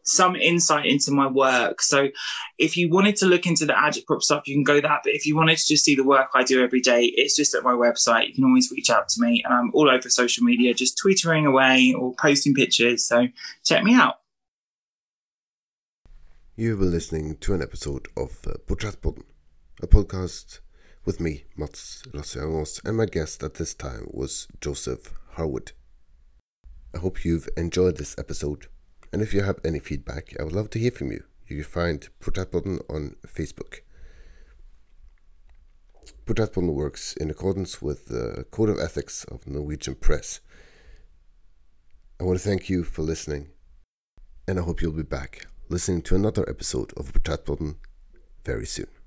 some 0.04 0.36
insight 0.36 0.86
into 0.86 1.12
my 1.12 1.28
work. 1.28 1.82
So 1.82 2.10
if 2.58 2.78
you 2.78 2.90
wanted 2.90 3.16
to 3.18 3.26
look 3.26 3.46
into 3.46 3.66
the 3.66 3.74
agitprop 3.74 4.22
stuff, 4.22 4.48
you 4.48 4.56
can 4.56 4.64
go 4.64 4.82
that. 4.82 5.02
But 5.04 5.14
if 5.14 5.26
you 5.26 5.36
wanted 5.36 5.58
to 5.58 5.68
just 5.68 5.86
see 5.86 5.96
the 5.96 6.04
work 6.04 6.30
I 6.34 6.44
do 6.44 6.64
every 6.64 6.82
day, 6.82 7.06
it's 7.16 7.36
just 7.36 7.54
at 7.54 7.64
my 7.64 7.74
website. 7.74 8.28
You 8.28 8.34
can 8.34 8.44
always 8.46 8.72
reach 8.72 8.90
out 8.90 9.10
to 9.10 9.22
me 9.22 9.42
and 9.44 9.54
I'm 9.54 9.72
all 9.74 9.90
over 9.90 10.10
social 10.10 10.44
media, 10.44 10.74
just 10.74 10.98
twittering 10.98 11.46
away 11.46 11.94
or 11.98 12.14
posting 12.16 12.54
pictures. 12.54 13.06
So 13.06 13.28
check 13.64 13.84
me 13.84 13.94
out. 13.94 14.16
You 16.56 16.72
have 16.72 16.80
been 16.80 16.92
listening 16.92 17.38
to 17.38 17.54
an 17.54 17.62
episode 17.62 18.08
of 18.16 18.38
uh, 18.46 18.54
Porträttpodden, 18.68 19.24
a 19.82 19.88
podcast 19.88 20.60
with 21.06 21.20
me, 21.20 21.46
Mats 21.58 22.04
Rosangos, 22.14 22.84
and 22.86 22.98
my 22.98 23.06
guest 23.06 23.42
at 23.42 23.56
this 23.56 23.74
time 23.74 24.08
was 24.12 24.48
Joseph 24.60 25.14
Harwood. 25.32 25.72
I 26.94 27.00
hope 27.00 27.26
you've 27.26 27.50
enjoyed 27.58 27.98
this 27.98 28.16
episode, 28.20 28.68
and 29.12 29.22
if 29.22 29.34
you 29.34 29.44
have 29.44 29.60
any 29.64 29.80
feedback, 29.80 30.34
I 30.40 30.44
would 30.44 30.54
love 30.54 30.70
to 30.72 30.80
hear 30.80 30.92
from 30.92 31.12
you. 31.12 31.24
You 31.48 31.58
can 31.58 31.66
find 31.66 32.10
Porträttpodden 32.22 32.80
on 32.90 33.16
Facebook. 33.28 33.82
Porträttpodden 36.26 36.74
works 36.74 37.14
in 37.14 37.30
accordance 37.30 37.82
with 37.82 38.08
the 38.08 38.46
Code 38.52 38.70
of 38.70 38.80
Ethics 38.80 39.26
of 39.26 39.48
Norwegian 39.48 39.96
Press. 39.96 40.40
I 42.20 42.24
want 42.24 42.40
to 42.40 42.48
thank 42.48 42.70
you 42.70 42.84
for 42.84 43.02
listening, 43.02 43.50
and 44.48 44.60
I 44.60 44.62
hope 44.62 44.82
you'll 44.82 44.92
be 44.92 45.04
back 45.04 45.48
listening 45.68 46.02
to 46.02 46.16
another 46.16 46.48
episode 46.50 46.92
of 46.98 47.14
Porträttpodden 47.14 47.76
very 48.46 48.66
soon. 48.66 49.01